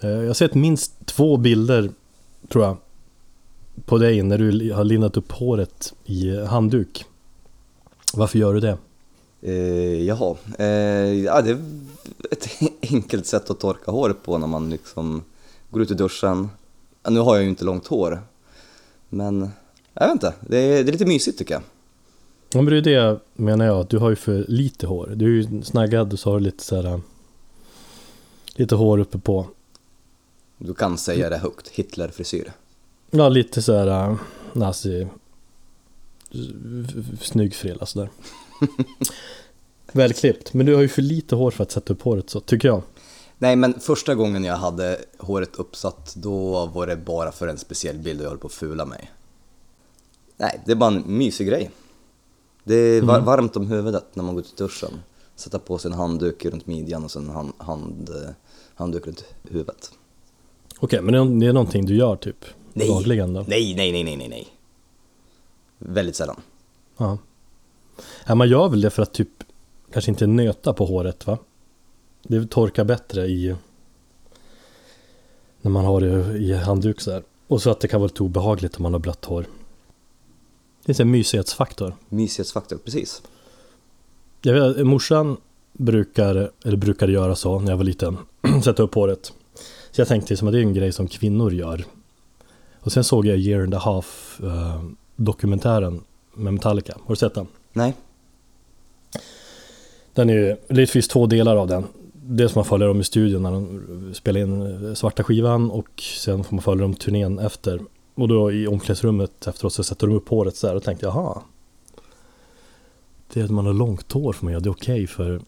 Eh, 0.00 0.10
Jag 0.10 0.26
har 0.26 0.34
sett 0.34 0.54
minst 0.54 1.06
två 1.06 1.36
bilder, 1.36 1.90
tror 2.48 2.64
jag, 2.64 2.76
på 3.86 3.98
dig 3.98 4.22
när 4.22 4.38
du 4.38 4.72
har 4.72 4.84
lindat 4.84 5.16
upp 5.16 5.32
håret 5.32 5.94
i 6.04 6.36
handduk. 6.36 7.04
Varför 8.14 8.38
gör 8.38 8.54
du 8.54 8.60
det? 8.60 8.78
Eh, 9.42 10.02
jaha, 10.06 10.36
eh, 10.58 10.66
ja, 11.24 11.42
det 11.42 11.50
är 11.50 11.58
ett 12.30 12.48
enkelt 12.92 13.26
sätt 13.26 13.50
att 13.50 13.60
torka 13.60 13.90
håret 13.90 14.22
på 14.22 14.38
när 14.38 14.46
man 14.46 14.70
liksom 14.70 15.22
går 15.70 15.82
ut 15.82 15.90
i 15.90 15.94
duschen. 15.94 16.48
Nu 17.08 17.20
har 17.20 17.34
jag 17.34 17.42
ju 17.42 17.48
inte 17.50 17.64
långt 17.64 17.86
hår, 17.86 18.22
men 19.08 19.50
jag 19.94 20.06
vet 20.06 20.12
inte, 20.12 20.34
det 20.40 20.58
är, 20.58 20.84
det 20.84 20.90
är 20.90 20.92
lite 20.92 21.06
mysigt 21.06 21.38
tycker 21.38 21.54
jag. 21.54 21.62
Ja, 22.52 22.62
men 22.62 22.72
det 22.72 22.78
är 22.78 22.82
det 23.12 23.20
menar 23.34 23.64
jag, 23.64 23.80
att 23.80 23.88
du 23.88 23.98
har 23.98 24.10
ju 24.10 24.16
för 24.16 24.44
lite 24.48 24.86
hår. 24.86 25.12
Du 25.16 25.24
är 25.24 25.42
ju 25.42 25.62
snaggad 25.62 26.12
och 26.12 26.18
så 26.18 26.30
har 26.30 26.38
du 26.38 26.44
lite 26.44 26.64
så 26.64 26.76
här, 26.76 26.84
äh, 26.84 26.98
Lite 28.54 28.74
hår 28.74 28.98
uppe 28.98 29.18
på. 29.18 29.46
Du 30.58 30.74
kan 30.74 30.98
säga 30.98 31.30
det 31.30 31.36
högt, 31.38 31.68
Hitlerfrisyr. 31.68 32.52
Ja, 33.10 33.28
lite 33.28 33.62
så 33.62 33.72
här 33.76 34.10
äh, 34.10 34.16
nazi... 34.52 35.06
Snygg 37.20 37.54
frilla 37.54 37.86
sådär. 37.86 38.10
Välklippt. 39.92 40.54
Men 40.54 40.66
du 40.66 40.74
har 40.74 40.82
ju 40.82 40.88
för 40.88 41.02
lite 41.02 41.34
hår 41.36 41.50
för 41.50 41.62
att 41.62 41.70
sätta 41.70 41.92
upp 41.92 42.02
håret 42.02 42.30
så, 42.30 42.40
tycker 42.40 42.68
jag. 42.68 42.82
Nej, 43.38 43.56
men 43.56 43.80
första 43.80 44.14
gången 44.14 44.44
jag 44.44 44.56
hade 44.56 44.98
håret 45.18 45.56
uppsatt, 45.56 46.14
då 46.16 46.66
var 46.66 46.86
det 46.86 46.96
bara 46.96 47.32
för 47.32 47.48
en 47.48 47.58
speciell 47.58 47.98
bild 47.98 48.20
och 48.20 48.24
jag 48.24 48.30
höll 48.30 48.38
på 48.38 48.46
att 48.46 48.52
fula 48.52 48.84
mig. 48.84 49.12
Nej, 50.36 50.60
det 50.66 50.72
är 50.72 50.76
bara 50.76 50.90
en 50.94 51.04
mysig 51.18 51.46
grej. 51.48 51.70
Det 52.64 52.74
är 52.74 53.02
var- 53.02 53.20
varmt 53.20 53.56
om 53.56 53.66
huvudet 53.66 54.04
när 54.14 54.24
man 54.24 54.34
går 54.34 54.42
till 54.42 54.56
duschen. 54.56 55.00
Sätta 55.36 55.58
på 55.58 55.78
sig 55.78 55.90
en 55.90 55.98
handduk 55.98 56.44
runt 56.44 56.66
midjan 56.66 57.04
och 57.04 57.10
sen 57.10 57.28
hand, 57.28 57.52
hand, 57.58 58.08
eh, 58.10 58.30
handduk 58.74 59.06
runt 59.06 59.24
huvudet. 59.42 59.90
Okej, 60.78 61.02
men 61.02 61.12
det 61.12 61.18
är- 61.20 61.40
det 61.40 61.46
är 61.46 61.52
någonting 61.52 61.86
du 61.86 61.96
gör 61.96 62.16
typ 62.16 62.44
Nej. 62.72 62.88
dagligen 62.88 63.34
då? 63.34 63.44
Nej, 63.48 63.74
nej, 63.74 63.92
nej, 63.92 64.04
nej, 64.04 64.16
nej, 64.16 64.28
nej. 64.28 64.48
Väldigt 65.78 66.16
sällan. 66.16 66.40
Ja. 66.96 67.18
ja. 68.26 68.34
Man 68.34 68.48
gör 68.48 68.68
väl 68.68 68.80
det 68.80 68.90
för 68.90 69.02
att 69.02 69.14
typ 69.14 69.28
kanske 69.92 70.10
inte 70.10 70.26
nöta 70.26 70.72
på 70.72 70.84
håret 70.86 71.26
va? 71.26 71.38
Det 72.22 72.46
torkar 72.50 72.84
bättre 72.84 73.26
i 73.26 73.54
när 75.60 75.70
man 75.70 75.84
har 75.84 76.00
det 76.00 76.38
i 76.38 76.52
handduk 76.54 77.00
så 77.00 77.12
här. 77.12 77.22
Och 77.46 77.62
så 77.62 77.70
att 77.70 77.80
det 77.80 77.88
kan 77.88 78.00
vara 78.00 78.08
lite 78.08 78.22
obehagligt 78.22 78.76
om 78.76 78.82
man 78.82 78.92
har 78.92 79.00
blött 79.00 79.24
hår. 79.24 79.46
Det 80.84 80.98
är 81.00 81.02
en 81.02 81.10
mysighetsfaktor. 81.10 81.94
Mysighetsfaktor, 82.08 82.76
precis. 82.76 83.22
Jag 84.42 84.54
vet, 84.54 84.86
morsan 84.86 85.36
brukar, 85.72 86.50
eller 86.64 86.76
brukade 86.76 87.12
göra 87.12 87.36
så 87.36 87.58
när 87.58 87.70
jag 87.72 87.76
var 87.76 87.84
liten, 87.84 88.16
sätta 88.64 88.82
upp 88.82 88.94
håret. 88.94 89.32
Så 89.90 90.00
jag 90.00 90.08
tänkte 90.08 90.36
som 90.36 90.48
att 90.48 90.52
det 90.52 90.58
är 90.58 90.62
en 90.62 90.74
grej 90.74 90.92
som 90.92 91.08
kvinnor 91.08 91.52
gör. 91.52 91.84
Och 92.80 92.92
sen 92.92 93.04
såg 93.04 93.26
jag 93.26 93.38
Year 93.38 93.62
and 93.62 93.74
a 93.74 93.78
Half 93.78 94.40
eh, 94.42 94.82
dokumentären 95.16 96.04
med 96.34 96.54
Metallica. 96.54 96.92
Har 97.04 97.14
du 97.14 97.16
sett 97.16 97.34
den? 97.34 97.46
Nej, 97.72 97.94
Den 100.14 100.30
är 100.30 100.34
ju, 100.34 100.56
det 100.68 100.86
finns 100.86 101.08
två 101.08 101.26
delar 101.26 101.56
av 101.56 101.66
den. 101.66 101.84
Dels 102.12 102.54
man 102.54 102.64
följer 102.64 102.88
dem 102.88 103.00
i 103.00 103.04
studion 103.04 103.42
när 103.42 103.52
de 103.52 104.14
spelar 104.14 104.40
in 104.40 104.86
eh, 104.86 104.94
svarta 104.94 105.24
skivan 105.24 105.70
och 105.70 106.00
sen 106.00 106.44
får 106.44 106.54
man 106.56 106.62
följa 106.62 106.82
dem 106.82 106.94
turnén 106.94 107.38
efter. 107.38 107.80
Och 108.14 108.28
då 108.28 108.52
i 108.52 108.66
omklädningsrummet 108.66 109.46
efteråt 109.46 109.72
så 109.72 109.84
sätter 109.84 110.06
de 110.06 110.16
upp 110.16 110.28
håret 110.28 110.56
så 110.56 110.66
här 110.66 110.76
och 110.76 110.82
tänkte 110.82 111.06
jaha. 111.06 111.42
Det 113.32 113.40
är 113.40 113.44
att 113.44 113.50
man 113.50 113.66
har 113.66 113.72
långt 113.72 114.12
hår 114.12 114.32
får 114.32 114.44
man 114.46 114.52
göra, 114.52 114.60
det 114.60 114.68
är 114.68 114.72
okej 114.72 115.06
för 115.06 115.40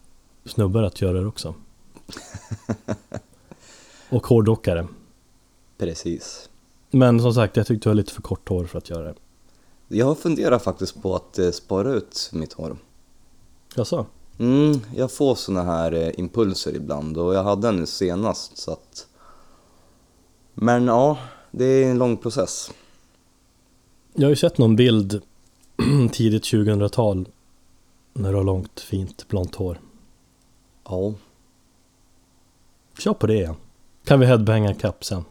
snubbar 0.45 0.83
att 0.83 1.01
göra 1.01 1.21
det 1.21 1.27
också. 1.27 1.55
och 4.11 4.27
hårdockare. 4.27 4.87
precis. 5.79 6.49
Men 6.91 7.21
som 7.21 7.35
sagt, 7.35 7.57
jag 7.57 7.67
tyckte 7.67 7.89
du 7.89 7.91
har 7.91 7.95
lite 7.95 8.13
för 8.13 8.23
kort 8.23 8.49
hår 8.49 8.65
för 8.65 8.79
att 8.79 8.91
göra 8.91 9.05
det. 9.05 9.15
Jag 9.89 10.07
har 10.07 10.15
funderat 10.15 10.63
faktiskt 10.63 11.03
på 11.03 11.17
att 11.17 11.39
eh, 11.39 11.51
spara 11.51 11.93
ut 11.93 12.31
mitt 12.33 12.53
hår. 12.53 12.77
Jaså? 13.77 14.07
Mm, 14.39 14.81
jag 14.97 15.13
får 15.13 15.35
såna 15.35 15.63
här 15.63 15.93
eh, 15.93 16.11
impulser 16.19 16.77
ibland 16.77 17.19
och 17.19 17.35
jag 17.35 17.45
hade 17.45 17.69
en 17.69 17.77
nu 17.77 17.87
senast 17.87 18.59
så 18.59 18.73
att... 18.73 19.07
Men 20.55 20.87
ja, 20.87 21.19
det 21.51 21.65
är 21.65 21.91
en 21.91 21.99
lång 21.99 22.17
process. 22.17 22.71
Jag 24.15 24.23
har 24.23 24.31
ju 24.31 24.37
sett 24.37 24.59
någon 24.59 24.77
bild 24.77 25.23
tidigt 26.13 26.45
2000-tal 26.45 27.29
när 28.13 28.31
du 28.31 28.37
har 28.37 28.45
långt 28.45 28.81
fint 28.81 29.29
blont 29.29 29.55
hår. 29.55 29.81
Ja, 30.85 31.15
Kör 32.99 33.15
på 33.15 33.27
det 33.27 33.35
igen. 33.35 33.55
Kan 34.11 34.21
vi 34.21 34.27
headbanga 34.27 34.75
kapp 34.75 35.05
sen. 35.05 35.25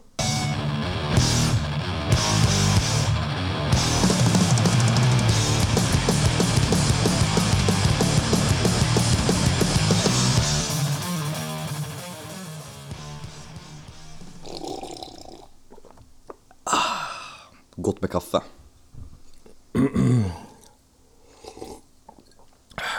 gott 17.75 18.01
med 18.01 18.11
kaffe. 18.11 18.41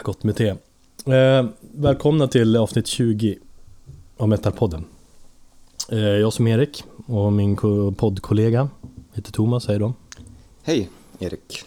Gott 0.02 0.22
med 0.22 0.36
te. 0.36 0.48
Eh, 1.06 1.47
välkomna 1.60 2.28
till 2.28 2.56
avsnitt 2.56 2.86
20 2.86 3.38
av 4.16 4.28
Metalpodden. 4.28 4.84
Eh, 5.90 5.98
jag 5.98 6.32
som 6.32 6.46
Erik 6.46 6.84
och 7.06 7.32
min 7.32 7.56
ko- 7.56 7.92
poddkollega 7.92 8.68
heter 9.12 9.32
Thomas, 9.32 9.64
säger 9.64 9.80
de. 9.80 9.94
Hej, 10.62 10.88
Erik. 11.18 11.62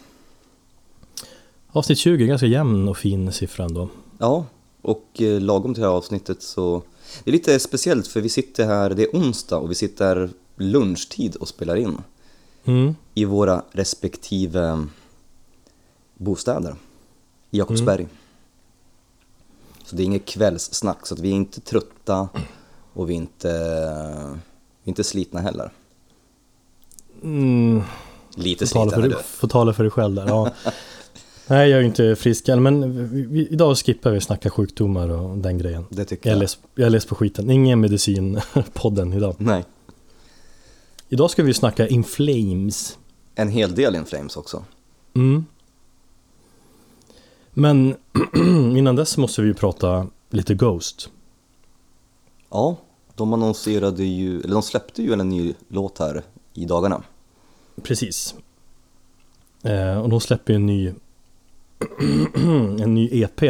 Avsnitt 1.72 1.97
20, 1.97 2.25
ganska 2.28 2.47
jämn 2.47 2.88
och 2.88 2.97
fin 2.97 3.31
siffra 3.31 3.66
ändå. 3.66 3.89
Ja, 4.17 4.45
och 4.81 5.22
eh, 5.22 5.41
lagom 5.41 5.73
till 5.73 5.81
det 5.83 5.88
här 5.89 5.95
avsnittet 5.95 6.44
så... 6.44 6.81
Det 7.23 7.29
är 7.29 7.31
lite 7.31 7.59
speciellt 7.59 8.07
för 8.07 8.22
vi 8.22 8.29
sitter 8.29 8.66
här, 8.66 8.89
det 8.89 9.03
är 9.03 9.09
onsdag 9.17 9.57
och 9.57 9.72
vi 9.72 9.75
sitter 9.75 10.29
lunchtid 10.56 11.35
och 11.35 11.47
spelar 11.47 11.75
in. 11.75 11.97
Mm. 12.66 12.95
i 13.13 13.25
våra 13.25 13.63
respektive 13.72 14.88
bostäder 16.17 16.75
i 17.51 17.57
Jakobsberg. 17.57 18.07
Så 19.85 19.95
det 19.95 20.03
är 20.03 20.06
inget 20.06 20.25
kvällssnack, 20.25 21.07
så 21.07 21.13
att 21.13 21.19
vi 21.19 21.29
är 21.29 21.33
inte 21.35 21.62
trötta 21.62 22.29
och 22.94 23.09
vi 23.09 23.14
är 23.14 23.18
inte, 23.18 23.48
vi 24.84 24.88
är 24.88 24.90
inte 24.90 25.04
slitna 25.04 25.42
heller. 25.42 25.72
Mm. 27.24 27.81
Lite 28.36 28.68
slitna 28.68 28.92
för, 28.92 29.04
är 29.04 29.09
du. 29.09 29.16
får 29.24 29.48
tala 29.48 29.74
för 29.74 29.84
dig 29.84 29.92
själv 29.92 30.16
där. 30.16 30.28
Ja. 30.28 30.52
Nej, 31.48 31.70
jag 31.70 31.78
är 31.78 31.81
ju 31.81 31.88
inte 31.88 32.16
frisk 32.16 32.48
än, 32.50 32.64
men 32.64 33.08
vi, 33.34 33.48
idag 33.48 33.78
skippar 33.78 34.12
vi 34.12 34.22
snacka 34.22 34.50
sjukdomar 34.50 35.09
och 35.09 35.38
den 35.38 35.58
grejen. 35.58 35.86
Det 35.90 36.06
tycker 36.06 36.30
Jag 36.30 36.50
jag. 36.76 36.86
är 36.86 36.90
less 36.90 37.06
på 37.06 37.16
skiten. 37.16 37.50
Ingen 37.50 37.86
medicin-podden 37.86 39.14
idag. 39.18 39.36
Nej, 39.38 39.64
Idag 41.10 41.31
ska 41.31 41.44
vi 41.44 41.54
snacka 41.54 41.88
Inflames. 41.88 42.98
en 43.36 43.50
hel 43.50 43.75
del 43.75 43.96
In 43.96 44.06
Flames 44.06 44.38
också. 44.38 44.64
Mm. 45.16 45.46
Men 47.54 47.96
innan 48.78 48.96
dess 48.96 49.18
måste 49.18 49.42
vi 49.42 49.54
prata 49.54 50.08
lite 50.30 50.54
Ghost. 50.56 51.10
Ja, 52.53 52.75
de 53.16 53.34
annonserade 53.34 54.03
ju, 54.03 54.41
eller 54.41 54.53
de 54.53 54.62
släppte 54.62 55.03
ju 55.03 55.14
en 55.14 55.30
ny 55.30 55.53
låt 55.68 56.00
här 56.00 56.24
i 56.53 56.66
dagarna. 56.66 57.03
Precis. 57.84 58.36
Eh, 59.64 59.97
och 59.97 60.09
de 60.09 60.22
släpper 60.22 60.53
ju 60.53 60.56
en 60.56 60.66
ny 60.66 60.88
en 62.84 62.94
ny 62.94 63.09
EP 63.12 63.42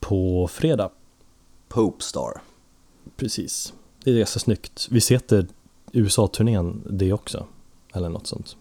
på 0.00 0.48
fredag. 0.48 0.90
Pope 1.68 2.04
Star. 2.04 2.32
Precis. 3.16 3.72
Det 4.04 4.10
är 4.10 4.18
ganska 4.18 4.40
snyggt. 4.40 4.88
Vi 4.90 5.00
heter 5.10 5.46
USA-turnén 5.92 6.82
det 6.90 7.12
också. 7.12 7.46
Eller 7.92 8.08
något 8.08 8.26
sånt. 8.26 8.56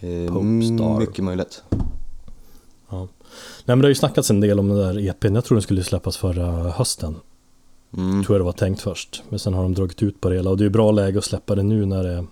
Eh, 0.00 0.32
Pope 0.32 0.62
Star. 0.76 0.98
Mycket 0.98 1.24
möjligt. 1.24 1.62
Ja. 2.88 2.98
Nej 2.98 3.08
men 3.64 3.78
det 3.78 3.84
har 3.84 3.88
ju 3.88 3.94
snackats 3.94 4.30
en 4.30 4.40
del 4.40 4.58
om 4.58 4.68
den 4.68 4.78
där 4.78 5.08
EPn. 5.08 5.34
Jag 5.34 5.44
tror 5.44 5.56
den 5.56 5.62
skulle 5.62 5.84
släppas 5.84 6.16
förra 6.16 6.70
hösten. 6.70 7.16
Mm. 7.96 8.24
Tror 8.24 8.34
jag 8.34 8.40
det 8.40 8.44
var 8.44 8.52
tänkt 8.52 8.80
först. 8.80 9.22
Men 9.28 9.38
sen 9.38 9.54
har 9.54 9.62
de 9.62 9.74
dragit 9.74 10.02
ut 10.02 10.20
på 10.20 10.28
det 10.28 10.36
hela. 10.36 10.50
Och 10.50 10.56
det 10.56 10.64
är 10.64 10.68
bra 10.68 10.90
läge 10.90 11.18
att 11.18 11.24
släppa 11.24 11.54
det 11.54 11.62
nu 11.62 11.86
när 11.86 12.04
det 12.04 12.26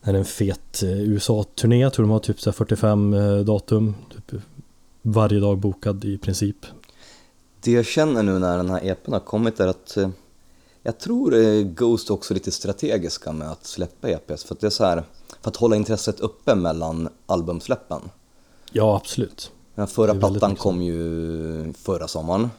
när 0.00 0.12
det 0.12 0.16
är 0.16 0.20
en 0.20 0.24
fet 0.24 0.82
eh, 0.82 1.00
USA-turné. 1.00 1.80
Jag 1.80 1.92
tror 1.92 2.04
de 2.06 2.10
har 2.10 2.18
typ 2.18 2.40
så 2.40 2.50
här 2.50 2.54
45 2.54 3.14
eh, 3.14 3.38
datum. 3.38 3.94
Typ 4.30 4.40
varje 5.02 5.40
dag 5.40 5.58
bokad 5.58 6.04
i 6.04 6.18
princip. 6.18 6.66
Det 7.60 7.72
jag 7.72 7.86
känner 7.86 8.22
nu 8.22 8.38
när 8.38 8.56
den 8.56 8.70
här 8.70 8.84
EPn 8.84 9.12
har 9.12 9.20
kommit 9.20 9.60
är 9.60 9.66
att 9.66 9.96
eh, 9.96 10.08
jag 10.82 10.98
tror 10.98 11.34
eh, 11.34 11.62
Ghost 11.62 12.10
också 12.10 12.32
är 12.32 12.34
lite 12.34 12.50
strategiska 12.50 13.32
med 13.32 13.50
att 13.50 13.66
släppa 13.66 14.08
EPs 14.08 14.44
för 14.44 14.54
att 14.54 14.60
det 14.60 14.66
är 14.66 14.70
så 14.70 14.84
här 14.84 15.04
för 15.40 15.50
att 15.50 15.56
hålla 15.56 15.76
intresset 15.76 16.20
uppe 16.20 16.54
mellan 16.54 17.08
albumsläppen. 17.26 18.00
Ja, 18.72 18.96
absolut. 18.96 19.52
Den 19.74 19.86
förra 19.86 20.14
plattan 20.14 20.56
kom 20.56 20.82
ju 20.82 21.72
förra 21.72 22.08
sommaren, 22.08 22.50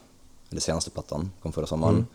eller 0.53 0.61
senaste 0.61 0.91
plattan 0.91 1.31
kom 1.41 1.51
förra 1.51 1.67
sommaren. 1.67 1.95
Mm. 1.95 2.05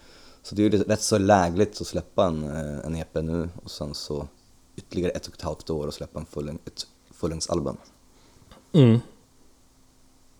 Så 0.43 0.55
det 0.55 0.62
är 0.62 0.70
ju 0.70 0.79
rätt 0.79 1.02
så 1.02 1.19
lägligt 1.19 1.81
att 1.81 1.87
släppa 1.87 2.26
en, 2.26 2.44
eh, 2.44 2.87
en 2.87 2.96
EP 2.96 3.14
nu 3.23 3.49
och 3.62 3.70
sen 3.70 3.94
så 3.94 4.29
ytterligare 4.76 5.12
ett 5.12 5.26
och 5.26 5.35
ett 5.35 5.43
halvt 5.43 5.70
år 5.70 5.87
och 5.87 5.94
släppa 5.94 6.20
en 6.20 6.26
full, 6.26 6.49
ett 6.49 6.87
fullängdsalbum. 7.11 7.76
Mm. 8.73 8.99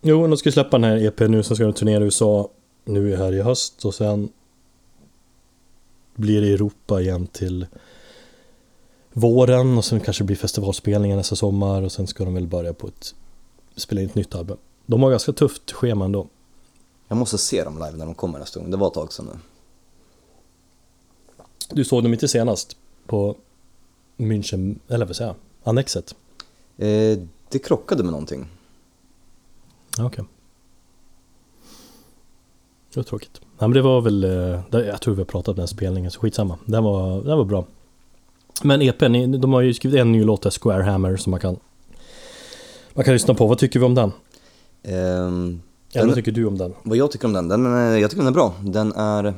Jo, 0.03 0.27
de 0.27 0.37
ska 0.37 0.53
släppa 0.53 0.79
den 0.79 0.91
här 0.91 1.06
EPn 1.06 1.31
nu, 1.31 1.43
sen 1.43 1.56
ska 1.56 1.65
de 1.65 1.73
turnera 1.73 2.00
i 2.00 2.05
USA 2.05 2.50
nu 2.85 3.17
här 3.17 3.33
i 3.33 3.43
höst 3.43 3.85
och 3.85 3.95
sen 3.95 4.29
blir 6.15 6.41
det 6.41 6.53
Europa 6.53 7.01
igen 7.01 7.27
till 7.27 7.67
våren 9.12 9.79
och 9.79 9.85
sen 9.85 10.01
kanske 10.01 10.23
det 10.23 10.27
blir 10.27 10.37
festivalspelningar 10.37 11.17
nästa 11.17 11.37
sommar 11.37 11.83
och 11.83 11.93
sen 11.93 12.06
ska 12.06 12.25
de 12.25 12.35
väl 12.35 12.47
börja 12.47 12.73
på 12.73 12.87
ett 12.87 13.15
spela 13.77 14.01
in 14.01 14.09
ett 14.09 14.15
nytt 14.15 14.35
album. 14.35 14.56
De 14.87 15.03
har 15.03 15.11
ganska 15.11 15.33
tufft 15.33 15.73
schema 15.73 16.05
ändå. 16.05 16.29
Jag 17.08 17.19
måste 17.19 17.38
se 17.38 17.64
dem 17.64 17.75
live 17.75 17.93
när 17.96 18.06
de 18.06 18.14
kommer 18.14 18.38
nästa 18.38 18.60
gång, 18.60 18.70
det 18.70 18.76
var 18.76 18.87
ett 18.87 18.94
tag 18.94 19.12
sedan 19.12 19.26
nu. 19.26 19.38
Du 21.70 21.84
såg 21.84 22.02
dem 22.02 22.12
inte 22.12 22.28
senast 22.28 22.76
på 23.06 23.37
München, 24.16 24.78
eller 24.88 25.06
vad 25.06 25.16
säger 25.16 25.31
jag, 25.31 25.37
Annexet? 25.70 26.14
Eh, 26.76 27.19
det 27.49 27.58
krockade 27.58 28.02
med 28.02 28.12
någonting. 28.12 28.46
Okej. 29.93 30.06
Okay. 30.06 30.25
Det 32.93 32.96
var 32.96 33.05
tråkigt. 33.05 33.40
Nej 33.43 33.69
men 33.69 33.72
det 33.72 33.82
var 33.82 34.00
väl, 34.00 34.25
eh, 34.25 34.62
jag 34.70 35.00
tror 35.00 35.14
vi 35.14 35.20
har 35.20 35.26
pratat 35.26 35.49
om 35.49 35.56
den 35.56 35.69
spelningen 35.69 36.10
så 36.10 36.20
skitsamma. 36.20 36.58
Den 36.64 36.84
var, 36.84 37.22
den 37.22 37.38
var 37.38 37.44
bra. 37.44 37.64
Men 38.62 38.82
EPn, 38.82 39.40
de 39.40 39.52
har 39.52 39.60
ju 39.60 39.75
skrivit 39.75 40.00
en 40.00 40.12
ny 40.12 40.25
låt 40.25 40.43
där, 40.43 40.50
Square 40.50 40.82
Hammer, 40.82 41.16
som 41.16 41.31
man 41.31 41.40
kan 41.40 41.56
man 42.93 43.05
kan 43.05 43.14
lyssna 43.14 43.34
på. 43.34 43.46
Vad 43.46 43.58
tycker 43.58 43.78
vi 43.81 43.87
om 43.87 43.94
den? 43.94 44.12
Um, 44.82 45.62
Eller 45.93 46.06
vad 46.06 46.14
tycker 46.14 46.32
du 46.32 46.46
om 46.46 46.58
den? 46.58 46.75
Vad 46.82 46.96
jag 46.96 47.11
tycker 47.11 47.26
om 47.26 47.32
den? 47.32 47.49
den 47.49 47.67
är, 47.67 47.96
jag 47.96 48.11
tycker 48.11 48.23
den 48.23 48.32
är 48.32 48.35
bra. 48.35 48.55
Den 48.62 48.93
är 48.93 49.35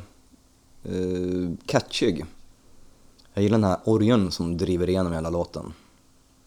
uh, 0.91 1.50
catchig. 1.67 2.25
Jag 3.35 3.43
gillar 3.43 3.58
den 3.58 3.69
här 3.69 3.79
orgeln 3.85 4.31
som 4.31 4.56
driver 4.56 4.88
igenom 4.88 5.12
hela 5.12 5.31
låten. 5.31 5.73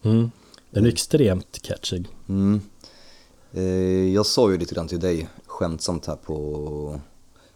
Mm. 0.02 0.30
Den 0.70 0.84
är 0.84 0.88
extremt 0.88 1.62
catchig. 1.62 2.08
Mm. 2.28 2.60
Uh, 3.56 4.14
jag 4.14 4.26
sa 4.26 4.50
ju 4.50 4.58
lite 4.58 4.74
grann 4.74 4.88
till 4.88 5.00
dig 5.00 5.28
skämtsamt 5.46 6.06
här 6.06 6.16
på 6.16 7.00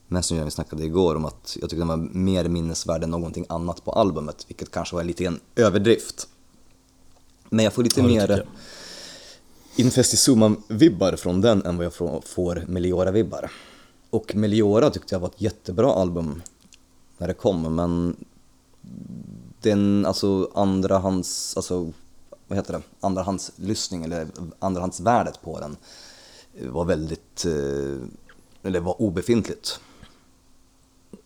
Messenger 0.07 0.45
vi 0.45 0.51
snackade 0.51 0.85
igår 0.85 1.15
om 1.15 1.25
att 1.25 1.57
jag 1.61 1.71
tyckte 1.71 1.81
den 1.81 1.89
var 1.89 2.09
mer 2.13 2.49
minnesvärd 2.49 3.05
än 3.05 3.11
någonting 3.11 3.47
annat 3.49 3.85
på 3.85 3.93
albumet, 3.93 4.45
vilket 4.49 4.71
kanske 4.71 4.97
var 4.97 5.05
lite 5.05 5.25
en 5.25 5.41
överdrift. 5.57 6.29
Men 7.49 7.65
jag 7.65 7.73
får 7.73 7.83
lite 7.83 8.01
ja, 8.01 8.07
mer 8.07 8.47
Infestizuma-vibbar 9.79 11.17
från 11.17 11.41
den 11.41 11.67
än 11.67 11.77
vad 11.77 11.87
jag 11.87 11.95
får 12.25 12.65
Meliora-vibbar. 12.69 13.51
Och 14.11 14.35
Meliora 14.35 14.91
tyckte 14.91 15.15
jag 15.15 15.21
var 15.21 15.29
ett 15.29 15.43
jättebra 15.43 15.93
album 15.93 16.43
när 17.19 17.29
det 17.29 17.35
kom, 17.35 17.75
men 17.75 18.17
den, 19.61 20.07
alltså 20.07 20.51
andrahands, 20.55 21.57
alltså 21.57 21.93
vad 22.49 22.59
heter 22.59 22.73
det, 22.73 22.83
andrahandslyssning 23.01 24.05
eller 24.05 24.27
andrahandsvärdet 24.59 25.43
på 25.43 25.61
den 25.61 25.77
var 26.61 26.85
väldigt, 26.85 27.45
eh, 27.45 28.09
eller 28.63 28.81
var 28.81 29.03
obefintligt. 29.03 29.81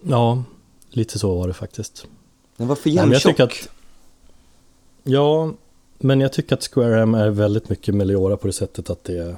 Ja, 0.03 0.45
lite 0.91 1.19
så 1.19 1.35
var 1.35 1.49
det 1.49 1.55
faktiskt. 1.55 2.07
Den 2.57 2.69
var 2.69 2.77
för 2.77 2.91
jämntjock. 2.91 3.69
Ja, 5.03 5.53
men 6.03 6.21
jag 6.21 6.33
tycker 6.33 6.55
att 6.55 6.69
Square 6.73 7.03
M 7.03 7.15
är 7.15 7.31
väldigt 7.31 7.69
mycket 7.69 7.95
Meliora 7.95 8.37
på 8.37 8.47
det 8.47 8.53
sättet 8.53 8.91
att 8.91 9.05
det 9.05 9.19
är 9.19 9.37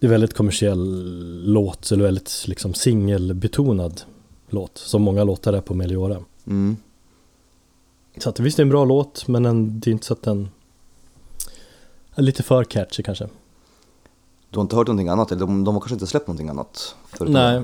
det 0.00 0.06
är 0.06 0.10
väldigt 0.10 0.34
kommersiell 0.34 1.42
låt, 1.46 1.92
eller 1.92 2.04
väldigt 2.04 2.44
liksom 2.46 2.74
singelbetonad 2.74 4.02
låt, 4.48 4.78
som 4.78 5.02
många 5.02 5.24
låtar 5.24 5.52
är 5.52 5.60
på 5.60 5.74
Meliora. 5.74 6.22
Mm. 6.46 6.76
Så 8.18 8.28
att 8.28 8.40
visst 8.40 8.56
det 8.56 8.60
är 8.60 8.64
en 8.64 8.70
bra 8.70 8.84
låt, 8.84 9.28
men 9.28 9.46
en, 9.46 9.80
det 9.80 9.90
är 9.90 9.92
inte 9.92 10.06
så 10.06 10.12
att 10.12 10.22
den 10.22 10.48
är 12.14 12.22
lite 12.22 12.42
för 12.42 12.64
catchy 12.64 13.02
kanske. 13.02 13.28
Du 14.50 14.58
har 14.58 14.62
inte 14.62 14.76
hört 14.76 14.86
någonting 14.86 15.08
annat, 15.08 15.32
eller 15.32 15.40
de, 15.40 15.64
de 15.64 15.74
har 15.74 15.80
kanske 15.80 15.94
inte 15.94 16.06
släppt 16.06 16.26
någonting 16.26 16.48
annat? 16.48 16.94
Nej. 17.20 17.62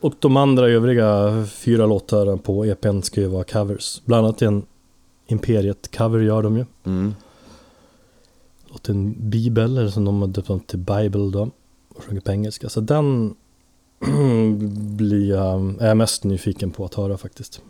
Och 0.00 0.14
de 0.18 0.36
andra 0.36 0.68
övriga 0.68 1.44
fyra 1.52 1.86
låtarna 1.86 2.36
på 2.36 2.64
EPn 2.64 3.00
ska 3.00 3.20
ju 3.20 3.26
vara 3.26 3.44
covers. 3.44 4.02
Bland 4.04 4.26
annat 4.26 4.42
en 4.42 4.66
Imperiet-cover 5.26 6.18
gör 6.18 6.42
de 6.42 6.56
ju. 6.56 6.64
Mm. 6.84 7.14
Låter 8.66 8.90
en 8.90 9.30
bibel, 9.30 9.78
eller 9.78 9.90
som 9.90 10.04
de 10.04 10.20
har 10.20 10.28
döpt 10.28 10.66
till 10.66 10.78
Bible 10.78 11.30
då. 11.30 11.50
Och 11.88 12.04
sjunger 12.04 12.20
på 12.20 12.30
engelska. 12.30 12.68
Så 12.68 12.80
den 12.80 13.34
blir 14.96 15.30
jag, 15.30 15.76
är 15.80 15.88
jag 15.88 15.96
mest 15.96 16.24
nyfiken 16.24 16.70
på 16.70 16.84
att 16.84 16.94
höra 16.94 17.18
faktiskt. 17.18 17.60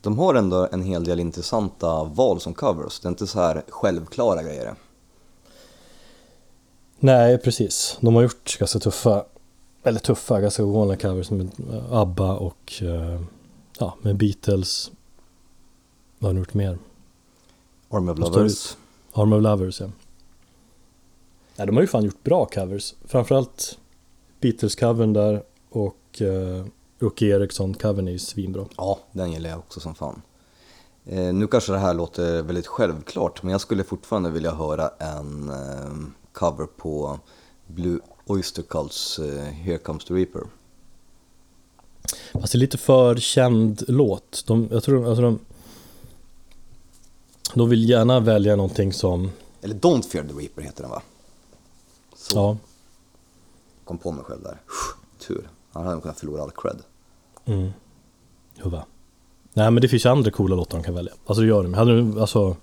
De 0.00 0.18
har 0.18 0.34
ändå 0.34 0.68
en 0.72 0.82
hel 0.82 1.04
del 1.04 1.20
intressanta 1.20 2.04
val 2.04 2.40
som 2.40 2.54
covers. 2.54 3.00
Det 3.00 3.06
är 3.06 3.10
inte 3.10 3.26
så 3.26 3.40
här 3.40 3.64
självklara 3.68 4.42
grejer. 4.42 4.74
Nej, 6.98 7.38
precis. 7.38 7.98
De 8.00 8.14
har 8.14 8.22
gjort 8.22 8.58
ganska 8.58 8.78
tuffa, 8.78 9.24
eller 9.82 10.00
tuffa, 10.00 10.40
ganska 10.40 10.64
ovanliga 10.64 10.98
covers 10.98 11.30
med 11.30 11.50
ABBA 11.90 12.36
och 12.36 12.72
eh, 12.82 13.20
ja, 13.78 13.96
med 14.02 14.16
Beatles, 14.16 14.90
vad 16.22 16.28
har 16.28 16.32
ni 16.32 16.38
gjort 16.38 16.54
mer? 16.54 16.78
Army 17.90 18.12
of 18.12 18.18
Lovers. 18.18 18.76
Army 19.12 19.36
of 19.36 19.42
Lovers, 19.42 19.80
ja. 19.80 19.90
Nej, 21.56 21.66
de 21.66 21.76
har 21.76 21.82
ju 21.82 21.86
fan 21.86 22.04
gjort 22.04 22.24
bra 22.24 22.46
covers. 22.46 22.94
Framförallt 23.04 23.78
Beatles-covern 24.40 25.12
där 25.12 25.42
och 25.70 26.22
Rookie 26.98 27.36
Eriksson-covern 27.36 28.08
är 28.08 28.12
ju 28.12 28.18
svinbra. 28.18 28.66
Ja, 28.76 28.98
den 29.12 29.32
gillar 29.32 29.50
jag 29.50 29.58
också 29.58 29.80
som 29.80 29.94
fan. 29.94 30.22
Eh, 31.04 31.32
nu 31.34 31.46
kanske 31.46 31.72
det 31.72 31.78
här 31.78 31.94
låter 31.94 32.42
väldigt 32.42 32.66
självklart, 32.66 33.42
men 33.42 33.52
jag 33.52 33.60
skulle 33.60 33.84
fortfarande 33.84 34.30
vilja 34.30 34.50
höra 34.54 34.90
en 34.98 35.48
eh, 35.48 35.92
cover 36.32 36.66
på 36.66 37.18
Blue 37.66 38.00
Oyster 38.26 38.62
Cults 38.62 39.18
eh, 39.18 39.44
Here 39.44 39.78
Comes 39.78 40.04
the 40.04 40.14
Reaper. 40.14 40.42
Fast 42.32 42.52
det 42.52 42.56
är 42.56 42.60
lite 42.60 42.78
för 42.78 43.16
känd 43.16 43.82
låt. 43.88 44.44
De, 44.46 44.68
jag 44.70 44.82
tror, 44.82 45.08
alltså 45.08 45.22
de, 45.22 45.38
de 47.58 47.68
vill 47.68 47.88
gärna 47.88 48.20
välja 48.20 48.56
någonting 48.56 48.92
som... 48.92 49.30
Eller 49.62 49.74
Don't 49.74 50.02
Fear 50.02 50.24
the 50.24 50.32
Reaper 50.32 50.62
heter 50.62 50.82
den 50.82 50.90
va? 50.90 51.02
Så. 52.16 52.36
Ja. 52.36 52.56
Kom 53.84 53.98
på 53.98 54.12
mig 54.12 54.24
själv 54.24 54.42
där. 54.42 54.60
Tur. 55.26 55.48
Han 55.72 55.86
hade 55.86 56.00
kunnat 56.00 56.20
förlora 56.20 56.42
all 56.42 56.50
cred. 56.50 56.76
Mm. 57.44 57.70
Huva. 58.58 58.84
Nej 59.52 59.70
men 59.70 59.82
det 59.82 59.88
finns 59.88 60.04
ju 60.04 60.10
andra 60.10 60.30
coola 60.30 60.56
låtar 60.56 60.78
de 60.78 60.84
kan 60.84 60.94
välja. 60.94 61.12
Alltså 61.26 61.42
det 61.42 61.48
gör 61.48 61.62
de. 61.62 61.74
Hade 61.74 62.02
du, 62.02 62.20
alltså... 62.20 62.56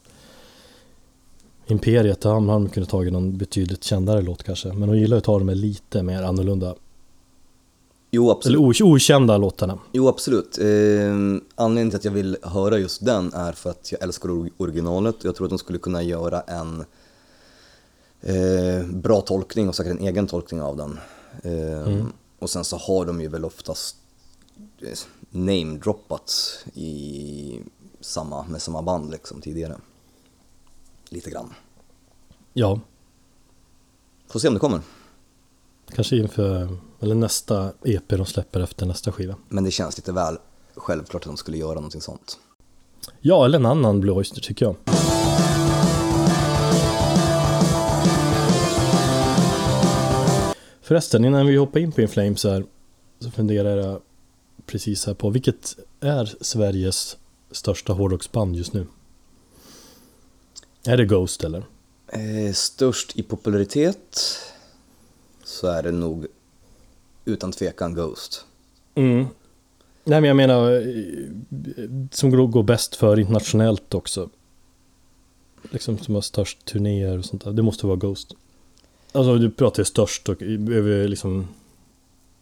Imperiet, 1.67 2.21
där 2.21 2.29
hade 2.29 2.47
de 2.47 2.69
kunnat 2.69 2.89
tagit 2.89 3.13
någon 3.13 3.37
betydligt 3.37 3.83
kändare 3.83 4.21
låt 4.21 4.43
kanske. 4.43 4.73
Men 4.73 4.89
de 4.89 4.97
gillar 4.97 5.17
att 5.17 5.23
ta 5.23 5.39
de 5.39 5.49
lite 5.49 6.03
mer 6.03 6.23
annorlunda 6.23 6.75
Jo, 8.11 8.31
absolut. 8.31 8.79
Eller 8.79 8.83
okända 8.83 9.37
låtarna. 9.37 9.79
Jo, 9.91 10.07
absolut. 10.07 10.57
Eh, 10.57 10.65
anledningen 11.55 11.89
till 11.89 11.97
att 11.97 12.05
jag 12.05 12.11
vill 12.11 12.37
höra 12.43 12.77
just 12.77 13.05
den 13.05 13.33
är 13.33 13.51
för 13.51 13.69
att 13.69 13.91
jag 13.91 14.01
älskar 14.01 14.49
originalet 14.57 15.15
och 15.19 15.25
jag 15.25 15.35
tror 15.35 15.45
att 15.45 15.49
de 15.49 15.59
skulle 15.59 15.79
kunna 15.79 16.03
göra 16.03 16.41
en 16.41 16.85
eh, 18.21 18.87
bra 18.87 19.21
tolkning 19.21 19.69
och 19.69 19.75
säkert 19.75 19.91
en 19.91 20.07
egen 20.07 20.27
tolkning 20.27 20.61
av 20.61 20.77
den. 20.77 20.99
Eh, 21.43 21.87
mm. 21.87 22.13
Och 22.39 22.49
sen 22.49 22.63
så 22.63 22.77
har 22.77 23.05
de 23.05 23.21
ju 23.21 23.27
väl 23.27 23.45
oftast 23.45 23.95
eh, 24.81 24.97
namedroppats 25.31 26.65
i 26.73 27.59
samma, 27.99 28.43
med 28.43 28.61
samma 28.61 28.81
band 28.81 29.11
liksom 29.11 29.41
tidigare. 29.41 29.75
Lite 31.09 31.29
grann. 31.29 31.53
Ja. 32.53 32.79
Får 34.27 34.39
se 34.39 34.47
om 34.47 34.53
det 34.53 34.59
kommer. 34.59 34.81
Kanske 35.95 36.17
inför, 36.17 36.77
eller 36.99 37.15
nästa 37.15 37.71
EP 37.83 38.07
de 38.07 38.25
släpper 38.25 38.59
efter 38.59 38.85
nästa 38.85 39.11
skiva. 39.11 39.35
Men 39.49 39.63
det 39.63 39.71
känns 39.71 39.97
lite 39.97 40.11
väl 40.11 40.37
självklart 40.75 41.23
att 41.23 41.27
de 41.27 41.37
skulle 41.37 41.57
göra 41.57 41.73
någonting 41.73 42.01
sånt. 42.01 42.39
Ja, 43.19 43.45
eller 43.45 43.59
en 43.59 43.65
annan 43.65 43.99
Blue 43.99 44.15
Oyster 44.15 44.41
tycker 44.41 44.65
jag. 44.65 44.75
Förresten, 50.81 51.25
innan 51.25 51.47
vi 51.47 51.57
hoppar 51.57 51.79
in 51.79 51.91
på 51.91 52.01
Inflames 52.01 52.43
här 52.43 52.65
så 53.19 53.31
funderar 53.31 53.77
jag 53.77 54.01
precis 54.65 55.05
här 55.05 55.13
på 55.13 55.29
vilket 55.29 55.75
är 55.99 56.35
Sveriges 56.41 57.17
största 57.51 57.93
hårdrocksband 57.93 58.55
just 58.55 58.73
nu? 58.73 58.87
Är 60.85 60.97
det 60.97 61.05
Ghost 61.05 61.43
eller? 61.43 61.63
Eh, 62.07 62.53
störst 62.53 63.17
i 63.17 63.23
popularitet 63.23 64.19
så 65.43 65.67
är 65.67 65.83
det 65.83 65.91
nog 65.91 66.27
utan 67.25 67.51
tvekan 67.51 67.93
Ghost. 67.93 68.45
Mm. 68.95 69.25
Nej 70.03 70.21
men 70.21 70.27
jag 70.27 70.37
menar, 70.37 70.83
som 72.11 72.51
går 72.51 72.63
bäst 72.63 72.95
för 72.95 73.19
internationellt 73.19 73.93
också. 73.93 74.29
Liksom 75.71 75.97
som 75.97 76.15
har 76.15 76.21
störst 76.21 76.65
turnéer 76.65 77.17
och 77.17 77.25
sånt 77.25 77.43
där. 77.43 77.51
Det 77.51 77.61
måste 77.61 77.87
vara 77.87 77.95
Ghost. 77.95 78.33
Alltså 79.11 79.35
du 79.35 79.51
pratar 79.51 79.81
ju 79.81 79.85
störst 79.85 80.29
och 80.29 80.37
behöver 80.37 81.07
liksom 81.07 81.47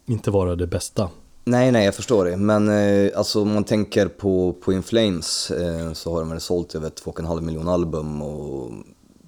inte 0.06 0.32
vara 0.32 0.56
det 0.56 0.68
bästa. 0.68 1.10
Nej, 1.44 1.72
nej, 1.72 1.86
jag 1.86 1.96
förstår 1.96 2.26
det. 2.26 2.38
Men 2.38 2.70
eh, 2.70 3.12
alltså 3.16 3.42
om 3.42 3.54
man 3.54 3.64
tänker 3.64 4.08
på, 4.08 4.56
på 4.62 4.74
In 4.74 4.84
Flames 4.84 5.52
eh, 5.52 5.94
så 5.94 6.14
har 6.14 6.20
de 6.20 6.30
väl 6.30 6.42
sålt 6.42 6.76
över 6.76 6.90
2,5 6.90 7.42
miljoner 7.42 7.72
album 7.72 8.22
och 8.22 8.72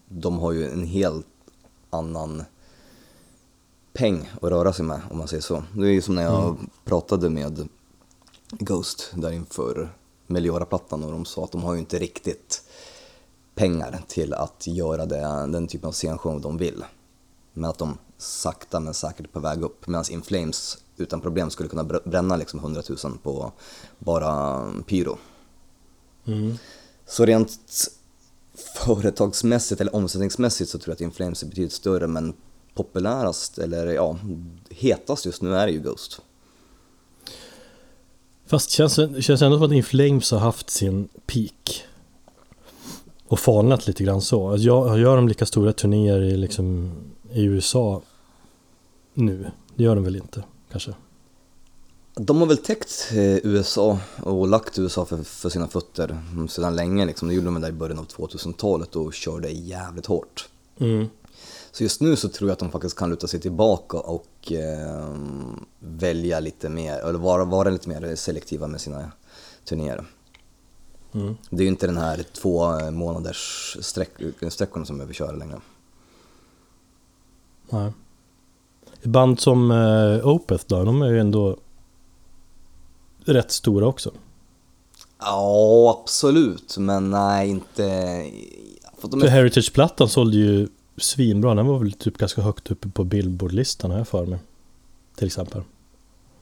de 0.07 0.39
har 0.39 0.51
ju 0.51 0.71
en 0.71 0.85
helt 0.85 1.25
annan 1.89 2.43
peng 3.93 4.29
att 4.41 4.49
röra 4.49 4.73
sig 4.73 4.85
med 4.85 5.01
om 5.11 5.17
man 5.17 5.27
säger 5.27 5.41
så. 5.41 5.63
Det 5.75 5.87
är 5.87 5.91
ju 5.91 6.01
som 6.01 6.15
när 6.15 6.23
jag 6.23 6.43
mm. 6.43 6.69
pratade 6.85 7.29
med 7.29 7.69
Ghost 8.51 9.11
där 9.15 9.31
inför 9.31 9.93
Meliora-plattan 10.27 11.03
och 11.03 11.11
de 11.11 11.25
sa 11.25 11.43
att 11.43 11.51
de 11.51 11.63
har 11.63 11.73
ju 11.73 11.79
inte 11.79 11.99
riktigt 11.99 12.63
pengar 13.55 14.01
till 14.07 14.33
att 14.33 14.67
göra 14.67 15.05
det, 15.05 15.21
den 15.51 15.67
typen 15.67 15.87
av 15.87 15.93
scenshow 15.93 16.41
de 16.41 16.57
vill. 16.57 16.85
Men 17.53 17.69
att 17.69 17.77
de 17.77 17.97
sakta 18.17 18.79
men 18.79 18.93
säkert 18.93 19.31
på 19.31 19.39
väg 19.39 19.61
upp. 19.61 19.87
Medan 19.87 20.05
In 20.09 20.21
Flames 20.21 20.77
utan 20.97 21.21
problem 21.21 21.49
skulle 21.49 21.69
kunna 21.69 21.83
bränna 21.83 22.35
liksom 22.35 22.59
100 22.59 22.83
000 23.03 23.17
på 23.23 23.51
bara 23.99 24.65
pyro. 24.87 25.17
Mm. 26.25 26.57
Så 27.05 27.25
rent 27.25 27.51
företagsmässigt 28.75 29.81
eller 29.81 29.95
omsättningsmässigt 29.95 30.69
så 30.69 30.79
tror 30.79 30.91
jag 30.91 30.95
att 30.95 31.01
In 31.01 31.11
Flames 31.11 31.43
är 31.43 31.47
betydligt 31.47 31.73
större 31.73 32.07
men 32.07 32.33
populärast 32.83 33.57
eller 33.57 33.87
ja, 33.87 34.17
hetast 34.69 35.25
just 35.25 35.41
nu 35.41 35.55
är 35.55 35.67
ju 35.67 35.79
Ghost. 35.79 36.21
Fast 38.45 38.69
känns, 38.69 38.95
det 38.95 39.21
känns 39.21 39.41
ändå 39.41 39.57
som 39.57 39.65
att 39.65 39.71
In 39.71 39.83
Flames 39.83 40.31
har 40.31 40.39
haft 40.39 40.69
sin 40.69 41.09
peak. 41.25 41.83
Och 43.27 43.39
falnat 43.39 43.87
lite 43.87 44.03
grann 44.03 44.21
så. 44.21 44.55
Jag, 44.57 44.99
gör 44.99 45.15
de 45.15 45.27
lika 45.27 45.45
stora 45.45 45.73
turnéer 45.73 46.21
i, 46.21 46.37
liksom, 46.37 46.91
i 47.31 47.43
USA 47.43 48.01
nu? 49.13 49.51
Det 49.75 49.83
gör 49.83 49.95
de 49.95 50.03
väl 50.03 50.15
inte, 50.15 50.43
kanske? 50.71 50.93
De 52.15 52.37
har 52.37 52.47
väl 52.47 52.57
täckt 52.57 53.09
eh, 53.11 53.37
USA 53.45 53.99
och 54.23 54.47
lagt 54.47 54.79
USA 54.79 55.05
för, 55.05 55.23
för 55.23 55.49
sina 55.49 55.67
fötter 55.67 56.17
sedan 56.49 56.75
länge. 56.75 57.05
Liksom. 57.05 57.27
Det 57.27 57.33
gjorde 57.33 57.47
de 57.47 57.61
där 57.61 57.69
i 57.69 57.71
början 57.71 57.99
av 57.99 58.07
2000-talet 58.07 58.95
och 58.95 59.13
körde 59.13 59.49
jävligt 59.49 60.05
hårt. 60.05 60.49
Mm. 60.79 61.09
Så 61.79 61.83
just 61.83 62.01
nu 62.01 62.15
så 62.15 62.29
tror 62.29 62.49
jag 62.49 62.53
att 62.53 62.59
de 62.59 62.71
faktiskt 62.71 62.97
kan 62.97 63.09
luta 63.09 63.27
sig 63.27 63.39
tillbaka 63.39 63.97
och 63.97 64.51
eh, 64.51 65.15
välja 65.79 66.39
lite 66.39 66.69
mer, 66.69 66.99
eller 66.99 67.19
vara, 67.19 67.45
vara 67.45 67.69
lite 67.69 67.89
mer 67.89 68.15
selektiva 68.15 68.67
med 68.67 68.81
sina 68.81 69.11
turnéer. 69.65 70.05
Mm. 71.13 71.37
Det 71.49 71.57
är 71.57 71.61
ju 71.61 71.67
inte 71.67 71.87
den 71.87 71.97
här 71.97 72.25
två 72.33 72.79
månaders 72.91 73.77
sträck, 73.81 74.09
sträckorna 74.49 74.85
som 74.85 75.07
vi 75.07 75.13
köra 75.13 75.31
längre. 75.31 75.59
Nej. 77.69 77.91
Band 79.03 79.39
som 79.39 79.71
eh, 79.71 80.27
Opeth 80.27 80.65
då, 80.67 80.83
de 80.83 81.01
är 81.01 81.09
ju 81.09 81.19
ändå 81.19 81.57
rätt 83.25 83.51
stora 83.51 83.87
också. 83.87 84.11
Ja, 85.19 85.99
absolut, 86.01 86.77
men 86.77 87.09
nej, 87.09 87.49
inte... 87.49 87.83
För, 88.97 89.07
är... 89.17 89.19
för 89.19 89.27
Heritage-plattan 89.27 90.09
sålde 90.09 90.37
ju 90.37 90.67
svinbra. 90.99 91.55
Den 91.55 91.67
var 91.67 91.79
väl 91.79 91.93
typ 91.93 92.17
ganska 92.17 92.41
högt 92.41 92.71
uppe 92.71 92.89
på 92.89 93.03
Billboard-listan 93.03 93.91
har 93.91 93.97
jag 93.97 94.07
för 94.07 94.25
mig. 94.25 94.39
Till 95.15 95.27
exempel. 95.27 95.61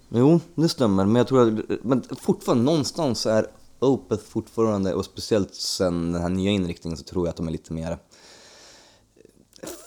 Jo, 0.10 0.40
det 0.56 0.70
stämmer, 0.70 1.06
men 1.06 1.16
jag 1.16 1.28
tror 1.28 1.48
att 1.48 1.84
men 1.84 2.04
fortfarande 2.20 2.64
någonstans 2.64 3.26
är 3.26 3.48
Opeth 3.80 4.24
fortfarande, 4.24 4.94
och 4.94 5.06
speciellt 5.06 5.56
sen 5.56 6.12
den 6.12 6.22
här 6.22 6.30
nya 6.30 6.52
inriktningen 6.52 6.98
så 6.98 7.04
tror 7.04 7.26
jag 7.26 7.30
att 7.30 7.38
de 7.38 7.48
är 7.48 7.52
lite 7.52 7.74
mer 7.74 7.98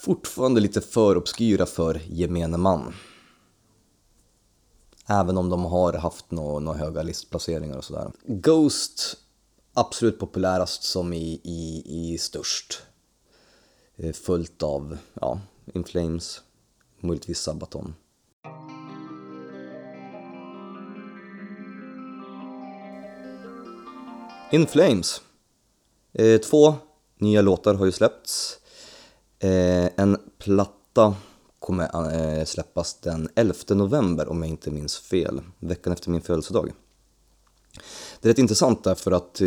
fortfarande 0.04 0.60
lite 0.60 0.80
för 0.80 1.16
obskyra 1.16 1.66
för 1.66 2.00
gemene 2.06 2.56
man. 2.56 2.94
Även 5.06 5.38
om 5.38 5.48
de 5.48 5.64
har 5.64 5.92
haft 5.92 6.30
några 6.30 6.58
nå 6.58 6.72
höga 6.72 7.02
listplaceringar 7.02 7.76
och 7.76 7.84
sådär. 7.84 8.10
Ghost, 8.26 9.16
absolut 9.74 10.18
populärast 10.18 10.82
som 10.82 11.12
i, 11.12 11.40
i, 11.44 11.82
i 11.86 12.18
störst 12.18 12.82
följt 14.00 14.16
Fullt 14.16 14.62
av, 14.62 14.98
ja, 15.14 15.40
In 15.74 15.84
Flames, 15.84 16.40
möjligtvis 17.00 17.40
Sabaton. 17.40 17.94
In 24.52 24.66
Flames. 24.66 25.22
Eh, 26.12 26.40
två 26.40 26.74
nya 27.18 27.42
låtar 27.42 27.74
har 27.74 27.86
ju 27.86 27.92
släppts. 27.92 28.58
Eh, 29.38 29.88
en 29.96 30.18
platta 30.38 31.14
kommer 31.58 32.44
släppas 32.44 32.94
den 32.94 33.28
11 33.34 33.54
november 33.68 34.28
om 34.28 34.42
jag 34.42 34.48
inte 34.48 34.70
minns 34.70 34.98
fel, 34.98 35.40
veckan 35.58 35.92
efter 35.92 36.10
min 36.10 36.22
födelsedag. 36.22 36.72
Det 38.20 38.28
är 38.28 38.30
rätt 38.30 38.38
intressant 38.38 38.84
därför 38.84 39.12
att 39.12 39.40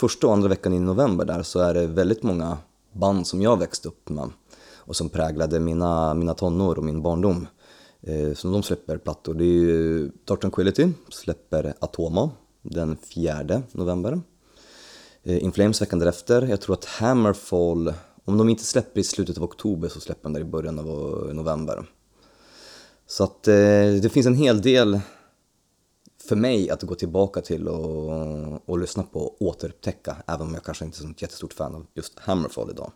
första 0.00 0.26
och 0.26 0.32
andra 0.32 0.48
veckan 0.48 0.72
i 0.72 0.78
november 0.78 1.24
där 1.24 1.42
så 1.42 1.58
är 1.58 1.74
det 1.74 1.86
väldigt 1.86 2.22
många 2.22 2.58
band 2.96 3.26
som 3.26 3.42
jag 3.42 3.58
växte 3.58 3.88
upp 3.88 4.08
med 4.08 4.30
och 4.76 4.96
som 4.96 5.08
präglade 5.08 5.60
mina, 5.60 6.14
mina 6.14 6.34
tonår 6.34 6.78
och 6.78 6.84
min 6.84 7.02
barndom. 7.02 7.46
Eh, 8.02 8.34
så 8.34 8.48
de 8.48 8.62
släpper 8.62 8.98
plattor. 8.98 9.34
Det 9.34 9.44
är 9.44 9.60
ju 9.60 10.10
Dark 10.24 10.40
Tranquility 10.40 10.88
släpper 11.08 11.74
Atoma 11.78 12.30
den 12.62 12.96
4 13.14 13.62
november. 13.72 14.20
Eh, 15.22 15.44
In 15.44 15.52
Flames 15.52 15.82
veckan 15.82 15.98
därefter. 15.98 16.42
Jag 16.42 16.60
tror 16.60 16.74
att 16.74 16.84
Hammerfall 16.84 17.92
om 18.24 18.38
de 18.38 18.48
inte 18.48 18.64
släpper 18.64 19.00
i 19.00 19.04
slutet 19.04 19.38
av 19.38 19.44
oktober 19.44 19.88
så 19.88 20.00
släpper 20.00 20.22
de 20.22 20.32
där 20.32 20.40
i 20.40 20.44
början 20.44 20.78
av 20.78 20.86
november. 21.34 21.86
Så 23.06 23.24
att 23.24 23.48
eh, 23.48 23.54
det 24.02 24.12
finns 24.12 24.26
en 24.26 24.34
hel 24.34 24.62
del 24.62 25.00
för 26.28 26.36
mig 26.36 26.70
att 26.70 26.82
gå 26.82 26.94
tillbaka 26.94 27.40
till 27.40 27.68
och, 27.68 28.68
och 28.68 28.78
lyssna 28.78 29.02
på 29.02 29.20
och 29.20 29.42
återupptäcka, 29.42 30.16
även 30.26 30.46
om 30.46 30.54
jag 30.54 30.64
kanske 30.64 30.84
inte 30.84 31.04
är 31.04 31.10
ett 31.10 31.22
jättestort 31.22 31.52
fan 31.52 31.74
av 31.74 31.86
just 31.94 32.18
Hammerfall 32.18 32.70
idag. 32.70 32.92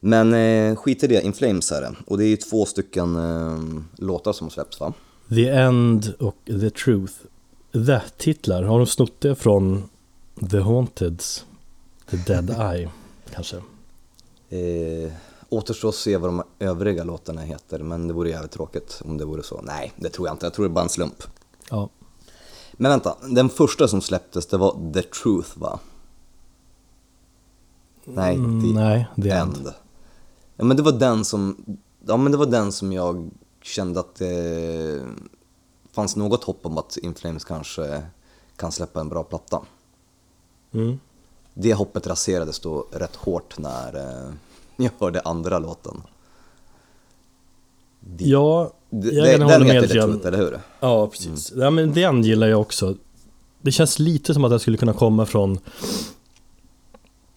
Men 0.00 0.34
eh, 0.34 0.76
skit 0.76 1.04
i 1.04 1.06
det, 1.06 1.22
In 1.22 1.32
Flames 1.32 1.72
är 1.72 1.80
det. 1.80 1.94
Och 2.06 2.18
det 2.18 2.24
är 2.24 2.28
ju 2.28 2.36
två 2.36 2.64
stycken 2.64 3.16
eh, 3.16 3.82
låtar 3.96 4.32
som 4.32 4.44
har 4.44 4.50
släppts 4.50 4.80
va? 4.80 4.92
The 5.28 5.48
End 5.48 6.14
och 6.18 6.36
The 6.46 6.70
Truth. 6.70 7.14
The-titlar, 7.72 8.62
har 8.62 8.78
de 8.78 8.86
snott 8.86 9.20
det 9.20 9.34
från 9.34 9.82
The 10.50 10.58
Haunteds 10.60 11.44
The 12.10 12.16
Dead 12.16 12.50
Eye 12.74 12.90
kanske? 13.34 13.56
Eh, 14.48 15.12
återstår 15.48 15.88
att 15.88 15.94
se 15.94 16.16
vad 16.16 16.28
de 16.30 16.42
övriga 16.58 17.04
låtarna 17.04 17.40
heter, 17.40 17.78
men 17.78 18.08
det 18.08 18.14
vore 18.14 18.30
jävligt 18.30 18.52
tråkigt 18.52 19.02
om 19.04 19.18
det 19.18 19.24
vore 19.24 19.42
så. 19.42 19.60
Nej, 19.62 19.92
det 19.96 20.08
tror 20.08 20.28
jag 20.28 20.34
inte. 20.34 20.46
Jag 20.46 20.54
tror 20.54 20.64
det 20.64 20.70
är 20.70 20.74
bara 20.74 20.84
en 20.84 20.88
slump. 20.88 21.22
Ja. 21.70 21.88
Men 22.80 22.90
vänta, 22.90 23.16
den 23.28 23.48
första 23.48 23.88
som 23.88 24.00
släpptes, 24.00 24.46
det 24.46 24.56
var 24.56 24.92
The 24.94 25.02
Truth 25.02 25.58
va? 25.58 25.78
Nej, 28.04 28.34
mm, 28.34 28.62
The, 28.62 28.80
nej, 28.80 29.06
The 29.22 29.30
End. 29.30 29.56
End. 29.56 29.74
Ja 30.56 30.64
men 30.64 30.76
det 30.76 30.82
var 30.82 30.92
den 30.92 31.24
som, 31.24 31.56
ja 32.06 32.16
men 32.16 32.32
det 32.32 32.38
var 32.38 32.46
den 32.46 32.72
som 32.72 32.92
jag 32.92 33.30
kände 33.62 34.00
att 34.00 34.14
det 34.14 35.02
fanns 35.92 36.16
något 36.16 36.44
hopp 36.44 36.66
om 36.66 36.78
att 36.78 36.96
Inflames 36.96 37.44
kanske 37.44 38.02
kan 38.56 38.72
släppa 38.72 39.00
en 39.00 39.08
bra 39.08 39.24
platta. 39.24 39.62
Mm 40.72 40.98
det 41.54 41.74
hoppet 41.74 42.06
raserades 42.06 42.60
då 42.60 42.86
rätt 42.92 43.16
hårt 43.16 43.58
när 43.58 43.96
eh, 43.96 44.32
jag 44.76 44.90
hörde 44.98 45.20
andra 45.20 45.58
låten. 45.58 46.02
Det, 48.00 48.24
ja, 48.24 48.72
jag 48.90 49.14
det, 49.14 49.38
den 49.38 49.66
heter 49.66 49.86
The 49.86 49.94
Truth, 49.94 50.26
eller 50.26 50.38
hur? 50.38 50.58
Ja, 50.80 51.06
precis. 51.06 51.52
Mm. 51.52 51.64
Ja, 51.64 51.70
men 51.70 51.92
den 51.92 52.22
gillar 52.22 52.46
jag 52.46 52.60
också. 52.60 52.96
Det 53.62 53.72
känns 53.72 53.98
lite 53.98 54.34
som 54.34 54.44
att 54.44 54.52
jag 54.52 54.60
skulle 54.60 54.76
kunna 54.76 54.92
komma 54.92 55.26
från 55.26 55.58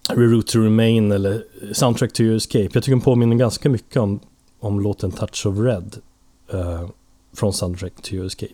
Reroute 0.10 0.52
to 0.52 0.60
Remain 0.60 1.12
eller 1.12 1.46
Soundtrack 1.74 2.14
to 2.14 2.24
Your 2.24 2.36
Escape. 2.36 2.64
Jag 2.64 2.74
tycker 2.74 2.92
den 2.92 3.02
påminner 3.02 3.36
ganska 3.36 3.70
mycket 3.70 3.98
om, 3.98 4.20
om 4.60 4.80
låten 4.80 5.12
Touch 5.12 5.46
of 5.46 5.58
Red 5.58 5.98
uh, 6.54 6.90
från 7.34 7.54
Soundtrack 7.54 8.02
to 8.02 8.14
Your 8.14 8.26
Escape. 8.26 8.54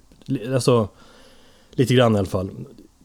Alltså, 0.53 0.89
lite 1.72 1.94
grann 1.94 2.15
i 2.15 2.20
alla 2.20 2.27
fall. 2.27 2.50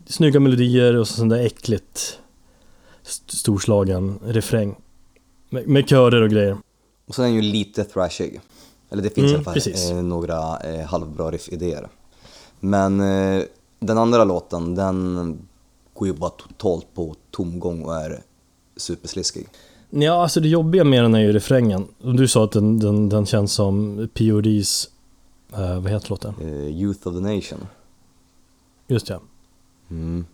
Snygga 0.07 0.41
melodier 0.41 0.97
och 0.97 1.09
sånt 1.09 1.31
där 1.31 1.39
äckligt 1.39 2.19
storslagen 3.27 4.19
refräng. 4.25 4.75
Med, 5.51 5.69
med 5.69 5.89
körer 5.89 6.23
och 6.23 6.31
grejer. 6.31 6.57
Och 7.07 7.15
sen 7.15 7.25
är 7.25 7.29
den 7.29 7.37
ju 7.37 7.43
lite 7.43 7.85
thrashig. 7.85 8.41
Eller 8.95 9.03
det 9.03 9.11
finns 9.11 9.33
mm, 9.33 9.43
i 9.43 9.45
alla 9.45 9.61
fall 9.61 9.97
eh, 9.97 10.03
några 10.03 10.59
eh, 10.59 10.87
halvbra 10.87 11.31
riff-idéer. 11.31 11.89
Men 12.61 13.01
eh, 13.01 13.43
den 13.79 13.99
andra 13.99 14.25
låten, 14.25 14.75
den 14.75 15.39
går 15.95 16.09
ju 16.09 16.15
bara 16.15 16.31
totalt 16.31 16.95
på 16.95 17.15
tomgång 17.31 17.83
och 17.83 17.97
är 17.97 18.23
supersliskig. 18.77 19.49
Ja, 19.91 20.23
alltså 20.23 20.41
det 20.41 20.49
jobbiga 20.49 20.85
med 20.85 21.05
den 21.05 21.15
är 21.15 21.21
ju 21.21 21.33
refrängen. 21.33 21.87
Du 21.99 22.29
sa 22.29 22.45
att 22.45 22.53
den, 22.53 22.79
den, 22.79 23.09
den 23.09 23.27
känns 23.27 23.53
som 23.53 24.09
PODs, 24.15 24.89
eh, 25.53 25.81
vad 25.81 25.93
heter 25.93 26.11
låten? 26.11 26.35
Uh, 26.43 26.67
Youth 26.67 27.09
of 27.09 27.15
the 27.15 27.21
Nation. 27.21 27.67
Just 28.89 29.09
ja. 29.09 29.21
Mm 29.91 30.25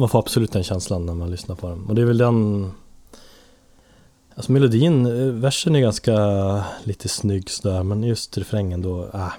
man 0.00 0.08
får 0.08 0.18
absolut 0.18 0.52
den 0.52 0.62
känslan 0.62 1.06
när 1.06 1.14
man 1.14 1.30
lyssnar 1.30 1.56
på 1.56 1.68
den. 1.68 1.86
Och 1.86 1.94
det 1.94 2.02
är 2.02 2.06
väl 2.06 2.18
den... 2.18 2.70
Alltså 4.34 4.52
melodin, 4.52 5.06
eh, 5.06 5.26
versen 5.26 5.76
är 5.76 5.80
ganska 5.80 6.14
lite 6.84 7.08
snygg 7.08 7.50
sådär, 7.50 7.82
men 7.82 8.02
just 8.02 8.38
refrängen 8.38 8.82
då, 8.82 9.04
äh. 9.04 9.32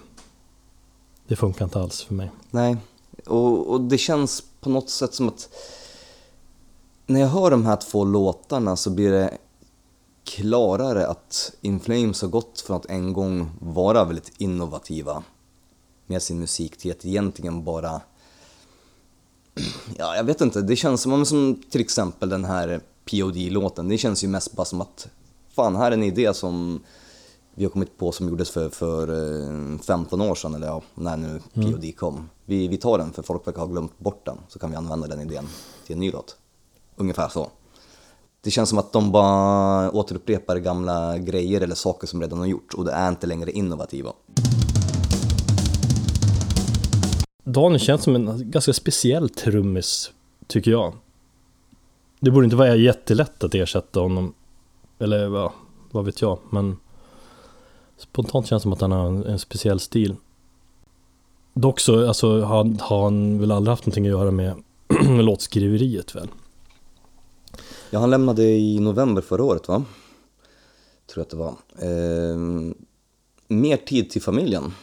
det 1.28 1.36
funkar 1.36 1.66
inte 1.66 1.80
alls 1.80 2.02
för 2.02 2.14
mig. 2.14 2.32
Nej, 2.52 2.78
och, 3.26 3.68
och 3.68 3.82
det 3.82 3.98
känns 3.98 4.44
på 4.60 4.70
något 4.70 4.90
sätt 4.90 5.14
som 5.14 5.28
att 5.28 5.50
när 7.06 7.20
jag 7.20 7.28
hör 7.28 7.52
de 7.52 7.66
här 7.66 7.76
två 7.76 8.06
låtarna 8.06 8.76
så 8.76 8.90
blir 8.90 9.12
det 9.12 9.38
klarare 10.24 11.08
att 11.08 11.54
In 11.62 11.80
Flames 11.80 12.22
har 12.22 12.30
gått 12.30 12.62
från 12.62 12.78
att 12.78 12.86
en 12.86 13.14
gång 13.14 13.52
vara 13.60 14.04
väldigt 14.04 14.32
innovativa 14.38 15.24
med 16.08 16.22
sin 16.22 16.40
musik 16.40 16.78
till 16.78 16.92
att 16.92 17.06
egentligen 17.06 17.64
bara 17.64 18.02
Ja, 19.98 20.16
jag 20.16 20.24
vet 20.24 20.42
inte, 20.42 20.62
det 20.62 20.76
känns 20.76 21.02
som, 21.02 21.26
som 21.26 21.62
till 21.70 21.82
exempel 21.82 22.30
den 22.30 22.46
här 22.46 22.82
POD-låten, 23.06 23.88
det 23.88 23.98
känns 23.98 24.24
ju 24.24 24.28
mest 24.28 24.54
bara 24.54 24.66
som 24.66 24.82
att 24.82 25.08
fan, 25.56 25.76
här 25.76 25.88
är 25.88 25.92
en 25.92 26.04
idé 26.04 26.34
som 26.34 26.80
vi 27.56 27.64
har 27.64 27.72
kommit 27.72 27.98
på 27.98 28.12
som 28.12 28.30
gjordes 28.30 28.50
för, 28.50 28.70
för 28.70 29.08
15 29.84 30.22
eh, 30.22 30.32
år 30.32 30.36
sedan, 30.36 30.56
eller 30.56 30.68
ja, 30.68 30.82
när 30.96 31.18
nu 31.18 31.42
POD 31.54 31.84
mm. 31.84 31.92
kom. 31.92 32.30
Vi, 32.46 32.68
vi 32.68 32.78
tar 32.78 32.98
den 32.98 33.14
för 33.14 33.24
folk 33.24 33.48
verkar 33.48 33.60
ha 33.60 33.68
glömt 33.68 34.00
bort 34.00 34.26
den, 34.26 34.38
så 34.48 34.60
kan 34.60 34.70
vi 34.70 34.76
använda 34.76 35.08
den 35.08 35.22
idén 35.22 35.48
till 35.86 35.94
en 35.94 36.00
ny 36.00 36.12
låt. 36.12 36.38
Ungefär 36.96 37.30
så. 37.30 37.50
Det 38.42 38.52
känns 38.52 38.70
som 38.70 38.78
att 38.78 38.94
de 38.94 39.12
bara 39.12 39.92
återupprepar 39.92 40.58
gamla 40.58 41.18
grejer 41.18 41.62
eller 41.62 41.76
saker 41.76 42.08
som 42.08 42.22
redan 42.22 42.40
har 42.40 42.46
gjorts 42.46 42.76
och 42.76 42.86
det 42.86 42.92
är 42.92 43.10
inte 43.10 43.28
längre 43.28 43.52
innovativa. 43.52 44.14
Daniel 47.44 47.80
känns 47.80 48.04
som 48.04 48.16
en 48.16 48.52
ganska 48.52 48.74
speciell 48.74 49.30
trummis, 49.30 50.12
tycker 50.48 50.72
jag. 50.72 50.94
Det 52.24 52.32
borde 52.32 52.44
inte 52.46 52.56
vara 52.56 52.76
jättelätt 52.76 53.44
att 53.44 53.56
ersätta 53.56 54.00
honom, 54.00 54.34
eller 55.00 55.36
ja, 55.36 55.54
vad 55.92 56.06
vet 56.06 56.22
jag, 56.22 56.40
men 56.50 56.78
spontant 57.98 58.48
känns 58.48 58.62
det 58.62 58.64
som 58.64 58.74
att 58.74 58.82
han 58.82 58.92
har 58.92 59.08
en, 59.08 59.26
en 59.26 59.40
speciell 59.40 59.80
stil. 59.80 60.16
Dock 61.54 61.80
så 61.80 62.08
alltså, 62.08 62.42
har, 62.42 62.80
har 62.80 63.04
han 63.04 63.40
väl 63.40 63.52
aldrig 63.52 63.72
haft 63.72 63.86
någonting 63.86 64.06
att 64.06 64.12
göra 64.12 64.32
med 64.32 64.56
låtskriveriet 65.26 66.16
väl? 66.16 66.28
Ja, 67.90 68.00
han 68.00 68.10
lämnade 68.10 68.44
i 68.44 68.80
november 68.80 69.22
förra 69.22 69.44
året 69.44 69.68
va? 69.68 69.84
Tror 71.14 71.20
jag 71.20 71.22
att 71.22 71.30
det 71.30 71.38
var. 71.38 71.56
Eh, 71.78 72.38
mer 73.48 73.78
tid 73.78 74.10
till 74.10 74.22
familjen. 74.22 74.74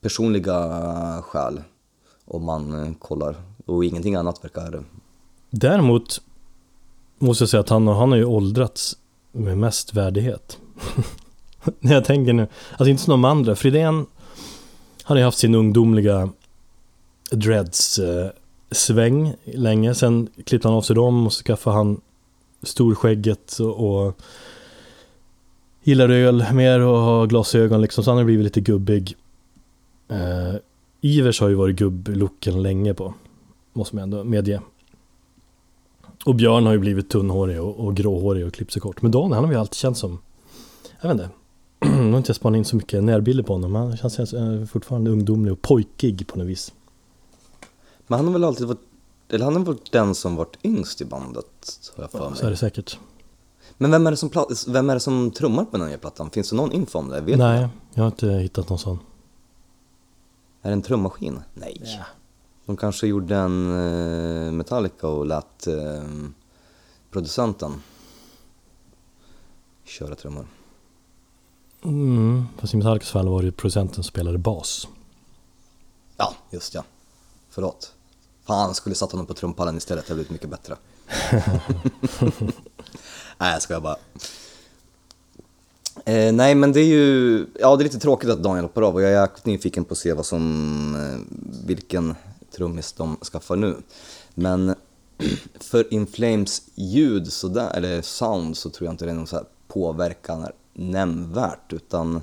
Personliga 0.00 1.22
skäl. 1.22 1.62
Om 2.24 2.44
man 2.44 2.94
kollar. 2.94 3.36
Och 3.66 3.84
ingenting 3.84 4.14
annat 4.14 4.44
verkar... 4.44 4.84
Däremot 5.50 6.20
måste 7.20 7.42
jag 7.42 7.48
säga 7.48 7.60
att 7.60 7.68
han, 7.68 7.86
han 7.86 8.10
har 8.10 8.18
ju 8.18 8.24
åldrats 8.24 8.96
med 9.32 9.58
mest 9.58 9.94
värdighet. 9.94 10.58
När 11.80 11.94
jag 11.94 12.04
tänker 12.04 12.32
nu, 12.32 12.46
alltså 12.70 12.86
inte 12.90 13.02
som 13.02 13.10
de 13.10 13.24
andra. 13.24 13.56
Fridén 13.56 14.06
han 15.10 15.16
har 15.16 15.20
ju 15.20 15.24
haft 15.24 15.38
sin 15.38 15.54
ungdomliga 15.54 16.28
dreads 17.30 17.98
eh, 17.98 18.30
sväng 18.70 19.34
länge. 19.44 19.94
Sen 19.94 20.28
klippte 20.44 20.68
han 20.68 20.76
av 20.76 20.82
sig 20.82 20.96
dem 20.96 21.26
och 21.26 21.32
så 21.32 21.42
skaffade 21.42 21.76
han 21.76 22.00
storskägget 22.62 23.58
och, 23.60 24.04
och 24.06 24.20
gillar 25.82 26.08
öl 26.08 26.44
mer 26.52 26.80
och 26.80 26.98
har 26.98 27.26
glasögon 27.26 27.80
liksom. 27.80 28.04
Så 28.04 28.10
han 28.10 28.18
har 28.18 28.24
blivit 28.24 28.44
lite 28.44 28.60
gubbig. 28.60 29.16
Eh, 30.08 30.54
Ivers 31.00 31.40
har 31.40 31.48
ju 31.48 31.54
varit 31.54 31.76
gubblooken 31.76 32.62
länge 32.62 32.94
på. 32.94 33.14
Måste 33.72 33.96
man 33.96 34.02
ändå 34.02 34.24
medge. 34.24 34.60
Och 36.24 36.34
Björn 36.34 36.66
har 36.66 36.72
ju 36.72 36.78
blivit 36.78 37.10
tunnhårig 37.10 37.62
och, 37.62 37.76
och 37.76 37.96
gråhårig 37.96 38.46
och 38.46 38.54
klippt 38.54 38.72
sig 38.72 38.82
kort. 38.82 39.02
Men 39.02 39.10
Daniel 39.10 39.32
han 39.32 39.44
har 39.44 39.50
vi 39.50 39.56
alltid 39.56 39.74
känt 39.74 39.98
som, 39.98 40.18
jag 41.00 41.08
vet 41.08 41.20
inte. 41.20 41.30
Nu 42.02 42.10
har 42.10 42.18
inte 42.18 42.30
jag 42.30 42.36
spanat 42.36 42.58
in 42.58 42.64
så 42.64 42.76
mycket 42.76 43.04
närbilder 43.04 43.44
på 43.44 43.52
honom. 43.52 43.74
Han 43.74 43.96
känns 43.96 44.34
fortfarande 44.70 45.10
ungdomlig 45.10 45.52
och 45.52 45.62
pojkig 45.62 46.26
på 46.26 46.38
något 46.38 46.46
vis. 46.46 46.72
Men 48.06 48.18
han 48.18 48.26
har 48.26 48.32
väl 48.32 48.44
alltid 48.44 48.66
varit, 48.66 48.80
eller 49.28 49.44
han 49.44 49.56
har 49.56 49.64
varit 49.64 49.92
den 49.92 50.14
som 50.14 50.36
varit 50.36 50.58
yngst 50.64 51.00
i 51.00 51.04
bandet, 51.04 51.90
har 51.96 52.04
jag 52.04 52.10
för 52.10 52.30
mig. 52.30 52.38
Så 52.38 52.46
är 52.46 52.50
det 52.50 52.56
säkert. 52.56 52.98
Men 53.78 53.90
vem 53.90 54.06
är 54.06 54.10
det 54.10 54.16
som, 54.16 54.30
vem 54.68 54.90
är 54.90 54.94
det 54.94 55.00
som 55.00 55.30
trummar 55.30 55.64
på 55.64 55.76
den 55.78 55.88
här 55.88 55.96
plattan? 55.96 56.30
Finns 56.30 56.50
det 56.50 56.56
någon 56.56 56.72
info 56.72 56.98
om 56.98 57.08
det? 57.08 57.20
Vet 57.20 57.38
Nej, 57.38 57.68
jag 57.94 58.02
har 58.02 58.08
inte 58.08 58.28
hittat 58.30 58.68
någon 58.68 58.78
sån. 58.78 58.98
Är 60.62 60.68
det 60.68 60.72
en 60.72 60.82
trummaskin? 60.82 61.40
Nej. 61.54 61.82
Ja. 61.84 62.04
De 62.70 62.76
kanske 62.76 63.06
gjorde 63.06 63.36
en 63.36 63.70
eh, 64.46 64.52
Metallica 64.52 65.08
och 65.08 65.26
lät 65.26 65.66
eh, 65.66 66.02
producenten 67.10 67.82
köra 69.84 70.14
trummor. 70.14 70.46
Mm, 71.84 72.46
fast 72.58 72.74
i 72.74 72.76
Metallicas 72.76 73.10
fall 73.10 73.28
var 73.28 73.42
det 73.42 73.52
producenten 73.52 73.94
som 73.94 74.04
spelade 74.04 74.38
bas. 74.38 74.88
Ja, 76.16 76.34
just 76.50 76.74
ja. 76.74 76.84
Förlåt. 77.48 77.94
Fan, 78.44 78.74
skulle 78.74 78.94
satt 78.94 79.12
honom 79.12 79.26
på 79.26 79.34
trumpallen 79.34 79.76
istället, 79.76 80.06
det 80.06 80.12
hade 80.12 80.24
blivit 80.24 80.32
mycket 80.32 80.50
bättre. 80.50 80.76
nej, 83.38 83.52
jag 83.52 83.62
skojar 83.62 83.80
bara. 83.80 83.96
Eh, 86.04 86.32
nej, 86.32 86.54
men 86.54 86.72
det 86.72 86.80
är 86.80 86.86
ju, 86.86 87.46
ja 87.60 87.76
det 87.76 87.82
är 87.82 87.84
lite 87.84 87.98
tråkigt 87.98 88.30
att 88.30 88.42
Daniel 88.42 88.64
hoppar 88.64 88.82
av 88.82 88.94
och 88.94 89.02
jag 89.02 89.10
är 89.10 89.20
jäkligt 89.20 89.46
nyfiken 89.46 89.84
på 89.84 89.92
att 89.92 89.98
se 89.98 90.12
vad 90.12 90.26
som, 90.26 90.94
eh, 90.94 91.36
vilken 91.66 92.14
trummis 92.50 92.92
de 92.92 93.16
skaffar 93.16 93.56
nu. 93.56 93.76
Men 94.34 94.74
för 95.60 95.94
Inflames 95.94 96.62
ljud 96.74 97.32
sådär, 97.32 97.70
eller 97.74 98.02
sound 98.02 98.56
så 98.56 98.70
tror 98.70 98.86
jag 98.86 98.92
inte 98.92 99.04
det 99.04 99.10
är 99.10 99.14
någon 99.14 99.26
så 99.26 99.36
här 99.36 99.44
påverkan 99.68 100.46
nämnvärt 100.72 101.72
utan 101.72 102.20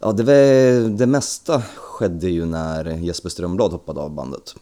ja, 0.00 0.12
det, 0.12 0.88
det 0.88 1.06
mesta 1.06 1.62
skedde 1.76 2.30
ju 2.30 2.44
när 2.44 2.84
Jesper 2.84 3.28
Strömblad 3.28 3.72
hoppade 3.72 4.00
av 4.00 4.10
bandet. 4.10 4.54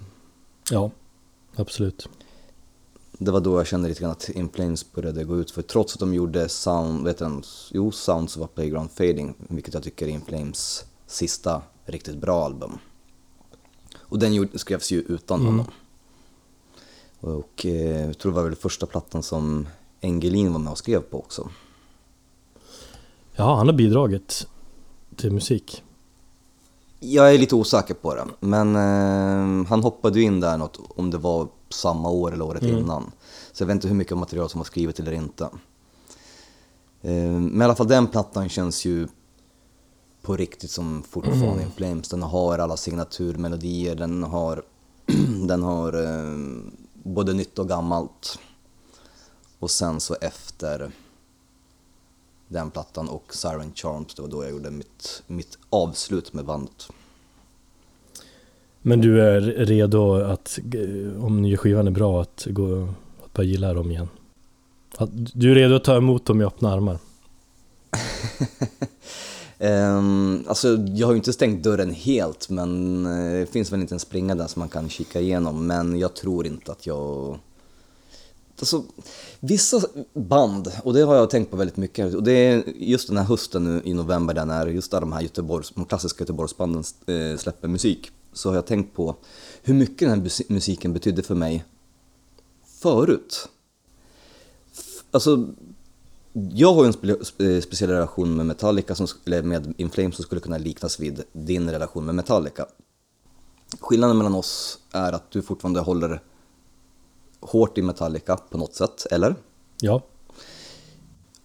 Ja, 0.70 0.90
absolut. 1.56 2.08
Det 3.18 3.30
var 3.30 3.40
då 3.40 3.58
jag 3.58 3.66
kände 3.66 3.88
lite 3.88 4.00
grann 4.00 4.11
att 4.11 4.28
In 4.28 4.48
Flames 4.48 4.92
började 4.92 5.24
gå 5.24 5.38
ut 5.38 5.50
för 5.50 5.62
trots 5.62 5.94
att 5.94 6.00
de 6.00 6.14
gjorde 6.14 6.48
sound, 6.48 7.04
vet 7.04 7.18
du, 7.18 7.42
jo, 7.70 7.92
Sounds 7.92 8.37
of 8.37 8.42
a 8.42 8.48
Playground 8.54 8.90
Fading, 8.90 9.35
vilket 9.38 9.74
jag 9.74 9.82
tycker 9.82 10.06
är 10.06 10.11
In 10.11 10.20
Flames 10.20 10.85
sista 11.06 11.62
riktigt 11.85 12.16
bra 12.16 12.44
album. 12.44 12.78
Och 14.12 14.18
den 14.18 14.48
skrevs 14.55 14.90
ju 14.90 15.01
utan 15.01 15.40
mm. 15.40 15.53
honom. 15.53 15.66
Och 17.20 17.66
eh, 17.66 18.07
jag 18.07 18.18
tror 18.18 18.33
det 18.33 18.37
var 18.37 18.44
väl 18.44 18.57
första 18.57 18.87
plattan 18.87 19.22
som 19.22 19.68
Engelin 20.01 20.53
var 20.53 20.59
med 20.59 20.70
och 20.70 20.79
skrev 20.79 21.01
på 21.01 21.18
också. 21.18 21.48
Ja, 23.33 23.55
han 23.57 23.66
har 23.66 23.75
bidragit 23.75 24.46
till 25.16 25.33
musik. 25.33 25.83
Jag 27.01 27.35
är 27.35 27.38
lite 27.38 27.55
osäker 27.55 27.94
på 27.94 28.14
det, 28.14 28.27
men 28.40 28.77
eh, 28.77 29.68
han 29.68 29.83
hoppade 29.83 30.18
ju 30.18 30.25
in 30.25 30.40
där 30.40 30.57
något, 30.57 30.79
om 30.96 31.11
det 31.11 31.18
var 31.18 31.48
samma 31.68 32.11
år 32.11 32.33
eller 32.33 32.44
året 32.44 32.62
mm. 32.62 32.79
innan. 32.79 33.12
Så 33.53 33.62
jag 33.62 33.66
vet 33.66 33.75
inte 33.75 33.88
hur 33.88 33.94
mycket 33.94 34.18
material 34.18 34.48
som 34.48 34.59
var 34.59 34.64
skrivet 34.64 35.01
eller 35.01 35.12
inte. 35.12 35.44
Eh, 37.03 37.31
men 37.31 37.61
i 37.61 37.64
alla 37.64 37.75
fall 37.75 37.88
den 37.88 38.07
plattan 38.07 38.48
känns 38.48 38.85
ju 38.85 39.09
på 40.22 40.37
riktigt 40.37 40.70
som 40.70 41.02
fortfarande 41.02 41.46
mm. 41.46 41.61
In 41.61 41.70
Flames. 41.70 42.08
Den 42.08 42.22
har 42.22 42.58
alla 42.58 42.76
signaturmelodier, 42.76 43.94
den 43.94 44.22
har, 44.22 44.62
den 45.46 45.62
har 45.62 46.02
eh, 46.04 46.38
både 46.92 47.32
nytt 47.32 47.58
och 47.58 47.68
gammalt. 47.68 48.38
Och 49.58 49.70
sen 49.70 50.00
så 50.00 50.16
efter 50.20 50.90
den 52.48 52.70
plattan 52.70 53.08
och 53.08 53.35
Siren 53.35 53.72
Charms, 53.74 54.14
det 54.14 54.22
var 54.22 54.28
då 54.28 54.44
jag 54.44 54.50
gjorde 54.50 54.70
mitt, 54.70 55.22
mitt 55.26 55.58
avslut 55.70 56.32
med 56.32 56.44
bandet. 56.44 56.88
Men 58.82 59.00
du 59.00 59.22
är 59.22 59.40
redo 59.40 60.14
att, 60.14 60.58
om 61.20 61.42
nya 61.42 61.56
skivan 61.56 61.87
är 61.87 61.90
bra, 61.90 62.22
att, 62.22 62.46
gå, 62.50 62.88
att 63.24 63.32
börja 63.32 63.50
gilla 63.50 63.74
dem 63.74 63.90
igen? 63.90 64.08
Att, 64.96 65.11
du 65.12 65.50
är 65.50 65.54
redo 65.54 65.74
att 65.74 65.85
ta 65.85 65.96
emot 65.96 66.26
dem 66.26 66.40
i 66.40 66.44
öppna 66.44 66.72
armar? 66.72 66.98
um, 69.62 70.44
alltså, 70.48 70.68
jag 70.94 71.07
har 71.07 71.12
ju 71.12 71.16
inte 71.16 71.33
stängt 71.33 71.62
dörren 71.62 71.90
helt, 71.90 72.48
men 72.48 73.07
eh, 73.07 73.40
det 73.40 73.46
finns 73.46 73.72
väl 73.72 73.81
inte 73.81 73.94
en 73.94 73.98
springa 73.98 74.35
där 74.35 74.46
som 74.46 74.61
man 74.61 74.68
kan 74.68 74.88
kika 74.88 75.20
igenom. 75.20 75.66
Men 75.66 75.98
jag 75.98 76.14
tror 76.14 76.46
inte 76.46 76.72
att 76.72 76.87
jag 76.87 77.38
Alltså, 78.59 78.85
vissa 79.40 79.81
band, 80.14 80.72
och 80.85 80.94
det 80.94 81.03
har 81.03 81.14
jag 81.14 81.31
tänkt 81.31 81.51
på 81.51 81.57
väldigt 81.57 81.77
mycket, 81.77 82.14
och 82.14 82.22
det 82.22 82.33
är 82.33 82.64
just 82.77 83.09
den 83.09 83.16
här 83.16 83.25
hösten 83.25 83.64
nu 83.64 83.83
i 83.85 83.94
november 83.94 84.35
där 84.35 84.46
när 84.46 84.66
just 84.66 84.90
de 84.90 85.12
här 85.12 85.20
Göteborgs, 85.20 85.70
de 85.75 85.85
klassiska 85.85 86.22
Göteborgsbanden 86.22 86.85
eh, 87.07 87.38
släpper 87.38 87.68
musik, 87.68 88.11
så 88.33 88.48
har 88.48 88.57
jag 88.57 88.66
tänkt 88.66 88.94
på 88.94 89.16
hur 89.62 89.75
mycket 89.75 89.98
den 89.98 90.11
här 90.11 90.53
musiken 90.53 90.92
betydde 90.92 91.22
för 91.22 91.35
mig 91.35 91.64
förut. 92.64 93.48
Alltså, 95.11 95.48
jag 96.33 96.75
har 96.75 96.83
ju 96.83 96.87
en 96.87 97.25
spe 97.25 97.55
eh, 97.55 97.61
speciell 97.61 97.90
relation 97.90 98.37
med 98.37 98.47
Metallica, 98.47 98.95
som, 98.95 99.07
eller 99.27 99.42
med 99.42 99.75
In 99.77 99.90
Flames 99.90 100.16
som 100.16 100.25
skulle 100.25 100.40
kunna 100.40 100.59
liknas 100.59 101.01
vid 101.01 101.23
din 101.33 101.71
relation 101.71 102.07
med 102.07 102.14
Metallica. 102.14 102.66
Skillnaden 103.81 104.18
mellan 104.18 104.35
oss 104.35 104.79
är 104.92 105.12
att 105.12 105.31
du 105.31 105.42
fortfarande 105.42 105.81
håller 105.81 106.23
hårt 107.40 107.79
i 107.79 107.83
Metallica 107.83 108.37
på 108.37 108.59
något 108.59 108.75
sätt, 108.75 109.07
eller? 109.11 109.35
Ja. 109.81 110.03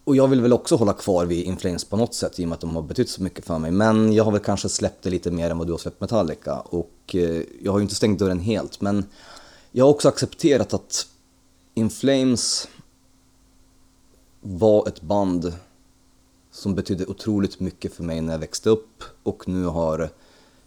och 0.04 0.16
jag 0.16 0.28
vill 0.28 0.42
väl 0.42 0.54
också 0.54 0.76
hålla 0.76 0.94
kvar 0.94 1.26
vid 1.26 1.46
Inflames 1.46 1.86
på 1.86 1.98
något 1.98 2.14
sätt 2.14 2.40
i 2.40 2.44
och 2.44 2.50
med 2.50 2.56
att 2.56 2.62
de 2.62 2.76
har 2.76 2.82
betytt 2.82 3.10
så 3.10 3.24
mycket 3.24 3.46
för 3.46 3.60
mig. 3.60 3.72
Men 3.72 4.14
jag 4.14 4.24
har 4.24 4.32
väl 4.32 4.42
kanske 4.42 4.70
släppt 4.70 5.04
det 5.04 5.10
lite 5.10 5.32
mer 5.32 5.50
än 5.50 5.58
vad 5.58 5.68
du 5.68 5.74
har 5.74 5.78
släppt 5.78 6.02
Metallica. 6.02 6.60
Och 6.60 7.16
eh, 7.16 7.42
jag 7.62 7.72
har 7.72 7.80
ju 7.80 7.84
inte 7.84 7.96
stängt 7.96 8.20
dörren 8.20 8.40
helt, 8.40 8.82
men 8.82 9.06
jag 9.72 9.86
har 9.86 9.90
också 9.90 10.08
accepterat 10.08 10.74
att 10.74 11.08
Inflames 11.74 12.68
var 14.50 14.88
ett 14.88 15.02
band 15.02 15.54
som 16.52 16.76
betydde 16.76 17.06
otroligt 17.06 17.60
mycket 17.60 17.94
för 17.94 18.04
mig 18.04 18.22
när 18.22 18.34
jag 18.34 18.40
växte 18.40 18.70
upp 18.70 19.04
och 19.24 19.48
nu 19.48 19.66
har, 19.66 20.10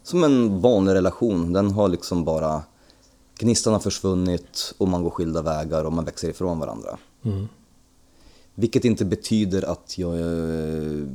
som 0.03 0.25
en 0.25 0.61
vanlig 0.61 0.95
relation, 0.95 1.53
den 1.53 1.71
har 1.71 1.89
liksom 1.89 2.25
bara, 2.25 2.63
gnistan 3.39 3.73
har 3.73 3.81
försvunnit 3.81 4.75
och 4.79 4.89
man 4.89 5.03
går 5.03 5.11
skilda 5.11 5.43
vägar 5.43 5.85
och 5.85 5.93
man 5.93 6.05
växer 6.05 6.29
ifrån 6.29 6.59
varandra. 6.59 6.99
Mm. 7.23 7.49
Vilket 8.55 8.85
inte 8.85 9.05
betyder 9.05 9.63
att 9.71 9.99
jag 9.99 10.21
eh, 10.21 11.07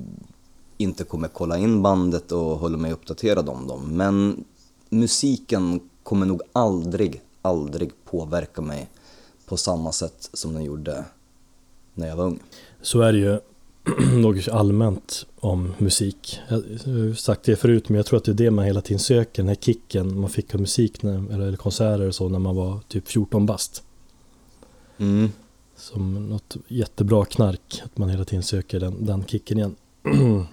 inte 0.77 1.03
kommer 1.03 1.27
kolla 1.27 1.57
in 1.57 1.81
bandet 1.81 2.31
och 2.31 2.57
hålla 2.57 2.77
mig 2.77 2.91
uppdaterad 2.91 3.49
om 3.49 3.67
dem. 3.67 3.97
Men 3.97 4.45
musiken 4.89 5.89
kommer 6.03 6.25
nog 6.25 6.41
aldrig, 6.53 7.21
aldrig 7.41 7.91
påverka 8.05 8.61
mig 8.61 8.89
på 9.45 9.57
samma 9.57 9.91
sätt 9.91 10.29
som 10.33 10.53
den 10.53 10.63
gjorde 10.63 11.05
när 11.95 12.07
jag 12.07 12.15
var 12.15 12.25
ung. 12.25 12.39
Så 12.81 13.01
är 13.01 13.13
det 13.13 13.19
ju 13.19 13.39
något 14.21 14.47
allmänt 14.47 15.25
om 15.39 15.73
musik. 15.77 16.39
Jag 16.47 16.55
har 16.55 17.13
sagt 17.13 17.43
det 17.43 17.55
förut, 17.55 17.89
men 17.89 17.95
jag 17.95 18.05
tror 18.05 18.17
att 18.17 18.25
det 18.25 18.31
är 18.31 18.33
det 18.33 18.51
man 18.51 18.65
hela 18.65 18.81
tiden 18.81 18.99
söker, 18.99 19.43
den 19.43 19.47
här 19.47 19.55
kicken 19.55 20.19
man 20.19 20.29
fick 20.29 20.55
av 20.55 20.61
musik 20.61 21.03
när, 21.03 21.33
eller 21.33 21.55
konserter 21.55 22.07
och 22.07 22.15
så 22.15 22.29
när 22.29 22.39
man 22.39 22.55
var 22.55 22.79
typ 22.87 23.07
14 23.07 23.45
bast. 23.45 23.83
Mm. 24.97 25.31
Som 25.75 26.29
något 26.29 26.55
jättebra 26.67 27.25
knark, 27.25 27.81
att 27.85 27.97
man 27.97 28.09
hela 28.09 28.25
tiden 28.25 28.43
söker 28.43 28.79
den, 28.79 29.05
den 29.05 29.25
kicken 29.25 29.57
igen. 29.57 29.75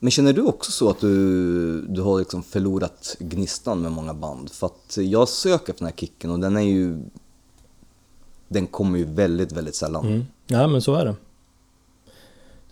Men 0.00 0.10
känner 0.10 0.32
du 0.32 0.42
också 0.42 0.72
så 0.72 0.90
att 0.90 1.00
du, 1.00 1.80
du 1.82 2.00
har 2.00 2.18
liksom 2.18 2.42
förlorat 2.42 3.16
gnistan 3.18 3.82
med 3.82 3.92
många 3.92 4.14
band? 4.14 4.50
För 4.50 4.66
att 4.66 4.98
jag 5.00 5.28
söker 5.28 5.72
efter 5.72 5.84
den 5.84 5.92
här 5.92 5.96
kicken 5.96 6.30
och 6.30 6.40
den 6.40 6.56
är 6.56 6.60
ju... 6.60 6.98
Den 8.48 8.66
kommer 8.66 8.98
ju 8.98 9.04
väldigt, 9.04 9.52
väldigt 9.52 9.74
sällan. 9.74 10.06
Mm. 10.06 10.24
Ja, 10.46 10.66
men 10.66 10.82
så 10.82 10.94
är 10.94 11.04
det. 11.04 11.14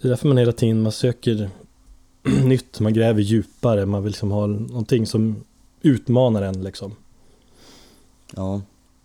Det 0.00 0.08
är 0.08 0.08
därför 0.08 0.28
man 0.28 0.36
hela 0.36 0.52
tiden 0.52 0.82
man 0.82 0.92
söker 0.92 1.50
nytt, 2.44 2.80
man 2.80 2.94
gräver 2.94 3.20
djupare, 3.20 3.86
man 3.86 4.02
vill 4.02 4.10
liksom 4.10 4.30
ha 4.30 4.46
någonting 4.46 5.06
som 5.06 5.44
utmanar 5.82 6.42
en 6.42 6.62
liksom. 6.62 6.92
Ja. 8.34 8.62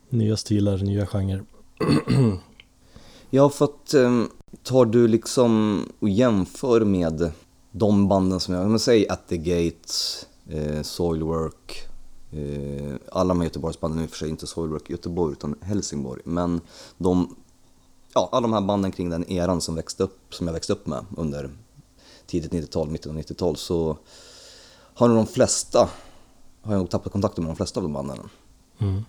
Nya 0.09 0.37
stilar, 0.37 0.77
nya 0.77 1.07
genrer. 1.07 1.43
Ja, 3.33 3.49
för 3.49 3.65
att 3.65 3.93
eh, 3.93 4.23
tar 4.63 4.85
du 4.85 5.07
liksom 5.07 5.85
och 5.99 6.09
jämför 6.09 6.85
med 6.85 7.31
de 7.71 8.07
banden 8.07 8.39
som 8.39 8.53
jag, 8.53 8.69
men 8.69 8.79
säg 8.79 9.09
At 9.09 9.27
the 9.27 9.37
Gate, 9.37 9.87
eh, 10.49 10.81
Soilwork, 10.81 11.87
alla 13.11 13.27
de 13.27 13.37
här 13.37 13.45
Göteborgsbanden, 13.45 13.97
nu 13.97 14.03
i 14.03 14.07
och 14.07 14.09
för 14.09 14.17
sig 14.17 14.29
inte 14.29 14.47
Soilwork 14.47 14.89
Göteborg 14.89 15.31
utan 15.31 15.55
Helsingborg, 15.61 16.21
men 16.25 16.61
de, 16.97 17.35
ja, 18.13 18.29
alla 18.31 18.41
de 18.41 18.53
här 18.53 18.61
banden 18.61 18.91
kring 18.91 19.09
den 19.09 19.31
eran 19.31 19.61
som, 19.61 19.75
växte 19.75 20.03
upp, 20.03 20.33
som 20.33 20.47
jag 20.47 20.53
växte 20.53 20.73
upp 20.73 20.87
med 20.87 21.05
under 21.17 21.49
tidigt 22.25 22.51
90-tal, 22.51 22.89
mitten 22.89 23.11
av 23.11 23.17
90-tal, 23.17 23.55
så 23.55 23.97
har 24.93 25.07
nog 25.07 25.17
de 25.17 25.27
flesta, 25.27 25.89
har 26.61 26.73
jag 26.73 26.79
nog 26.79 26.89
tappat 26.89 27.11
kontakten 27.11 27.43
med 27.43 27.51
de 27.51 27.55
flesta 27.55 27.79
av 27.79 27.83
de 27.83 27.93
banden. 27.93 28.17
Mm. 28.77 29.03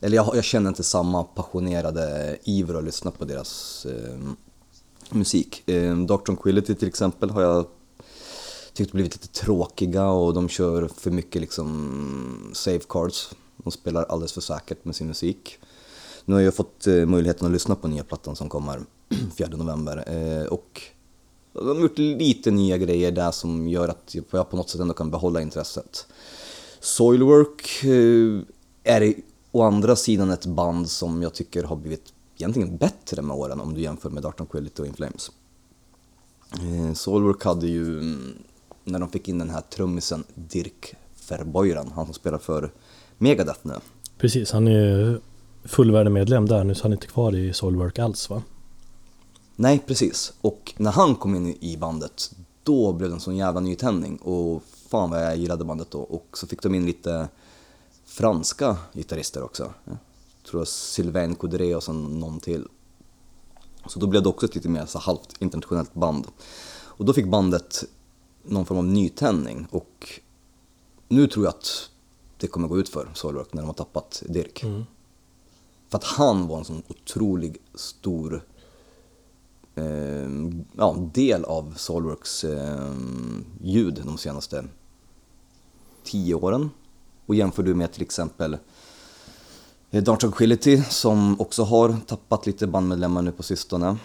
Eller 0.00 0.16
jag, 0.16 0.36
jag 0.36 0.44
känner 0.44 0.68
inte 0.68 0.82
samma 0.82 1.24
passionerade 1.24 2.36
iver 2.44 2.74
att 2.74 2.84
lyssna 2.84 3.10
på 3.10 3.24
deras 3.24 3.86
eh, 3.86 4.18
musik. 5.10 5.68
Eh, 5.68 5.96
Dark 5.96 6.24
Tranquility 6.24 6.74
till 6.74 6.88
exempel 6.88 7.30
har 7.30 7.42
jag 7.42 7.66
tyckt 8.76 8.92
blivit 8.92 9.14
lite 9.14 9.28
tråkiga 9.28 10.08
och 10.08 10.34
de 10.34 10.48
kör 10.48 10.88
för 10.88 11.10
mycket 11.10 11.40
liksom 11.40 12.50
safecards. 12.52 13.30
De 13.56 13.70
spelar 13.72 14.04
alldeles 14.04 14.32
för 14.32 14.40
säkert 14.40 14.84
med 14.84 14.96
sin 14.96 15.06
musik. 15.06 15.58
Nu 16.24 16.34
har 16.34 16.40
jag 16.40 16.54
fått 16.54 16.86
eh, 16.86 17.06
möjligheten 17.06 17.46
att 17.46 17.52
lyssna 17.52 17.74
på 17.74 17.88
nya 17.88 18.04
plattan 18.04 18.36
som 18.36 18.48
kommer 18.48 18.80
4 19.38 19.48
november 19.48 20.04
eh, 20.06 20.46
och 20.46 20.82
de 21.52 21.68
har 21.68 21.80
gjort 21.82 21.98
lite 21.98 22.50
nya 22.50 22.78
grejer 22.78 23.12
där 23.12 23.30
som 23.30 23.68
gör 23.68 23.88
att 23.88 24.14
jag 24.30 24.50
på 24.50 24.56
något 24.56 24.70
sätt 24.70 24.80
ändå 24.80 24.94
kan 24.94 25.10
behålla 25.10 25.40
intresset. 25.42 26.06
Soilwork 26.80 27.84
eh, 27.84 28.40
är 28.84 29.14
å 29.52 29.62
andra 29.62 29.96
sidan 29.96 30.30
ett 30.30 30.46
band 30.46 30.90
som 30.90 31.22
jag 31.22 31.34
tycker 31.34 31.64
har 31.64 31.76
blivit 31.76 32.12
egentligen 32.36 32.76
bättre 32.76 33.22
med 33.22 33.36
åren 33.36 33.60
om 33.60 33.74
du 33.74 33.80
jämför 33.80 34.10
med 34.10 34.22
Darton 34.22 34.46
Quillity 34.46 34.82
och 34.82 34.86
Inflames. 34.86 35.30
Flames. 36.50 37.00
Soilwork 37.00 37.44
hade 37.44 37.66
ju, 37.66 37.98
mm, 37.98 38.34
när 38.86 38.98
de 38.98 39.08
fick 39.08 39.28
in 39.28 39.38
den 39.38 39.50
här 39.50 39.60
trummisen 39.60 40.24
Dirk 40.34 40.94
Verboiran, 41.28 41.92
han 41.94 42.04
som 42.04 42.14
spelar 42.14 42.38
för 42.38 42.72
Megadeth 43.18 43.60
nu. 43.62 43.74
Precis, 44.18 44.52
han 44.52 44.68
är 44.68 44.70
ju 44.70 45.20
fullvärdig 45.64 46.10
medlem 46.10 46.46
där 46.46 46.64
nu 46.64 46.74
så 46.74 46.82
han 46.82 46.92
är 46.92 46.96
inte 46.96 47.06
kvar 47.06 47.34
i 47.34 47.52
Soulwork 47.52 47.98
alls 47.98 48.30
va? 48.30 48.42
Nej, 49.56 49.82
precis. 49.86 50.32
Och 50.40 50.74
när 50.76 50.90
han 50.90 51.14
kom 51.14 51.34
in 51.34 51.56
i 51.60 51.76
bandet, 51.76 52.30
då 52.62 52.92
blev 52.92 53.10
det 53.10 53.16
en 53.16 53.20
sån 53.20 53.36
jävla 53.36 53.60
nytändning 53.60 54.16
och 54.16 54.62
fan 54.88 55.10
vad 55.10 55.24
jag 55.24 55.36
gillade 55.36 55.64
bandet 55.64 55.90
då. 55.90 55.98
Och 55.98 56.26
så 56.38 56.46
fick 56.46 56.62
de 56.62 56.74
in 56.74 56.86
lite 56.86 57.28
franska 58.04 58.76
gitarrister 58.92 59.42
också. 59.42 59.72
Jag 59.84 59.96
tror 60.50 60.64
Sylvain 60.64 61.34
Coudray 61.34 61.74
och 61.74 61.82
sen 61.82 62.20
någon 62.20 62.40
till. 62.40 62.68
Så 63.86 63.98
då 63.98 64.06
blev 64.06 64.22
det 64.22 64.28
också 64.28 64.46
ett 64.46 64.54
lite 64.54 64.68
mer 64.68 64.86
så 64.86 64.98
halvt 64.98 65.34
internationellt 65.38 65.94
band. 65.94 66.26
Och 66.68 67.04
då 67.04 67.12
fick 67.12 67.26
bandet 67.26 67.84
någon 68.48 68.66
form 68.66 68.78
av 68.78 68.84
nytändning 68.84 69.66
och 69.70 70.20
nu 71.08 71.26
tror 71.26 71.44
jag 71.44 71.54
att 71.54 71.90
det 72.38 72.46
kommer 72.46 72.68
gå 72.68 72.78
ut 72.78 72.88
för 72.88 73.08
Soilwork 73.14 73.52
när 73.52 73.62
de 73.62 73.66
har 73.66 73.74
tappat 73.74 74.22
Dirk. 74.26 74.62
Mm. 74.62 74.84
För 75.88 75.98
att 75.98 76.04
han 76.04 76.48
var 76.48 76.58
en 76.58 76.64
sån 76.64 76.82
otrolig 76.88 77.56
stor 77.74 78.44
eh, 79.74 80.28
ja, 80.76 80.96
del 81.14 81.44
av 81.44 81.74
Soilworks 81.76 82.44
eh, 82.44 82.94
ljud 83.62 84.02
de 84.04 84.18
senaste 84.18 84.64
tio 86.04 86.34
åren. 86.34 86.70
Och 87.26 87.34
jämför 87.34 87.62
du 87.62 87.74
med 87.74 87.92
till 87.92 88.02
exempel 88.02 88.58
eh, 89.90 90.02
Dark 90.02 90.20
Tranquility 90.20 90.82
som 90.82 91.40
också 91.40 91.62
har 91.62 91.96
tappat 92.06 92.46
lite 92.46 92.66
bandmedlemmar 92.66 93.22
nu 93.22 93.32
på 93.32 93.42
sistone 93.42 93.96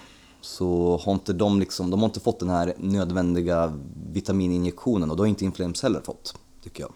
så 0.41 0.97
har 0.97 1.13
inte 1.13 1.33
de 1.33 1.59
liksom, 1.59 1.89
de 1.89 1.99
har 1.99 2.05
inte 2.05 2.19
fått 2.19 2.39
den 2.39 2.49
här 2.49 2.73
nödvändiga 2.77 3.73
vitamininjektionen 4.11 5.11
och 5.11 5.17
det 5.17 5.21
har 5.21 5.27
inte 5.27 5.45
Inflames 5.45 5.83
heller 5.83 6.01
fått, 6.01 6.35
tycker 6.63 6.83
jag. 6.83 6.91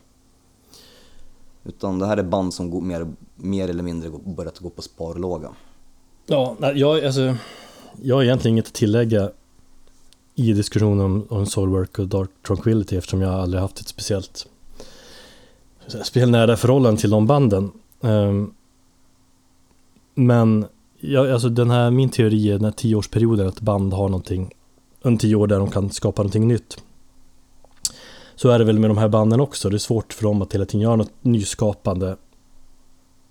Utan 1.64 2.00
det 2.00 2.06
här 2.06 2.18
är 2.18 2.24
band 2.24 2.54
som 2.54 2.70
går 2.70 2.82
mer, 2.82 3.08
mer 3.36 3.70
eller 3.70 3.84
mindre 3.84 4.12
börjat 4.26 4.60
gå 4.60 4.70
på 4.70 4.82
sparlåga. 4.82 5.50
Ja, 6.26 6.58
jag, 6.76 7.06
alltså, 7.06 7.36
jag 8.02 8.16
har 8.16 8.24
egentligen 8.24 8.56
inget 8.56 8.68
att 8.68 8.74
tillägga 8.74 9.32
i 10.36 10.54
diskussionen 10.54 11.06
om, 11.06 11.28
om 11.30 11.46
Soulwork 11.46 12.00
och 12.00 12.08
Dark 12.08 12.30
Tranquility 12.48 12.98
eftersom 12.98 13.22
jag 13.22 13.34
aldrig 13.34 13.62
haft 13.62 13.80
ett 13.80 13.88
speciellt 13.88 14.48
speciellt 15.88 16.32
nära 16.32 16.58
förhållande 16.58 17.02
till 17.02 17.10
de 17.10 17.28
banden. 17.28 17.72
Um, 18.02 18.54
men 20.16 20.66
ja, 21.08 21.34
alltså 21.34 21.50
den 21.50 21.70
här, 21.70 21.92
min 21.92 22.10
teori 22.10 22.50
är 22.50 22.54
den 22.54 22.66
här 22.66 22.72
tioårsperioden 22.72 23.48
att 23.48 23.62
band 23.62 23.94
har 23.94 24.10
någonting, 24.10 24.54
en 25.02 25.18
tio 25.18 25.36
år 25.36 25.48
där 25.48 25.60
de 25.60 25.72
kan 25.72 25.90
skapa 25.90 26.22
någonting 26.22 26.48
nytt. 26.48 26.78
Så 28.36 28.50
är 28.50 28.60
det 28.60 28.66
väl 28.66 28.80
med 28.80 28.90
de 28.90 28.98
här 28.98 29.10
banden 29.10 29.40
också. 29.40 29.70
Det 29.70 29.76
är 29.76 29.80
svårt 29.80 30.14
för 30.14 30.24
dem 30.24 30.42
att 30.42 30.54
hela 30.54 30.66
tiden 30.66 30.82
göra 30.82 30.96
något 30.96 31.12
nyskapande 31.22 32.18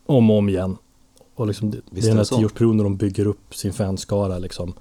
om 0.07 0.31
och 0.31 0.39
om 0.39 0.49
igen. 0.49 0.77
Och 1.35 1.47
liksom 1.47 1.71
det, 1.71 1.81
det 1.91 2.01
är 2.01 2.09
den 2.09 2.17
här 2.17 2.25
tioårsperioden 2.25 2.79
de 2.79 2.97
bygger 2.97 3.27
upp 3.27 3.55
sin 3.55 3.73
fanskara 3.73 4.39
liksom. 4.39 4.73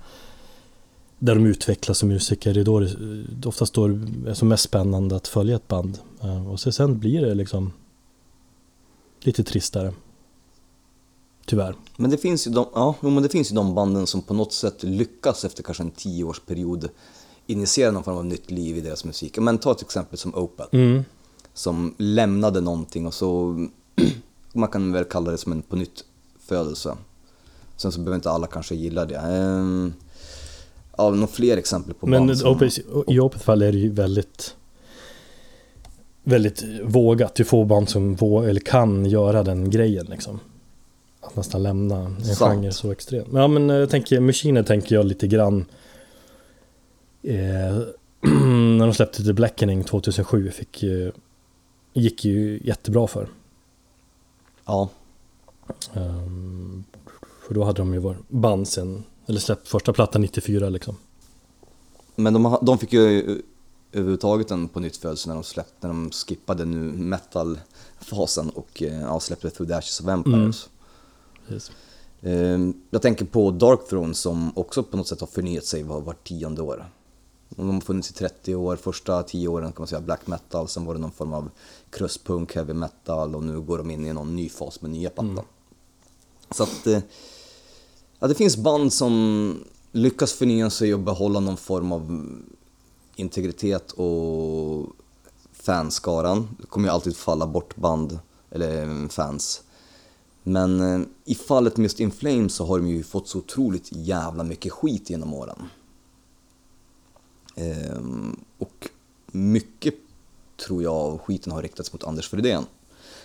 Där 1.20 1.36
de 1.36 1.46
utvecklas 1.46 1.98
som 1.98 2.10
musiker, 2.10 2.54
det 2.54 2.60
är 2.60 2.64
då 2.64 2.80
det 2.80 3.46
oftast 3.46 3.74
då 3.74 3.88
det 3.88 4.30
är 4.30 4.34
som 4.34 4.48
mest 4.48 4.64
spännande 4.64 5.16
att 5.16 5.28
följa 5.28 5.56
ett 5.56 5.68
band. 5.68 6.00
Och 6.52 6.60
så 6.60 6.72
sen 6.72 7.00
blir 7.00 7.22
det 7.22 7.34
liksom 7.34 7.72
lite 9.20 9.44
tristare. 9.44 9.94
Tyvärr. 11.46 11.76
Men 11.98 12.12
det 12.12 12.18
finns 12.18 12.48
ju 12.48 12.52
de, 12.52 12.66
ja, 12.74 12.96
men 13.02 13.24
det 13.24 13.30
finns 13.30 13.52
ju 13.52 13.56
de 13.56 13.76
banden 13.76 14.08
som 14.08 14.22
på 14.22 14.34
något 14.34 14.54
sätt 14.54 14.84
lyckas 14.84 15.46
efter 15.46 15.64
kanske 15.64 15.84
en 15.84 15.92
tioårsperiod 15.92 16.90
initiera 17.48 17.92
någon 17.92 18.04
form 18.04 18.18
av 18.18 18.26
nytt 18.26 18.52
liv 18.52 18.78
i 18.78 18.82
deras 18.82 19.06
musik. 19.06 19.38
Men 19.38 19.58
ta 19.58 19.72
ett 19.72 19.82
exempel 19.82 20.18
som 20.18 20.36
Opeth. 20.36 20.70
Mm. 20.72 21.04
Som 21.54 21.96
lämnade 21.98 22.62
någonting 22.62 23.08
och 23.08 23.14
så, 23.14 23.60
man 24.54 24.70
kan 24.70 24.92
väl 24.92 25.04
kalla 25.04 25.32
det 25.32 25.38
som 25.38 25.52
en 25.52 25.62
på 25.62 25.76
nytt 25.76 26.06
födelse. 26.40 26.98
Sen 27.78 27.92
så 27.92 28.00
behöver 28.00 28.16
inte 28.16 28.30
alla 28.30 28.48
kanske 28.48 28.76
gilla 28.76 29.06
det. 29.06 29.18
Ehm, 29.18 29.94
ja, 30.98 31.10
några 31.10 31.28
fler 31.28 31.58
exempel 31.58 31.94
på 31.94 32.08
Men 32.08 32.28
band 32.28 32.40
som... 32.40 32.52
Opeth, 32.52 32.80
i 33.08 33.20
Opeth 33.20 33.44
fall 33.44 33.62
är 33.62 33.72
det 33.72 33.78
ju 33.78 33.90
väldigt 33.90 34.56
väldigt 36.24 36.64
vågat. 36.84 37.36
Du 37.36 37.44
får 37.44 37.66
band 37.66 37.90
som 37.90 38.16
vå, 38.16 38.42
eller 38.42 38.62
kan 38.62 39.06
göra 39.06 39.44
den 39.44 39.70
grejen 39.70 40.06
liksom. 40.06 40.40
Att 41.24 41.36
nästan 41.36 41.64
lämna 41.64 41.96
en 41.96 42.26
Sant. 42.26 42.54
genre 42.54 42.72
så 42.72 42.92
extremt. 42.92 43.32
Men 43.32 43.42
Ja 43.42 43.48
men 43.48 43.70
jag 43.70 43.90
tänker, 43.90 44.20
Machine 44.20 44.64
tänker 44.64 44.96
jag 44.96 45.06
lite 45.06 45.28
grann 45.28 45.66
eh, 47.24 47.78
När 48.78 48.86
de 48.86 48.94
släppte 48.94 49.24
The 49.24 49.34
Blackening 49.34 49.84
2007 49.84 50.52
fick 50.52 50.84
ju, 50.84 51.12
gick 51.94 52.26
ju 52.26 52.60
jättebra 52.64 53.08
för. 53.08 53.28
Ja, 54.66 54.90
Ehm, 55.94 56.84
för 57.48 57.54
då 57.54 57.64
hade 57.64 57.82
de 57.82 57.94
ju 57.94 58.00
varit 58.00 58.30
band 58.30 58.68
sen, 58.68 59.04
eller 59.26 59.40
släppt 59.40 59.68
första 59.68 59.94
plattan 59.94 60.22
94 60.22 60.70
liksom. 60.70 60.96
men 62.16 62.34
de, 62.34 62.58
de 62.62 62.78
fick 62.78 62.94
ju 62.94 63.42
överhuvudtaget 63.92 64.52
en 64.52 64.68
på 64.68 64.80
nytt 64.80 64.98
födelse 64.98 65.28
när 65.28 65.36
de 65.36 65.44
släppte, 65.44 65.88
när 65.88 65.90
de 65.90 66.12
skippade 66.12 66.66
nu 66.66 66.78
metal-fasen 66.92 68.50
och 68.50 68.84
eh, 68.84 69.02
ja, 69.02 69.20
släppte 69.20 69.50
Through 69.50 69.70
the 69.72 69.76
Ashes 69.76 70.00
of 70.02 70.08
Empires. 70.08 70.70
Precis. 71.48 71.72
Eh, 72.22 72.60
Jag 72.90 73.02
tänker 73.02 73.26
på 73.26 73.52
Dark 73.52 73.88
Throne 73.90 74.14
som 74.14 74.58
också 74.58 74.84
på 74.84 74.98
något 74.98 75.08
sätt 75.08 75.20
har 75.20 75.28
förnyat 75.28 75.66
sig 75.66 75.84
var, 75.84 76.02
var 76.02 76.14
tionde 76.24 76.62
år. 76.62 76.86
De 77.50 77.74
har 77.74 77.82
funnits 77.82 78.10
i 78.10 78.14
30 78.14 78.56
år, 78.56 78.76
första 78.76 79.24
10 79.24 79.48
åren 79.48 79.72
kan 79.72 79.82
man 79.82 79.88
säga 79.88 80.02
black 80.02 80.28
metal, 80.28 80.68
sen 80.68 80.86
var 80.86 80.94
det 80.94 81.00
någon 81.00 81.12
form 81.12 81.34
av 81.34 81.50
crustpunk, 81.90 82.56
heavy 82.56 82.74
metal 82.74 83.36
och 83.36 83.44
nu 83.44 83.62
går 83.62 83.78
de 83.78 83.92
in 83.92 84.06
i 84.06 84.14
någon 84.14 84.36
ny 84.36 84.50
fas 84.50 84.82
med 84.82 84.92
nya 84.92 85.10
plattan. 85.10 85.40
Så 86.52 86.64
att, 86.64 86.88
eh, 86.88 87.00
ja 88.20 88.28
det 88.28 88.36
finns 88.36 88.58
band 88.58 88.94
som 88.94 89.64
lyckas 89.92 90.34
förnya 90.34 90.70
sig 90.70 90.94
och 90.94 91.00
behålla 91.00 91.40
någon 91.40 91.58
form 91.58 91.92
av 91.92 92.30
integritet 93.16 93.92
och 93.92 94.88
fanskaran. 95.54 96.56
Det 96.60 96.68
kommer 96.68 96.88
ju 96.88 96.94
alltid 96.94 97.16
falla 97.18 97.48
bort 97.48 97.76
band, 97.76 98.20
eller 98.52 99.02
eh, 99.04 99.08
fans. 99.10 99.62
Men 100.44 100.82
eh, 100.82 101.08
i 101.26 101.36
fallet 101.36 101.78
med 101.78 101.84
just 101.84 102.00
In 102.00 102.12
Flames 102.12 102.54
så 102.54 102.66
har 102.66 102.80
de 102.80 102.88
ju 102.88 103.04
fått 103.04 103.28
så 103.28 103.38
otroligt 103.38 103.90
jävla 103.92 104.44
mycket 104.44 104.72
skit 104.72 105.10
genom 105.10 105.34
åren. 105.34 105.70
Ehm, 107.56 108.40
och 108.58 108.90
mycket 109.28 109.94
tror 110.66 110.84
jag 110.84 110.94
av 110.94 111.18
skiten 111.18 111.54
har 111.54 111.62
riktats 111.62 111.94
mot 111.94 112.04
Anders 112.04 112.30
Fridén. 112.30 112.66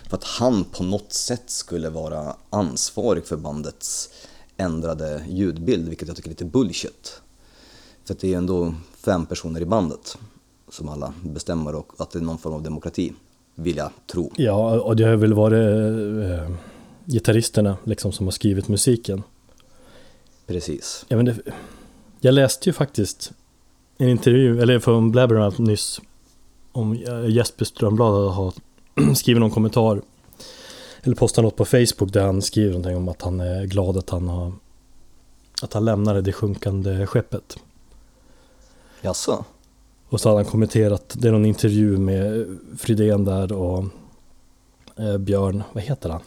För 0.09 0.17
att 0.17 0.23
han 0.23 0.63
på 0.63 0.83
något 0.83 1.13
sätt 1.13 1.49
skulle 1.49 1.89
vara 1.89 2.35
ansvarig 2.49 3.25
för 3.25 3.37
bandets 3.37 4.09
ändrade 4.57 5.25
ljudbild, 5.29 5.89
vilket 5.89 6.07
jag 6.07 6.17
tycker 6.17 6.29
är 6.29 6.31
lite 6.31 6.45
bullshit. 6.45 7.21
För 8.05 8.13
att 8.13 8.19
det 8.19 8.33
är 8.33 8.37
ändå 8.37 8.73
fem 8.93 9.25
personer 9.25 9.61
i 9.61 9.65
bandet 9.65 10.17
som 10.69 10.89
alla 10.89 11.13
bestämmer 11.23 11.75
och 11.75 11.91
att 11.97 12.11
det 12.11 12.19
är 12.19 12.23
någon 12.23 12.37
form 12.37 12.53
av 12.53 12.63
demokrati, 12.63 13.13
vill 13.55 13.77
jag 13.77 13.91
tro. 14.11 14.31
Ja, 14.35 14.81
och 14.81 14.95
det 14.95 15.03
har 15.03 15.15
väl 15.15 15.33
varit 15.33 15.53
eh, 16.29 16.55
gitarristerna 17.09 17.77
liksom 17.83 18.11
som 18.11 18.27
har 18.27 18.31
skrivit 18.31 18.67
musiken. 18.67 19.23
Precis. 20.47 21.05
Jag, 21.07 21.19
inte, 21.19 21.35
jag 22.19 22.33
läste 22.33 22.69
ju 22.69 22.73
faktiskt 22.73 23.31
en 23.97 24.09
intervju, 24.09 24.61
eller 24.61 24.79
från 24.79 25.11
Blabbermouth 25.11 25.61
nyss, 25.61 26.01
om 26.71 26.93
eh, 26.93 27.29
Jesper 27.29 27.65
Strömblad 27.65 28.33
har 28.33 28.53
skrivit 29.15 29.39
någon 29.39 29.51
kommentar 29.51 30.01
eller 31.03 31.15
postat 31.15 31.43
något 31.43 31.55
på 31.55 31.65
Facebook 31.65 32.13
där 32.13 32.25
han 32.25 32.41
skriver 32.41 32.69
någonting 32.69 32.97
om 32.97 33.09
att 33.09 33.21
han 33.21 33.39
är 33.39 33.65
glad 33.65 33.97
att 33.97 34.09
han 34.09 34.27
har 34.29 34.53
att 35.61 35.73
han 35.73 35.85
lämnade 35.85 36.21
det 36.21 36.33
sjunkande 36.33 37.05
skeppet. 37.05 37.57
Jaså? 39.01 39.45
Och 40.09 40.21
så 40.21 40.29
hade 40.29 40.41
han 40.41 40.51
kommenterat, 40.51 41.15
det 41.17 41.27
är 41.27 41.31
någon 41.31 41.45
intervju 41.45 41.97
med 41.97 42.57
Fridén 42.77 43.25
där 43.25 43.51
och 43.51 43.85
eh, 44.95 45.17
Björn, 45.17 45.63
vad 45.73 45.83
heter 45.83 46.09
han? 46.09 46.21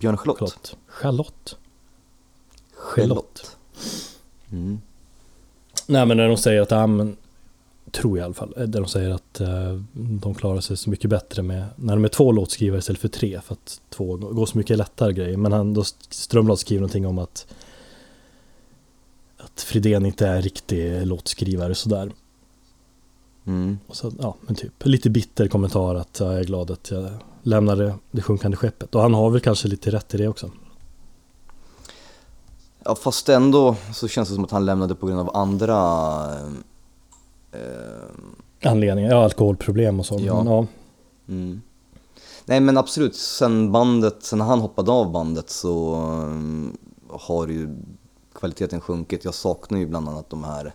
Björn 0.00 0.16
Charlotte? 0.16 0.38
Charlotte. 0.38 0.76
Charlotte? 0.86 1.56
Charlotte. 2.74 3.56
Mm. 4.52 4.80
Nej 5.86 6.06
men 6.06 6.16
när 6.16 6.28
de 6.28 6.36
säger 6.36 6.62
att, 6.62 6.70
ja 6.70 6.86
men, 6.86 7.16
tror 7.90 8.18
jag 8.18 8.24
i 8.24 8.26
alla 8.26 8.34
fall, 8.34 8.54
där 8.56 8.80
de 8.80 8.86
säger 8.86 9.10
att 9.10 9.40
eh, 9.40 9.80
de 9.92 10.34
klarar 10.34 10.60
sig 10.60 10.76
så 10.76 10.90
mycket 10.90 11.10
bättre 11.10 11.42
med, 11.42 11.64
när 11.76 11.94
de 11.94 12.04
är 12.04 12.08
två 12.08 12.32
låtskrivare 12.32 12.78
istället 12.78 13.00
för 13.00 13.08
tre, 13.08 13.40
för 13.40 13.52
att 13.52 13.80
två 13.90 14.16
går 14.16 14.46
så 14.46 14.58
mycket 14.58 14.78
lättare 14.78 15.12
grejer. 15.12 15.36
Men 15.36 15.52
han, 15.52 15.74
då 15.74 15.84
Strömblad 16.10 16.58
skriver 16.58 16.80
någonting 16.80 17.06
om 17.06 17.18
att 17.18 17.46
att 19.36 19.60
Fridén 19.60 20.06
inte 20.06 20.26
är 20.26 20.42
riktig 20.42 21.06
låtskrivare 21.06 21.74
sådär. 21.74 22.12
Mm. 23.46 23.78
Och 23.86 23.96
så, 23.96 24.12
ja, 24.18 24.34
men 24.40 24.54
typ 24.54 24.72
lite 24.86 25.10
bitter 25.10 25.48
kommentar 25.48 25.94
att 25.94 26.20
ja, 26.20 26.26
jag 26.26 26.40
är 26.40 26.44
glad 26.44 26.70
att 26.70 26.90
jag 26.90 27.10
lämnade 27.42 27.94
det 28.10 28.22
sjunkande 28.22 28.56
skeppet. 28.56 28.94
Och 28.94 29.02
han 29.02 29.14
har 29.14 29.30
väl 29.30 29.40
kanske 29.40 29.68
lite 29.68 29.90
rätt 29.90 30.14
i 30.14 30.16
det 30.16 30.28
också. 30.28 30.50
Ja, 32.84 32.94
fast 32.94 33.28
ändå 33.28 33.76
så 33.94 34.08
känns 34.08 34.28
det 34.28 34.34
som 34.34 34.44
att 34.44 34.50
han 34.50 34.64
lämnade 34.66 34.94
på 34.94 35.06
grund 35.06 35.20
av 35.20 35.36
andra... 35.36 35.76
Eh, 37.52 38.70
Anledningar, 38.70 39.10
ja 39.10 39.24
alkoholproblem 39.24 40.00
och 40.00 40.06
så. 40.06 40.18
Ja. 40.20 40.42
Men, 40.42 40.52
ja. 40.52 40.66
mm. 41.28 41.62
Nej 42.44 42.60
men 42.60 42.78
absolut, 42.78 43.16
sen 43.16 43.72
bandet, 43.72 44.22
sen 44.22 44.40
han 44.40 44.60
hoppade 44.60 44.92
av 44.92 45.12
bandet 45.12 45.50
så 45.50 45.94
eh, 45.94 47.18
har 47.18 47.48
ju 47.48 47.76
kvaliteten 48.32 48.80
sjunkit. 48.80 49.24
Jag 49.24 49.34
saknar 49.34 49.78
ju 49.78 49.86
bland 49.86 50.08
annat 50.08 50.30
de 50.30 50.44
här, 50.44 50.74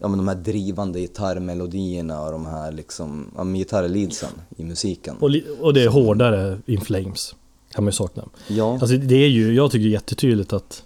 ja 0.00 0.08
men 0.08 0.18
de 0.18 0.28
här 0.28 0.34
drivande 0.34 1.00
gitarrmelodierna 1.00 2.22
och 2.22 2.32
de 2.32 2.46
här 2.46 2.72
liksom, 2.72 3.30
ja 3.36 3.44
gitarrleadsen 3.44 4.30
i 4.56 4.64
musiken. 4.64 5.16
Och, 5.16 5.30
och 5.60 5.74
det 5.74 5.82
är 5.82 5.88
hårdare 5.88 6.58
In 6.66 6.80
Flames. 6.80 7.34
Kan 7.70 7.84
man 7.84 7.88
ju 7.88 7.92
sakna. 7.92 8.24
Ja, 8.48 8.72
Alltså 8.72 8.96
det 8.96 9.14
är 9.14 9.28
ju, 9.28 9.54
jag 9.54 9.70
tycker 9.70 9.88
jättetydligt 9.88 10.52
att 10.52 10.84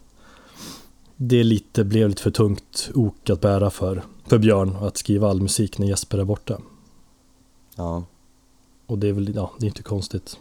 det 1.16 1.44
lite, 1.44 1.84
blev 1.84 2.08
lite 2.08 2.22
för 2.22 2.30
tungt 2.30 2.90
ok 2.94 3.30
att 3.30 3.40
bära 3.40 3.70
för, 3.70 4.02
för 4.26 4.38
Björn 4.38 4.76
att 4.80 4.96
skriva 4.96 5.30
all 5.30 5.40
musik 5.40 5.78
när 5.78 5.86
Jesper 5.86 6.18
är 6.18 6.24
borta. 6.24 6.58
ja. 7.76 8.04
Och 8.86 8.98
det 8.98 9.08
är 9.08 9.12
väl, 9.12 9.34
ja, 9.34 9.52
det 9.58 9.66
är 9.66 9.68
inte 9.68 9.82
konstigt. 9.82 10.38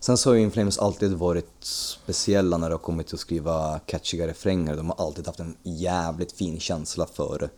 Sen 0.00 0.16
så 0.16 0.30
har 0.30 0.34
ju 0.34 0.42
Inflames 0.42 0.78
alltid 0.78 1.12
varit 1.12 1.64
speciella 1.64 2.56
när 2.56 2.68
det 2.68 2.74
har 2.74 2.78
kommit 2.78 3.06
till 3.06 3.14
att 3.14 3.20
skriva 3.20 3.78
catchiga 3.78 4.26
refränger. 4.26 4.76
De 4.76 4.88
har 4.90 5.06
alltid 5.06 5.26
haft 5.26 5.40
en 5.40 5.56
jävligt 5.62 6.32
fin 6.32 6.60
känsla 6.60 7.06
för 7.06 7.50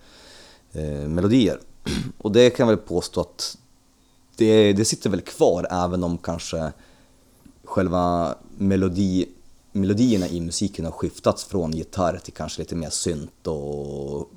eh, 0.73 1.09
melodier. 1.09 1.61
Och 2.19 2.33
det 2.33 2.51
kan 2.51 2.69
jag 2.69 2.77
väl 2.77 2.87
påstå 2.87 3.21
att 3.21 3.57
det, 4.37 4.73
det 4.73 4.85
sitter 4.85 5.11
väl 5.11 5.21
kvar 5.21 5.67
även 5.71 6.05
om 6.05 6.19
kanske 6.19 6.73
själva 7.65 8.35
melodi, 8.59 9.27
melodierna 9.73 10.29
i 10.29 10.41
musiken 10.41 10.85
har 10.85 10.93
skiftats 10.93 11.45
från 11.45 11.73
gitarr 11.73 12.19
till 12.25 12.33
kanske 12.33 12.63
lite 12.63 12.75
mer 12.75 12.91
synt 12.91 13.47
och 13.47 14.31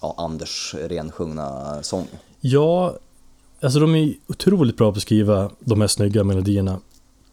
ja, 0.00 0.14
Anders 0.18 0.74
rensjungna 0.74 1.78
sång. 1.82 2.06
Ja, 2.40 2.96
alltså 3.60 3.80
de 3.80 3.94
är 3.94 4.14
otroligt 4.26 4.76
bra 4.76 4.92
på 4.92 4.96
att 4.96 5.02
skriva 5.02 5.50
de 5.60 5.80
här 5.80 5.88
snygga 5.88 6.24
melodierna 6.24 6.80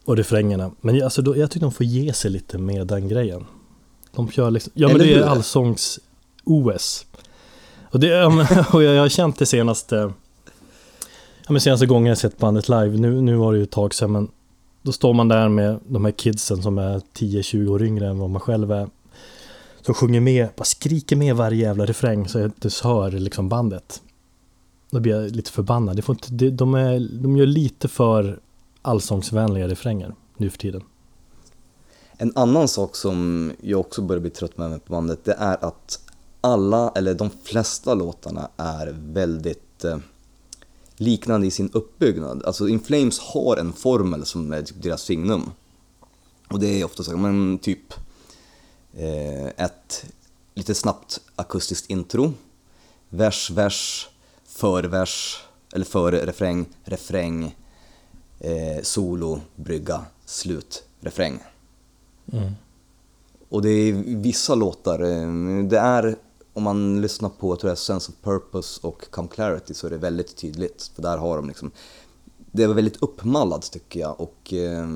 och 0.04 0.16
refrängerna. 0.16 0.70
Men 0.80 1.02
alltså, 1.02 1.22
då, 1.22 1.36
jag 1.36 1.50
tycker 1.50 1.66
de 1.66 1.72
får 1.72 1.86
ge 1.86 2.12
sig 2.12 2.30
lite 2.30 2.58
med 2.58 2.86
den 2.86 3.08
grejen. 3.08 3.44
De 4.14 4.30
kör 4.30 4.50
liksom, 4.50 4.72
ja 4.74 4.88
men 4.88 4.96
Eller 4.96 5.06
det 5.06 5.14
är 5.14 5.22
allsångs-OS. 5.22 7.06
Och, 7.90 8.00
det, 8.00 8.24
och 8.72 8.82
jag, 8.82 8.94
jag 8.94 9.02
har 9.02 9.08
känt 9.08 9.38
det 9.38 9.46
senaste, 9.46 10.12
ja 11.46 11.52
men 11.52 11.60
senaste 11.60 11.86
gången 11.86 12.06
jag 12.06 12.18
sett 12.18 12.38
bandet 12.38 12.68
live, 12.68 12.98
nu, 12.98 13.20
nu 13.20 13.34
var 13.34 13.52
det 13.52 13.58
ju 13.58 13.64
ett 13.64 13.70
tag 13.70 13.94
sedan 13.94 14.12
men 14.12 14.28
då 14.82 14.92
står 14.92 15.14
man 15.14 15.28
där 15.28 15.48
med 15.48 15.80
de 15.88 16.04
här 16.04 16.12
kidsen 16.12 16.62
som 16.62 16.78
är 16.78 17.00
10-20 17.14 17.68
år 17.68 17.82
yngre 17.82 18.08
än 18.08 18.18
vad 18.18 18.30
man 18.30 18.40
själv 18.40 18.72
är. 18.72 18.88
Som 19.82 19.94
sjunger 19.94 20.20
med, 20.20 20.48
bara 20.56 20.64
skriker 20.64 21.16
med 21.16 21.36
varje 21.36 21.62
jävla 21.62 21.86
refräng 21.86 22.28
så 22.28 22.38
jag 22.38 22.46
inte 22.46 22.70
hör 22.82 23.10
liksom 23.10 23.48
bandet. 23.48 24.02
Då 24.90 25.00
blir 25.00 25.20
jag 25.20 25.36
lite 25.36 25.50
förbannad. 25.50 25.96
Det 25.96 26.02
får 26.02 26.14
inte, 26.14 26.32
det, 26.32 26.50
de, 26.50 26.74
är, 26.74 27.08
de 27.22 27.36
gör 27.36 27.46
lite 27.46 27.88
för 27.88 28.40
allsångsvänliga 28.82 29.68
refränger 29.68 30.14
nu 30.36 30.50
för 30.50 30.58
tiden. 30.58 30.82
En 32.16 32.32
annan 32.34 32.68
sak 32.68 32.96
som 32.96 33.52
jag 33.60 33.80
också 33.80 34.02
börjar 34.02 34.20
bli 34.20 34.30
trött 34.30 34.58
med 34.58 34.84
på 34.84 34.92
bandet, 34.92 35.24
det 35.24 35.32
är 35.38 35.64
att 35.64 36.00
alla, 36.40 36.92
eller 36.94 37.14
de 37.14 37.30
flesta 37.42 37.94
låtarna 37.94 38.50
är 38.56 38.96
väldigt 39.00 39.84
eh, 39.84 39.98
liknande 40.96 41.46
i 41.46 41.50
sin 41.50 41.70
uppbyggnad. 41.72 42.44
Alltså 42.44 42.68
In 42.68 42.80
Flames 42.80 43.18
har 43.18 43.56
en 43.56 43.72
formel 43.72 44.24
som 44.24 44.52
är 44.52 44.62
typ 44.62 44.82
deras 44.82 45.02
signum. 45.02 45.50
Och 46.48 46.60
det 46.60 46.80
är 46.80 46.84
ofta 46.84 47.02
så, 47.02 47.16
men 47.16 47.58
typ 47.58 47.94
eh, 48.92 49.46
ett 49.46 50.04
lite 50.54 50.74
snabbt 50.74 51.20
akustiskt 51.36 51.90
intro, 51.90 52.32
vers, 53.08 53.50
vers, 53.50 54.08
förvers, 54.44 55.42
eller 55.72 55.84
före 55.84 56.26
refräng, 56.26 56.66
refräng, 56.84 57.56
eh, 58.42 58.82
solo, 58.82 59.40
brygga, 59.56 60.04
slut, 60.24 60.84
refräng. 61.00 61.38
Och 63.48 63.62
det 63.62 63.68
är 63.68 63.92
vissa 64.16 64.54
låtar, 64.54 65.00
eh, 65.00 65.64
det 65.64 65.78
är 65.78 66.16
om 66.52 66.62
man 66.62 67.00
lyssnar 67.00 67.28
på 67.28 67.52
jag 67.52 67.58
tror 67.58 67.68
det 67.68 67.74
är 67.74 67.76
Sense 67.76 68.12
of 68.12 68.24
Purpose 68.24 68.86
och 68.86 69.10
Come 69.10 69.28
Clarity 69.28 69.74
så 69.74 69.86
är 69.86 69.90
det 69.90 69.96
väldigt 69.96 70.36
tydligt. 70.36 70.90
För 70.94 71.02
där 71.02 71.18
har 71.18 71.36
de 71.36 71.48
liksom, 71.48 71.70
det 72.50 72.62
är 72.62 72.68
väldigt 72.68 73.02
uppmallat 73.02 73.72
tycker 73.72 74.00
jag 74.00 74.20
och, 74.20 74.52
eh, 74.52 74.88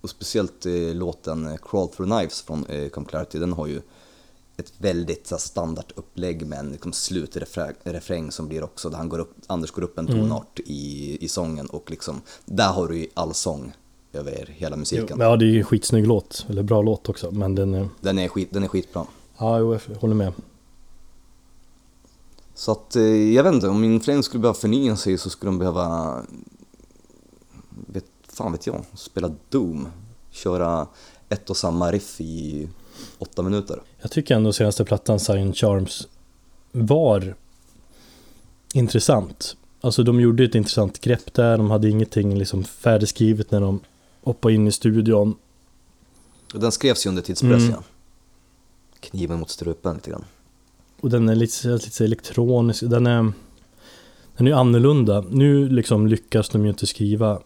och 0.00 0.10
speciellt 0.10 0.66
eh, 0.66 0.94
låten 0.94 1.58
Crawl 1.62 1.88
Through 1.88 2.12
Knives 2.12 2.42
från 2.42 2.66
Come 2.92 3.06
Clarity, 3.06 3.38
den 3.38 3.52
har 3.52 3.66
ju 3.66 3.80
ett 4.56 4.72
väldigt 4.78 5.26
så 5.26 5.38
standardupplägg 5.38 6.46
med 6.46 6.58
en 6.58 6.70
liksom, 6.70 6.92
slutrefräng 6.92 8.32
som 8.32 8.48
blir 8.48 8.64
också, 8.64 8.90
där 8.90 8.98
han 8.98 9.08
går 9.08 9.18
upp, 9.18 9.34
Anders 9.46 9.70
går 9.70 9.82
upp 9.82 9.98
en 9.98 10.06
tonart 10.06 10.60
i, 10.64 11.18
i 11.24 11.28
sången 11.28 11.66
och 11.66 11.90
liksom, 11.90 12.20
där 12.44 12.72
har 12.72 12.88
du 12.88 12.98
ju 12.98 13.06
allsång 13.14 13.72
över 14.12 14.46
hela 14.46 14.76
musiken. 14.76 15.16
Jo, 15.20 15.24
ja, 15.24 15.36
det 15.36 15.44
är 15.44 15.48
ju 15.48 15.58
en 15.58 15.64
skitsnygg 15.64 16.06
låt, 16.06 16.46
eller 16.48 16.62
bra 16.62 16.82
låt 16.82 17.08
också, 17.08 17.30
men 17.30 17.54
den 17.54 17.74
är... 17.74 17.88
Den 18.00 18.18
är, 18.18 18.28
skit, 18.28 18.48
den 18.52 18.62
är 18.62 18.68
skitbra. 18.68 19.06
Ja, 19.38 19.58
jo, 19.58 19.78
jag 19.88 19.96
håller 20.00 20.14
med. 20.14 20.32
Så 22.54 22.72
att, 22.72 22.96
eh, 22.96 23.02
jag 23.34 23.44
vet 23.44 23.54
inte, 23.54 23.68
om 23.68 23.80
min 23.80 24.00
fläng 24.00 24.22
skulle 24.22 24.40
behöva 24.40 24.58
förnya 24.58 24.96
sig 24.96 25.18
så 25.18 25.30
skulle 25.30 25.48
de 25.48 25.58
behöva, 25.58 26.22
vet, 27.86 28.04
fan 28.28 28.52
vet 28.52 28.66
jag, 28.66 28.84
spela 28.94 29.30
Doom. 29.48 29.88
Köra 30.30 30.86
ett 31.28 31.50
och 31.50 31.56
samma 31.56 31.92
riff 31.92 32.20
i 32.20 32.68
åtta 33.18 33.42
minuter. 33.42 33.82
Jag 34.00 34.10
tycker 34.10 34.34
ändå 34.34 34.52
senaste 34.52 34.84
plattan, 34.84 35.20
Sign 35.20 35.52
Charms, 35.52 36.08
var 36.72 37.34
intressant. 38.72 39.56
Alltså 39.80 40.02
de 40.02 40.20
gjorde 40.20 40.44
ett 40.44 40.54
intressant 40.54 41.00
grepp 41.00 41.34
där, 41.34 41.58
de 41.58 41.70
hade 41.70 41.88
ingenting 41.88 42.38
liksom 42.38 42.64
färdigskrivet 42.64 43.50
när 43.50 43.60
de 43.60 43.80
hoppade 44.22 44.54
in 44.54 44.66
i 44.66 44.72
studion. 44.72 45.34
Den 46.52 46.72
skrevs 46.72 47.06
ju 47.06 47.08
under 47.08 47.22
tidspress 47.22 47.62
Mm. 47.62 47.70
ja. 47.70 47.82
Kniven 49.00 49.38
mot 49.38 49.50
strupen 49.50 49.94
lite 49.94 50.10
grann. 50.10 50.24
Och 51.00 51.10
den 51.10 51.28
är 51.28 51.34
lite, 51.34 51.68
lite 51.68 52.04
elektronisk, 52.04 52.82
den 52.82 53.06
är, 53.06 53.32
den 54.36 54.46
är 54.46 54.52
annorlunda. 54.52 55.24
Nu 55.30 55.68
liksom 55.68 56.06
lyckas 56.06 56.48
de 56.48 56.62
ju 56.64 56.68
inte 56.68 56.86
skriva 56.86 57.40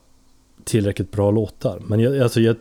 tillräckligt 0.65 1.11
bra 1.11 1.31
låtar. 1.31 1.83
Men 1.87 2.01
jag, 2.01 2.19
alltså 2.19 2.41
jag, 2.41 2.57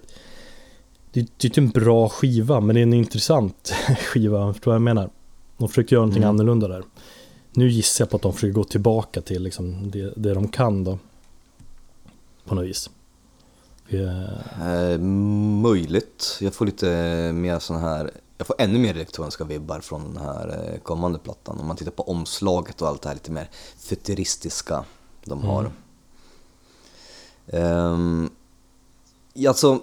det, 1.12 1.22
det 1.38 1.46
är 1.46 1.50
inte 1.50 1.62
en 1.62 1.70
bra 1.70 2.10
skiva, 2.10 2.60
men 2.60 2.74
det 2.76 2.80
är 2.82 2.84
en 2.84 2.94
intressant 2.94 3.74
skiva, 4.00 4.54
förstår 4.54 4.72
vad 4.72 4.76
jag 4.76 4.82
menar? 4.82 5.10
De 5.58 5.68
försökte 5.70 5.96
göra 5.96 6.02
någonting 6.02 6.24
Mm. 6.24 6.36
annorlunda 6.36 6.68
där. 6.68 6.84
Nu 7.52 7.70
gissar 7.70 8.04
jag 8.06 8.10
på 8.10 8.16
att 8.16 8.22
de 8.24 8.34
försöker 8.34 8.54
gå 8.54 8.64
tillbaka 8.64 9.22
till 9.22 9.44
liksom 9.44 9.92
det, 9.92 10.14
det 10.16 10.34
de 10.34 10.48
kan 10.48 10.84
då. 10.84 11.00
På 12.46 12.56
något 12.56 12.66
vis. 12.66 12.90
Eh, 13.88 14.70
Eh, 14.92 15.00
möjligt. 15.62 16.38
Jag 16.42 16.54
får 16.54 16.66
lite 16.66 16.86
mer 17.34 17.60
sån 17.60 17.82
här, 17.82 18.12
jag 18.38 18.48
får 18.48 18.56
ännu 18.60 18.80
mer 18.80 18.94
elektroniska 18.96 19.44
vibbar 19.44 19.80
från 19.80 20.14
den 20.14 20.24
här 20.24 20.70
eh, 20.74 20.80
kommande 20.80 21.20
plattan. 21.20 21.60
Om 21.60 21.68
man 21.68 21.76
tittar 21.78 21.92
på 21.92 22.04
omslaget 22.04 22.82
och 22.82 22.88
allt 22.88 23.02
det 23.02 23.08
här 23.10 23.16
lite 23.16 23.32
mer 23.32 23.50
futuristiska 23.78 24.84
de 25.26 25.42
har. 25.44 25.72
Mm. 27.48 28.30
Ja, 29.34 29.50
alltså, 29.50 29.80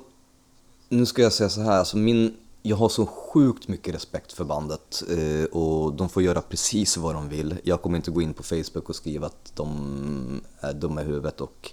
nu 0.88 1.06
ska 1.06 1.22
jag 1.22 1.32
säga 1.32 1.48
så 1.48 1.60
här, 1.60 1.78
alltså 1.78 1.96
min, 1.96 2.36
jag 2.62 2.76
har 2.76 2.88
så 2.88 3.06
sjukt 3.06 3.68
mycket 3.68 3.94
respekt 3.94 4.32
för 4.32 4.44
bandet 4.44 5.02
eh, 5.10 5.44
och 5.44 5.92
de 5.92 6.08
får 6.08 6.22
göra 6.22 6.40
precis 6.40 6.96
vad 6.96 7.14
de 7.14 7.28
vill. 7.28 7.56
Jag 7.62 7.82
kommer 7.82 7.96
inte 7.96 8.10
gå 8.10 8.22
in 8.22 8.34
på 8.34 8.42
Facebook 8.42 8.88
och 8.88 8.96
skriva 8.96 9.26
att 9.26 9.52
de 9.54 10.40
är 10.60 10.72
dumma 10.72 11.02
i 11.02 11.04
huvudet 11.04 11.40
och 11.40 11.70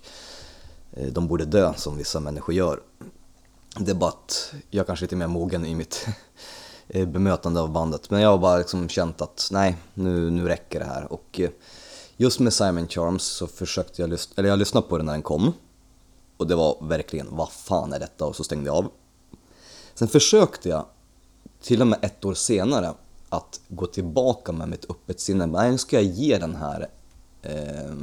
eh, 0.91 1.08
de 1.08 1.28
borde 1.28 1.45
dö 1.45 1.73
som 1.78 1.97
vissa 1.97 2.19
människor 2.19 2.56
gör. 2.56 2.80
Det 3.78 3.91
är 3.91 3.95
bara 3.95 4.10
att 4.10 4.54
jag 4.69 4.88
kanske 4.88 5.04
är 5.04 5.08
lite 5.08 5.15
mer 5.15 5.28
mogen 5.28 5.65
i 5.65 5.76
mitt 5.76 6.08
eh, 6.88 7.08
bemötande 7.08 7.62
av 7.62 7.71
bandet. 7.71 8.10
Men 8.10 8.21
jag 8.21 8.30
har 8.30 8.38
bara 8.38 8.58
liksom 8.58 8.89
känt 8.89 9.21
att 9.21 9.49
nej, 9.52 9.78
nu, 9.93 10.30
nu 10.30 10.47
räcker 10.47 10.80
det 10.80 10.86
här. 10.86 11.13
Och 11.13 11.39
eh, 11.39 11.49
just 12.17 12.39
med 12.39 12.54
Simon 12.54 12.88
Charms 12.88 13.23
så 13.23 13.47
försökte 13.47 14.02
jag 14.02 14.10
lyssna, 14.10 14.34
eller 14.38 14.49
jag 14.49 14.60
lyssnade 14.60 14.88
på 14.88 14.97
den 14.97 15.06
när 15.06 15.13
den 15.13 15.21
kom. 15.21 15.54
Och 16.38 16.47
det 16.47 16.56
var 16.56 16.78
verkligen, 16.82 17.28
vad 17.36 17.52
fan 17.52 17.93
är 17.93 17.99
detta? 17.99 18.26
Och 18.26 18.36
så 18.36 18.43
stängde 18.43 18.65
jag 18.65 18.76
av. 18.76 18.91
Sen 19.93 20.08
försökte 20.08 20.69
jag, 20.69 20.86
till 21.62 21.82
och 21.82 21.88
med 21.88 21.99
ett 22.01 22.25
år 22.25 22.34
senare, 22.34 22.93
att 23.29 23.62
gå 23.67 23.86
tillbaka 23.86 24.51
med 24.51 24.69
mitt 24.69 24.89
öppet 24.89 25.19
sinne. 25.19 25.45
Nej, 25.45 25.71
nu 25.71 25.77
ska 25.77 25.95
jag 25.95 26.06
ge 26.06 26.38
den 26.38 26.56
här 26.56 26.88
eh, 27.41 27.93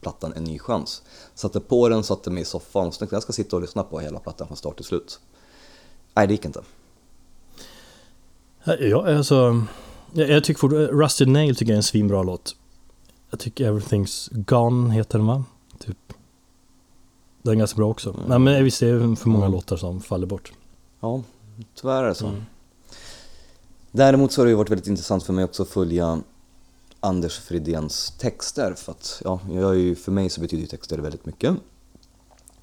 plattan 0.00 0.32
en 0.36 0.44
ny 0.44 0.58
chans. 0.58 1.02
Satte 1.34 1.60
på 1.60 1.88
den, 1.88 2.02
satte 2.04 2.30
mig 2.30 2.42
i 2.42 2.44
soffan 2.44 2.86
och 2.86 2.92
tänkte 2.92 3.14
jag 3.14 3.16
jag 3.16 3.22
ska 3.22 3.32
sitta 3.32 3.56
och 3.56 3.62
lyssna 3.62 3.82
på 3.82 4.00
hela 4.00 4.18
plattan 4.18 4.46
från 4.46 4.56
start 4.56 4.76
till 4.76 4.84
slut. 4.84 5.20
Nej, 6.14 6.26
det 6.26 6.32
gick 6.34 6.44
inte. 6.44 6.62
Ja, 8.80 9.16
alltså, 9.16 9.64
jag, 10.12 10.30
jag 10.30 10.44
tycker 10.44 10.60
fortfarande, 10.60 10.92
Rusted 10.92 11.28
Nail 11.28 11.56
tycker 11.56 11.72
jag 11.72 11.74
är 11.74 11.76
en 11.76 11.82
svinbra 11.82 12.22
låt. 12.22 12.56
Jag 13.30 13.40
tycker 13.40 13.72
Everything's 13.72 14.28
Gone 14.32 14.94
heter 14.94 15.18
den 15.18 15.26
va? 15.26 15.44
Typ. 15.78 15.98
Den 17.42 17.52
är 17.54 17.58
ganska 17.58 17.76
bra 17.76 17.90
också. 17.90 18.10
Mm. 18.10 18.22
Nej 18.28 18.38
men 18.38 18.64
visst 18.64 18.80
det 18.80 18.88
är 18.88 19.16
för 19.16 19.28
många 19.28 19.44
Mm. 19.44 19.52
låtar 19.56 19.76
som 19.76 20.00
faller 20.00 20.26
bort. 20.26 20.52
Ja, 21.06 21.22
tyvärr 21.74 22.02
är 22.02 22.08
det 22.08 22.14
så. 22.14 22.26
Mm. 22.26 22.42
Däremot 23.92 24.32
så 24.32 24.40
har 24.40 24.46
det 24.46 24.50
ju 24.50 24.56
varit 24.56 24.70
väldigt 24.70 24.86
intressant 24.86 25.22
för 25.22 25.32
mig 25.32 25.44
också 25.44 25.62
att 25.62 25.68
följa 25.68 26.20
Anders 27.00 27.38
Fridéns 27.38 28.10
texter 28.18 28.74
för 28.74 28.92
att 28.92 29.22
ja, 29.24 29.40
jag 29.50 29.70
är 29.70 29.74
ju, 29.78 29.94
för 29.94 30.12
mig 30.12 30.30
så 30.30 30.40
betyder 30.40 30.60
ju 30.60 30.66
texter 30.66 30.98
väldigt 30.98 31.26
mycket. 31.26 31.56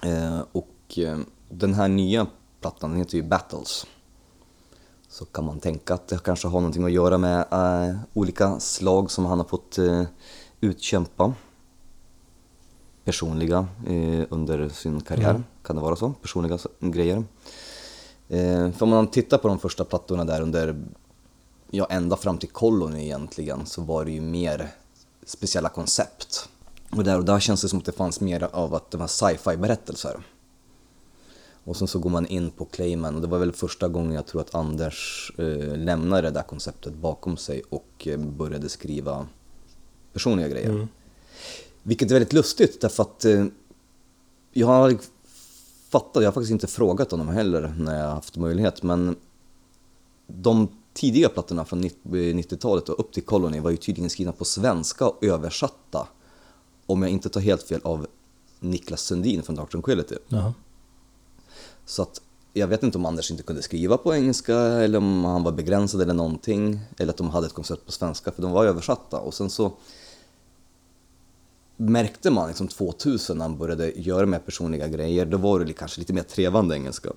Eh, 0.02 0.40
och 0.52 0.98
eh, 0.98 1.18
den 1.50 1.74
här 1.74 1.88
nya 1.88 2.28
plattan 2.62 2.90
den 2.90 3.00
heter 3.00 3.16
ju 3.18 3.24
Battles. 3.24 3.86
Så 5.10 5.26
kan 5.26 5.46
man 5.46 5.60
tänka 5.60 5.94
att 5.94 6.08
det 6.08 6.24
kanske 6.24 6.48
har 6.48 6.60
någonting 6.60 6.84
att 6.86 6.92
göra 6.92 7.18
med 7.18 7.46
eh, 7.52 7.98
olika 8.14 8.60
slag 8.60 9.12
som 9.12 9.26
han 9.26 9.38
har 9.40 9.46
fått 9.46 9.78
eh, 9.78 10.04
utkämpa. 10.62 11.34
Personliga 13.04 13.68
eh, 13.88 14.26
under 14.30 14.70
sin 14.70 15.02
karriär, 15.02 15.30
Mm. 15.30 15.44
kan 15.64 15.76
det 15.76 15.82
vara 15.82 15.96
så? 15.96 16.14
Personliga 16.22 16.58
grejer. 16.80 17.24
Eh, 18.34 18.72
för 18.72 18.84
om 18.84 18.90
man 18.90 19.08
tittar 19.08 19.38
på 19.38 19.48
de 19.48 19.60
första 19.60 19.84
plattorna 19.84 20.26
där 20.26 20.42
under, 20.42 20.76
ja 21.72 21.88
ända 21.90 22.16
fram 22.16 22.38
till 22.38 22.50
Colony 22.50 23.04
egentligen, 23.04 23.66
så 23.66 23.82
var 23.82 24.06
det 24.06 24.12
ju 24.12 24.22
mer 24.22 24.70
speciella 25.26 25.70
koncept. 25.70 26.50
Och 26.92 27.04
där 27.04 27.18
och 27.18 27.26
där 27.26 27.40
känns 27.40 27.62
det 27.62 27.70
som 27.70 27.80
att 27.80 27.86
det 27.86 27.92
fanns 27.92 28.22
mer 28.22 28.48
av 28.52 28.74
att 28.76 28.92
det 28.92 28.98
var 28.98 29.08
sci-fi 29.08 29.58
berättelser. 29.58 30.24
Och 31.64 31.78
sen 31.78 31.88
så 31.88 32.00
går 32.00 32.10
man 32.10 32.26
in 32.26 32.52
på 32.52 32.66
claimen 32.66 33.16
och 33.16 33.22
det 33.22 33.28
var 33.28 33.40
väl 33.40 33.52
första 33.52 33.88
gången 33.88 34.12
jag 34.12 34.26
tror 34.26 34.42
att 34.42 34.56
Anders 34.56 35.32
eh, 35.38 35.78
lämnade 35.78 36.22
det 36.22 36.32
där 36.32 36.44
konceptet 36.44 36.94
bakom 36.94 37.38
sig 37.38 37.64
och 37.70 38.08
eh, 38.08 38.20
började 38.20 38.70
skriva 38.70 39.28
personliga 40.14 40.48
grejer. 40.48 40.70
Mm. 40.70 40.88
Vilket 41.84 42.10
är 42.10 42.16
väldigt 42.16 42.34
lustigt 42.34 42.82
därför 42.82 43.04
att 43.04 43.26
eh, 43.26 43.46
jag 44.54 44.68
har 44.68 44.98
fattat, 45.94 46.24
jag 46.24 46.28
har 46.28 46.34
faktiskt 46.34 46.52
inte 46.52 46.68
frågat 46.68 47.12
honom 47.12 47.28
heller 47.28 47.74
när 47.78 48.00
jag 48.00 48.10
haft 48.10 48.38
möjlighet 48.38 48.84
men 48.84 49.16
de 50.28 50.68
tidiga 50.94 51.30
plattorna 51.30 51.66
från 51.66 51.84
90-talet 51.84 52.90
och 52.90 53.00
upp 53.00 53.12
till 53.12 53.24
Colony 53.24 53.60
var 53.60 53.72
ju 53.72 53.78
tydligen 53.78 54.10
skrivna 54.10 54.32
på 54.34 54.46
svenska 54.46 55.08
och 55.08 55.24
översatta 55.24 56.08
om 56.86 57.02
jag 57.02 57.12
inte 57.12 57.30
tar 57.30 57.42
helt 57.42 57.64
fel 57.64 57.82
av 57.84 58.08
Niklas 58.60 59.02
Sundin 59.02 59.44
från 59.44 59.56
Dark 59.56 59.70
Tranquility. 59.70 60.16
Jaha. 60.28 60.54
Så 61.86 62.02
att 62.02 62.22
jag 62.54 62.68
vet 62.68 62.84
inte 62.84 62.98
om 62.98 63.06
Anders 63.06 63.32
inte 63.32 63.44
kunde 63.44 63.62
skriva 63.62 63.98
på 63.98 64.16
engelska 64.16 64.56
eller 64.58 64.98
om 64.98 65.26
han 65.26 65.44
var 65.44 65.52
begränsad 65.52 66.02
eller 66.02 66.14
någonting. 66.14 66.80
Eller 66.98 67.14
att 67.14 67.18
de 67.18 67.30
hade 67.30 67.48
ett 67.48 67.54
koncept 67.54 67.86
på 67.86 67.92
svenska 67.92 68.32
för 68.32 68.42
de 68.42 68.52
var 68.52 68.66
översatta. 68.66 69.20
Och 69.20 69.34
sen 69.34 69.50
så 69.50 69.72
märkte 71.90 72.32
man 72.32 72.48
liksom 72.48 72.68
2000 72.68 73.38
när 73.38 73.46
han 73.46 73.58
började 73.58 73.92
göra 73.92 74.26
mer 74.26 74.40
personliga 74.40 74.88
grejer, 74.88 75.26
då 75.26 75.38
var 75.38 75.60
det 75.60 75.74
kanske 75.74 76.00
lite 76.00 76.14
mer 76.14 76.24
trevande 76.24 76.76
engelska. 76.76 77.10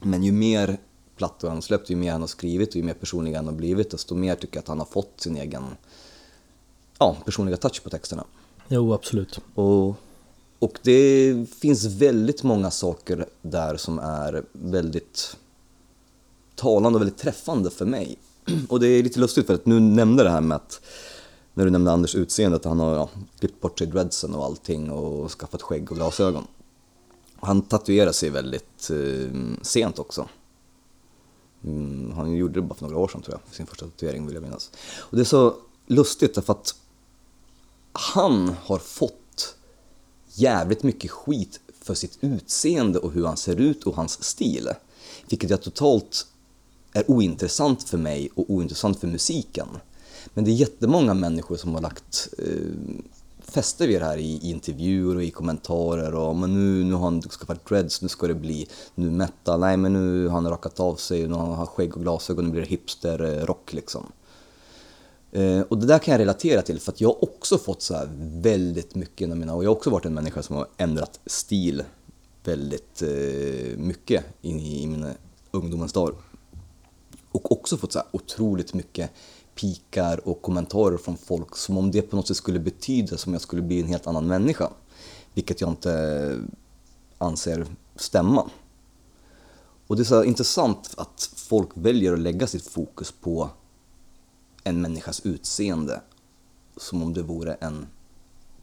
Men 0.00 0.22
ju 0.22 0.32
mer 0.32 0.78
plattor 1.16 1.48
han 1.48 1.62
släppt, 1.62 1.90
ju 1.90 1.96
mer 1.96 2.12
han 2.12 2.20
har 2.20 2.28
skrivit 2.28 2.68
och 2.68 2.76
ju 2.76 2.82
mer 2.82 2.94
personlig 2.94 3.34
han 3.34 3.46
har 3.46 3.54
blivit, 3.54 3.90
desto 3.90 4.14
mer 4.14 4.34
tycker 4.34 4.56
jag 4.56 4.62
att 4.62 4.68
han 4.68 4.78
har 4.78 4.86
fått 4.86 5.20
sin 5.20 5.36
egen 5.36 5.64
ja, 6.98 7.16
personliga 7.24 7.56
touch 7.56 7.82
på 7.82 7.90
texterna. 7.90 8.24
Jo, 8.68 8.92
absolut. 8.94 9.40
Och, 9.54 9.88
och 10.58 10.78
det 10.82 11.34
finns 11.60 11.84
väldigt 11.84 12.42
många 12.42 12.70
saker 12.70 13.26
där 13.42 13.76
som 13.76 13.98
är 13.98 14.44
väldigt 14.52 15.36
talande 16.54 16.96
och 16.96 17.00
väldigt 17.02 17.18
träffande 17.18 17.70
för 17.70 17.86
mig. 17.86 18.18
Och 18.68 18.80
det 18.80 18.86
är 18.86 19.02
lite 19.02 19.20
lustigt 19.20 19.46
för 19.46 19.54
att 19.54 19.66
nu 19.66 19.80
nämnde 19.80 20.22
det 20.22 20.30
här 20.30 20.40
med 20.40 20.56
att 20.56 20.80
när 21.54 21.64
du 21.64 21.70
nämnde 21.70 21.92
Anders 21.92 22.14
utseende, 22.14 22.56
att 22.56 22.64
han 22.64 22.78
har 22.78 22.94
ja, 22.94 23.10
klippt 23.38 23.60
bort 23.60 23.78
sig 23.78 23.86
dreadsen 23.86 24.34
och 24.34 24.44
allting 24.44 24.90
och 24.90 25.30
skaffat 25.30 25.62
skägg 25.62 25.90
och 25.90 25.96
glasögon. 25.96 26.46
Han 27.40 27.62
tatuerade 27.62 28.12
sig 28.12 28.30
väldigt 28.30 28.90
eh, 28.90 29.30
sent 29.62 29.98
också. 29.98 30.28
Mm, 31.64 32.12
han 32.12 32.32
gjorde 32.32 32.54
det 32.54 32.62
bara 32.62 32.74
för 32.74 32.84
några 32.84 32.98
år 32.98 33.08
sedan 33.08 33.22
tror 33.22 33.40
jag, 33.44 33.54
sin 33.54 33.66
första 33.66 33.86
tatuering 33.86 34.26
vill 34.26 34.34
jag 34.34 34.42
minnas. 34.42 34.70
Och 34.96 35.16
det 35.16 35.22
är 35.22 35.24
så 35.24 35.54
lustigt 35.86 36.34
därför 36.34 36.52
att 36.52 36.74
han 37.92 38.54
har 38.64 38.78
fått 38.78 39.56
jävligt 40.34 40.82
mycket 40.82 41.10
skit 41.10 41.60
för 41.80 41.94
sitt 41.94 42.18
utseende 42.20 42.98
och 42.98 43.12
hur 43.12 43.26
han 43.26 43.36
ser 43.36 43.56
ut 43.60 43.84
och 43.84 43.96
hans 43.96 44.24
stil. 44.24 44.68
Vilket 45.28 45.50
jag 45.50 45.62
totalt 45.62 46.26
är 46.92 47.10
ointressant 47.10 47.82
för 47.82 47.98
mig 47.98 48.28
och 48.34 48.50
ointressant 48.50 49.00
för 49.00 49.06
musiken. 49.06 49.68
Men 50.34 50.44
det 50.44 50.50
är 50.50 50.54
jättemånga 50.54 51.14
människor 51.14 51.56
som 51.56 51.74
har 51.74 51.80
lagt 51.80 52.28
eh, 52.38 52.46
fäste 53.54 53.86
vid 53.86 54.00
det 54.00 54.04
här 54.04 54.18
i, 54.18 54.50
intervjuer 54.50 55.16
och 55.16 55.22
i 55.22 55.30
kommentarer 55.30 56.14
och 56.14 56.36
men 56.36 56.54
nu, 56.54 56.84
nu 56.84 56.94
har 56.94 57.04
han 57.04 57.22
skaffat 57.22 57.66
dreads, 57.66 58.02
nu 58.02 58.08
ska 58.08 58.26
det 58.26 58.34
bli 58.34 58.68
nu 58.94 59.10
metal, 59.10 59.60
nej 59.60 59.76
men 59.76 59.92
nu 59.92 60.26
har 60.26 60.34
han 60.34 60.50
rakat 60.50 60.80
av 60.80 60.94
sig, 60.94 61.28
nu 61.28 61.34
har 61.34 61.54
han 61.54 61.66
skägg 61.66 61.96
och 61.96 62.02
glasögon, 62.02 62.44
nu 62.44 62.50
blir 62.50 62.60
det 62.62 62.68
hipster-rock 62.68 63.70
eh, 63.70 63.76
liksom. 63.76 64.12
Eh, 65.32 65.60
och 65.60 65.78
det 65.78 65.86
där 65.86 65.98
kan 65.98 66.12
jag 66.12 66.18
relatera 66.18 66.62
till 66.62 66.80
för 66.80 66.92
att 66.92 67.00
jag 67.00 67.08
har 67.08 67.24
också 67.24 67.58
fått 67.58 67.82
så 67.82 67.94
här 67.94 68.08
väldigt 68.42 68.94
mycket 68.94 69.20
inom 69.20 69.38
mina, 69.38 69.54
och 69.54 69.64
jag 69.64 69.70
har 69.70 69.76
också 69.76 69.90
varit 69.90 70.04
en 70.04 70.14
människa 70.14 70.42
som 70.42 70.56
har 70.56 70.66
ändrat 70.76 71.20
stil 71.26 71.82
väldigt 72.44 73.02
eh, 73.02 73.78
mycket 73.78 74.24
in 74.42 74.60
i, 74.60 74.82
i 74.82 74.86
mina 74.86 75.10
ungdomens 75.50 75.92
dagar. 75.92 76.14
Och 77.32 77.52
också 77.52 77.76
fått 77.76 77.92
så 77.92 77.98
här 77.98 78.08
otroligt 78.12 78.74
mycket 78.74 79.10
pikar 79.54 80.28
och 80.28 80.42
kommentarer 80.42 80.96
från 80.96 81.16
folk 81.16 81.56
som 81.56 81.78
om 81.78 81.90
det 81.90 82.02
på 82.02 82.16
något 82.16 82.28
sätt 82.28 82.36
skulle 82.36 82.58
betyda 82.58 83.16
som 83.16 83.32
jag 83.32 83.42
skulle 83.42 83.62
bli 83.62 83.80
en 83.80 83.88
helt 83.88 84.06
annan 84.06 84.26
människa. 84.26 84.70
Vilket 85.34 85.60
jag 85.60 85.70
inte 85.70 86.38
anser 87.18 87.66
stämma. 87.96 88.50
Och 89.86 89.96
det 89.96 90.02
är 90.02 90.04
så 90.04 90.24
intressant 90.24 90.94
att 90.96 91.30
folk 91.36 91.68
väljer 91.74 92.12
att 92.12 92.18
lägga 92.18 92.46
sitt 92.46 92.66
fokus 92.66 93.12
på 93.12 93.50
en 94.64 94.80
människas 94.80 95.20
utseende 95.20 96.00
som 96.76 97.02
om 97.02 97.12
det 97.12 97.22
vore 97.22 97.54
en 97.54 97.86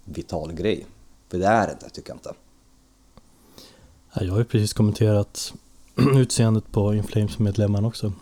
vital 0.06 0.54
grej. 0.54 0.86
För 1.30 1.38
det 1.38 1.48
är 1.48 1.68
det 1.68 1.74
inte, 1.74 1.90
tycker 1.90 2.10
jag 2.10 2.16
inte. 2.16 2.34
Jag 4.14 4.32
har 4.32 4.40
ju 4.40 4.46
precis 4.46 4.74
kommenterat 4.74 5.54
utseendet 6.16 6.72
på 6.72 6.94
Inflames-medlemmarna 6.94 7.88
också. 7.88 8.14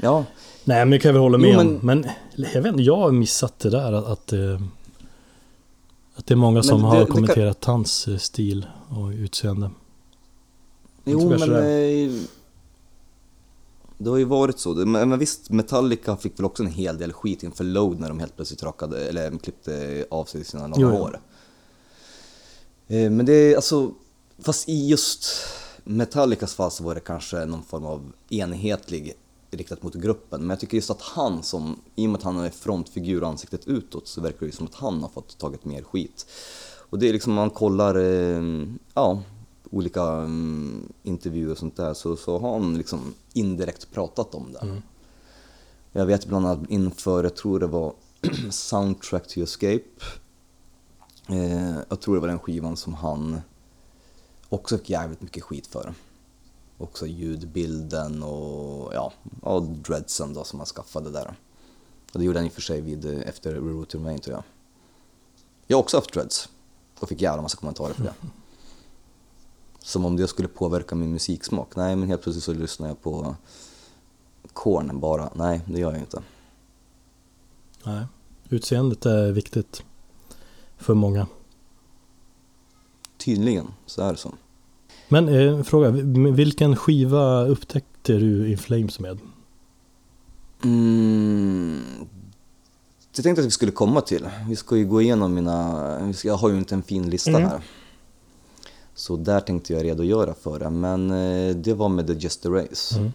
Ja. 0.00 0.24
Nej 0.64 0.78
men 0.78 0.90
det 0.90 0.98
kan 0.98 1.08
jag 1.08 1.12
väl 1.12 1.22
hålla 1.22 1.38
med 1.38 1.50
jo, 1.50 1.56
men... 1.56 1.68
om. 1.68 1.80
Men 1.82 2.06
jag 2.54 2.62
vet 2.62 2.80
jag 2.80 2.96
har 2.96 3.12
missat 3.12 3.58
det 3.58 3.70
där 3.70 3.92
att, 3.92 4.06
att, 4.06 4.32
eh, 4.32 4.60
att 6.14 6.26
det 6.26 6.34
är 6.34 6.36
många 6.36 6.62
som 6.62 6.82
det, 6.82 6.86
har 6.86 7.06
kommenterat 7.06 7.60
kan... 7.60 7.74
hans 7.74 8.08
eh, 8.08 8.16
stil 8.16 8.66
och 8.88 9.08
utseende. 9.08 9.70
Jo 11.04 11.28
men 11.28 11.40
det. 11.48 12.20
det 13.98 14.10
har 14.10 14.16
ju 14.16 14.24
varit 14.24 14.58
så. 14.58 14.74
Men 14.74 15.18
visst, 15.18 15.50
Metallica 15.50 16.16
fick 16.16 16.38
väl 16.38 16.46
också 16.46 16.62
en 16.62 16.70
hel 16.72 16.98
del 16.98 17.12
skit 17.12 17.42
inför 17.42 17.64
Load 17.64 18.00
när 18.00 18.08
de 18.08 18.18
helt 18.18 18.36
plötsligt 18.36 18.62
rakade, 18.62 19.08
eller 19.08 19.38
klippte 19.38 20.06
av 20.10 20.24
sig 20.24 20.44
sina 20.44 20.66
långa 20.66 20.86
hår. 20.86 21.20
Eh, 22.88 23.10
men 23.10 23.26
det 23.26 23.32
är 23.32 23.56
alltså, 23.56 23.90
fast 24.38 24.68
i 24.68 24.88
just 24.88 25.26
Metallicas 25.84 26.54
fall 26.54 26.70
så 26.70 26.84
var 26.84 26.94
det 26.94 27.00
kanske 27.00 27.44
någon 27.44 27.62
form 27.62 27.84
av 27.84 28.12
enhetlig 28.30 29.14
riktat 29.50 29.82
mot 29.82 29.94
gruppen. 29.94 30.40
Men 30.40 30.50
jag 30.50 30.60
tycker 30.60 30.76
just 30.76 30.90
att 30.90 31.02
han 31.02 31.42
som, 31.42 31.80
i 31.94 32.06
och 32.06 32.10
med 32.10 32.18
att 32.18 32.24
han 32.24 32.38
är 32.38 32.50
frontfigur 32.50 33.22
och 33.22 33.28
ansiktet 33.28 33.66
utåt 33.66 34.08
så 34.08 34.20
verkar 34.20 34.46
det 34.46 34.52
som 34.52 34.66
att 34.66 34.74
han 34.74 35.02
har 35.02 35.08
fått 35.08 35.38
tagit 35.38 35.64
mer 35.64 35.82
skit. 35.82 36.26
Och 36.90 36.98
det 36.98 37.08
är 37.08 37.12
liksom, 37.12 37.32
man 37.32 37.50
kollar, 37.50 37.94
eh, 37.94 38.42
ja, 38.94 39.22
olika 39.70 40.02
um, 40.02 40.92
intervjuer 41.02 41.52
och 41.52 41.58
sånt 41.58 41.76
där 41.76 41.94
så, 41.94 42.16
så 42.16 42.38
har 42.38 42.52
han 42.52 42.76
liksom 42.76 43.14
indirekt 43.32 43.90
pratat 43.90 44.34
om 44.34 44.52
det. 44.52 44.58
Mm. 44.58 44.82
Jag 45.92 46.06
vet 46.06 46.26
bland 46.26 46.46
annat 46.46 46.70
inför, 46.70 47.22
jag 47.22 47.36
tror 47.36 47.60
det 47.60 47.66
var 47.66 47.92
Soundtrack 48.50 49.28
to 49.28 49.40
Escape. 49.40 49.84
Eh, 51.28 51.76
jag 51.88 52.00
tror 52.00 52.14
det 52.14 52.20
var 52.20 52.28
den 52.28 52.38
skivan 52.38 52.76
som 52.76 52.94
han 52.94 53.40
också 54.48 54.78
fick 54.78 54.90
jävligt 54.90 55.22
mycket 55.22 55.42
skit 55.42 55.66
för 55.66 55.94
också 56.78 57.06
ljudbilden 57.06 58.22
och 58.22 58.94
ja, 58.94 59.12
och 59.42 59.62
dreadsen 59.62 60.34
då 60.34 60.44
som 60.44 60.58
han 60.58 60.66
skaffade 60.66 61.10
där. 61.10 61.36
Och 62.12 62.18
det 62.18 62.24
gjorde 62.24 62.38
han 62.38 62.46
i 62.46 62.48
och 62.48 62.52
för 62.52 62.60
sig 62.60 62.80
vid, 62.80 63.04
efter 63.04 63.54
Remain 63.54 64.18
tror 64.18 64.34
jag. 64.34 64.44
Jag 65.66 65.76
har 65.76 65.82
också 65.82 65.96
haft 65.96 66.12
dreads 66.12 66.48
och 67.00 67.08
fick 67.08 67.22
jävla 67.22 67.42
massa 67.42 67.56
kommentarer 67.56 67.94
för 67.94 68.04
det. 68.04 68.14
Som 69.80 70.04
om 70.04 70.16
det 70.16 70.28
skulle 70.28 70.48
påverka 70.48 70.94
min 70.94 71.12
musiksmak. 71.12 71.76
Nej, 71.76 71.96
men 71.96 72.08
helt 72.08 72.22
plötsligt 72.22 72.44
så 72.44 72.52
lyssnar 72.52 72.88
jag 72.88 73.02
på 73.02 73.36
Korn 74.52 75.00
bara. 75.00 75.30
Nej, 75.34 75.60
det 75.66 75.80
gör 75.80 75.92
jag 75.92 76.00
inte. 76.00 76.22
Nej, 77.84 78.06
utseendet 78.48 79.06
är 79.06 79.32
viktigt 79.32 79.82
för 80.76 80.94
många. 80.94 81.26
Tydligen, 83.16 83.66
så 83.86 84.02
är 84.02 84.12
det 84.12 84.18
så. 84.18 84.34
Men 85.08 85.28
eh, 85.28 85.62
fråga, 85.62 85.90
vilken 86.30 86.76
skiva 86.76 87.46
upptäckte 87.46 88.12
du 88.12 88.50
In 88.50 88.58
Flames 88.58 89.00
med? 89.00 89.18
Mm, 90.64 91.82
jag 93.16 93.22
tänkte 93.22 93.40
att 93.40 93.46
vi 93.46 93.50
skulle 93.50 93.72
komma 93.72 94.00
till. 94.00 94.28
Vi 94.48 94.56
ska 94.56 94.76
ju 94.76 94.86
gå 94.86 95.02
igenom 95.02 95.34
mina, 95.34 96.14
jag 96.24 96.34
har 96.34 96.50
ju 96.50 96.58
inte 96.58 96.74
en 96.74 96.82
fin 96.82 97.10
lista 97.10 97.30
mm. 97.30 97.42
här. 97.42 97.60
Så 98.94 99.16
där 99.16 99.40
tänkte 99.40 99.72
jag 99.72 99.84
redogöra 99.84 100.34
för 100.34 100.58
det, 100.58 100.70
men 100.70 101.10
eh, 101.10 101.56
det 101.56 101.74
var 101.74 101.88
med 101.88 102.06
The 102.06 102.12
Just 102.12 102.46
a 102.46 102.48
Race. 102.48 102.98
Mm. 102.98 103.12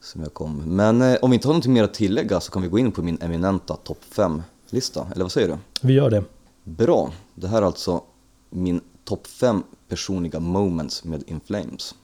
Som 0.00 0.22
jag 0.22 0.34
kom. 0.34 0.76
Men 0.76 1.02
eh, 1.02 1.16
om 1.22 1.30
vi 1.30 1.34
inte 1.34 1.48
har 1.48 1.54
något 1.54 1.66
mer 1.66 1.84
att 1.84 1.94
tillägga 1.94 2.40
så 2.40 2.52
kan 2.52 2.62
vi 2.62 2.68
gå 2.68 2.78
in 2.78 2.92
på 2.92 3.02
min 3.02 3.18
eminenta 3.20 3.76
topp 3.76 4.00
5-lista, 4.10 5.06
eller 5.14 5.24
vad 5.24 5.32
säger 5.32 5.48
du? 5.48 5.56
Vi 5.80 5.92
gör 5.92 6.10
det. 6.10 6.24
Bra, 6.64 7.12
det 7.34 7.48
här 7.48 7.62
är 7.62 7.66
alltså 7.66 8.02
min 8.50 8.80
topp 9.04 9.26
5 9.26 9.62
personliga 9.88 10.40
moments 10.40 11.04
med 11.04 11.22
In 11.26 11.40
Flames. 11.40 11.94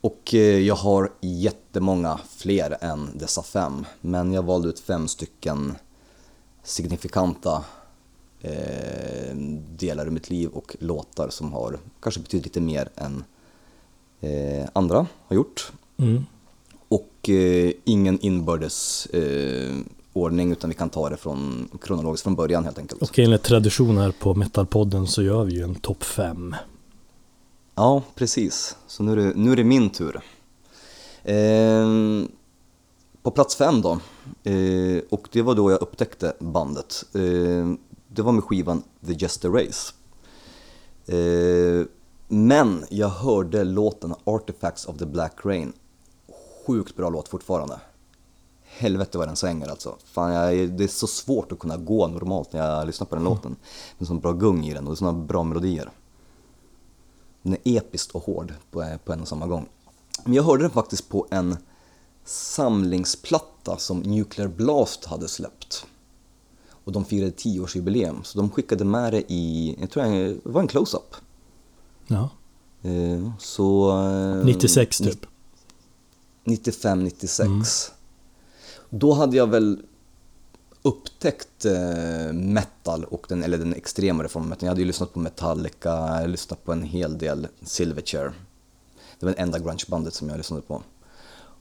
Och 0.00 0.34
eh, 0.34 0.58
jag 0.58 0.74
har 0.74 1.12
jättemånga 1.20 2.20
fler 2.36 2.76
än 2.80 3.10
dessa 3.14 3.42
fem, 3.42 3.86
men 4.00 4.32
jag 4.32 4.42
valde 4.42 4.68
ut 4.68 4.80
fem 4.80 5.08
stycken 5.08 5.74
signifikanta 6.62 7.64
eh, 8.40 9.36
delar 9.76 10.06
i 10.06 10.10
mitt 10.10 10.30
liv 10.30 10.48
och 10.48 10.76
låtar 10.80 11.28
som 11.28 11.52
har 11.52 11.78
kanske 12.00 12.20
betytt 12.20 12.44
lite 12.44 12.60
mer 12.60 12.88
än 12.96 13.24
eh, 14.20 14.68
andra 14.72 15.06
har 15.26 15.36
gjort. 15.36 15.72
Mm. 15.96 16.26
Och 16.88 17.28
eh, 17.28 17.72
ingen 17.84 18.20
inbördes 18.20 19.06
eh, 19.06 19.76
ordning 20.12 20.52
utan 20.52 20.70
vi 20.70 20.76
kan 20.76 20.90
ta 20.90 21.08
det 21.08 21.16
från 21.16 21.68
kronologiskt 21.82 22.22
från 22.22 22.34
början 22.34 22.64
helt 22.64 22.78
enkelt. 22.78 23.02
Och 23.02 23.18
enligt 23.18 23.42
tradition 23.42 23.98
här 23.98 24.12
på 24.18 24.34
Metalpodden 24.34 25.06
så 25.06 25.22
gör 25.22 25.44
vi 25.44 25.52
ju 25.52 25.62
en 25.62 25.74
topp 25.74 26.04
fem 26.04 26.54
Ja, 27.78 28.02
precis. 28.14 28.76
Så 28.86 29.02
nu 29.02 29.12
är 29.12 29.16
det, 29.16 29.32
nu 29.36 29.52
är 29.52 29.56
det 29.56 29.64
min 29.64 29.90
tur. 29.90 30.20
Eh, 31.22 31.86
på 33.22 33.30
plats 33.30 33.56
fem 33.56 33.82
då, 33.82 33.92
eh, 34.50 35.02
och 35.10 35.28
det 35.32 35.42
var 35.42 35.54
då 35.54 35.70
jag 35.70 35.82
upptäckte 35.82 36.32
bandet. 36.38 37.04
Eh, 37.14 37.72
det 38.08 38.22
var 38.22 38.32
med 38.32 38.44
skivan 38.44 38.82
The 39.06 39.12
Jester 39.12 39.50
Race. 39.50 39.92
Eh, 41.06 41.86
men 42.28 42.84
jag 42.90 43.08
hörde 43.08 43.64
låten 43.64 44.14
Artifacts 44.24 44.86
of 44.86 44.98
the 44.98 45.06
Black 45.06 45.34
Rain. 45.44 45.72
Sjukt 46.66 46.96
bra 46.96 47.10
låt 47.10 47.28
fortfarande. 47.28 47.80
Helvete 48.62 49.18
vad 49.18 49.28
den 49.28 49.36
svänger 49.36 49.68
alltså. 49.68 49.96
Fan, 50.04 50.32
jag, 50.32 50.70
det 50.70 50.84
är 50.84 50.88
så 50.88 51.06
svårt 51.06 51.52
att 51.52 51.58
kunna 51.58 51.76
gå 51.76 52.06
normalt 52.06 52.52
när 52.52 52.76
jag 52.76 52.86
lyssnar 52.86 53.06
på 53.06 53.14
den 53.14 53.24
låten. 53.24 53.56
Det 53.98 54.04
är 54.04 54.06
så 54.06 54.14
bra 54.14 54.32
gung 54.32 54.66
i 54.66 54.74
den 54.74 54.84
och 54.84 54.90
det 54.90 54.94
är 54.94 54.96
såna 54.96 55.12
bra 55.12 55.42
melodier. 55.42 55.90
Den 57.42 57.52
är 57.52 57.58
episkt 57.64 58.10
och 58.10 58.22
hård 58.22 58.54
på, 58.70 58.98
på 59.04 59.12
en 59.12 59.20
och 59.20 59.28
samma 59.28 59.46
gång. 59.46 59.68
Men 60.24 60.34
jag 60.34 60.42
hörde 60.42 60.62
den 60.62 60.70
faktiskt 60.70 61.08
på 61.08 61.26
en 61.30 61.56
samlingsplatta 62.24 63.76
som 63.78 64.00
Nuclear 64.00 64.48
Blast 64.48 65.04
hade 65.04 65.28
släppt. 65.28 65.86
Och 66.84 66.92
de 66.92 67.04
firade 67.04 67.32
10-årsjubileum, 67.32 68.22
så 68.22 68.38
de 68.38 68.50
skickade 68.50 68.84
med 68.84 69.12
det 69.12 69.32
i, 69.32 69.76
jag 69.80 69.90
tror 69.90 70.02
det 70.02 70.36
var 70.42 70.60
en 70.60 70.68
close-up. 70.68 71.14
Ja. 72.06 72.28
Eh, 72.82 73.30
så... 73.38 73.94
96 74.44 75.00
eh, 75.00 75.06
typ? 75.06 75.26
95, 76.44 77.04
96. 77.04 77.46
Mm. 77.48 77.62
Då 78.90 79.12
hade 79.12 79.36
jag 79.36 79.46
väl 79.46 79.82
upptäckt 80.82 81.64
eh, 81.64 82.32
metal, 82.32 83.04
och 83.04 83.26
den, 83.28 83.42
eller 83.42 83.58
den 83.58 83.74
extremare 83.74 84.28
formen 84.28 84.56
Jag 84.60 84.68
hade 84.68 84.80
ju 84.80 84.86
lyssnat 84.86 85.12
på 85.12 85.18
Metallica, 85.18 86.20
jag 86.20 86.30
lyssnat 86.30 86.64
på 86.64 86.72
en 86.72 86.82
hel 86.82 87.18
del 87.18 87.48
Silverchair. 87.62 88.32
Det 89.18 89.26
var 89.26 89.32
det 89.32 89.40
enda 89.40 89.58
grungebandet 89.58 90.14
som 90.14 90.28
jag 90.28 90.36
lyssnade 90.36 90.62
på. 90.62 90.82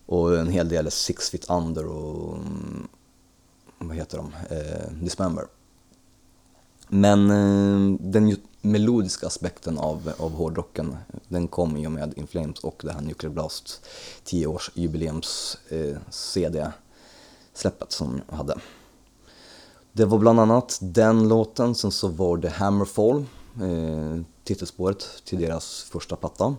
Och 0.06 0.38
en 0.38 0.50
hel 0.50 0.70
del 0.70 0.92
Six 0.92 1.30
Feet 1.30 1.50
Under 1.50 1.86
och 1.86 2.38
mm, 2.38 2.88
vad 3.78 3.96
heter 3.96 4.18
de? 4.18 4.34
Eh, 4.50 4.92
Dismember. 4.92 5.46
Men 6.88 7.32
eh, 7.32 8.00
den 8.00 8.38
melodiska 8.62 9.28
aspekten 9.28 9.78
av, 9.78 10.14
av 10.18 10.32
hårdrocken, 10.32 10.98
den 11.28 11.48
kom 11.48 11.78
ju 11.78 11.90
med 11.90 12.14
In 12.18 12.28
Flames 12.28 12.60
och 12.60 12.82
det 12.86 12.92
här 12.92 13.02
Nuclear 13.02 13.34
Blast 13.34 13.86
10 14.24 14.48
års 14.48 14.72
jubileums 14.74 15.58
eh, 15.70 15.98
CD-släppet 16.10 17.92
som 17.92 18.22
jag 18.30 18.38
hade. 18.38 18.58
Det 19.98 20.06
var 20.06 20.18
bland 20.18 20.40
annat 20.40 20.78
den 20.82 21.28
låten, 21.28 21.76
sen 21.76 21.92
så 21.92 22.08
var 22.08 22.38
det 22.38 22.50
Hammerfall, 22.50 23.26
eh, 23.62 24.22
titelspåret 24.44 25.06
till 25.26 25.40
deras 25.40 25.84
första 25.84 26.16
platta. 26.16 26.56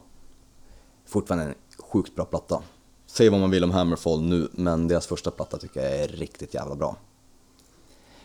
Fortfarande 1.07 1.45
en 1.45 1.55
sjukt 1.78 2.14
bra 2.14 2.24
platta. 2.24 2.62
Säg 3.07 3.28
vad 3.28 3.41
man 3.41 3.51
vill 3.51 3.64
om 3.64 3.70
Hammerfall 3.70 4.22
nu, 4.22 4.49
men 4.53 4.89
deras 4.89 5.07
första 5.07 5.30
platta 5.30 5.59
tycker 5.59 5.80
jag 5.80 5.97
är 5.97 6.09
riktigt 6.09 6.55
jävla 6.55 6.74
bra. 6.74 6.97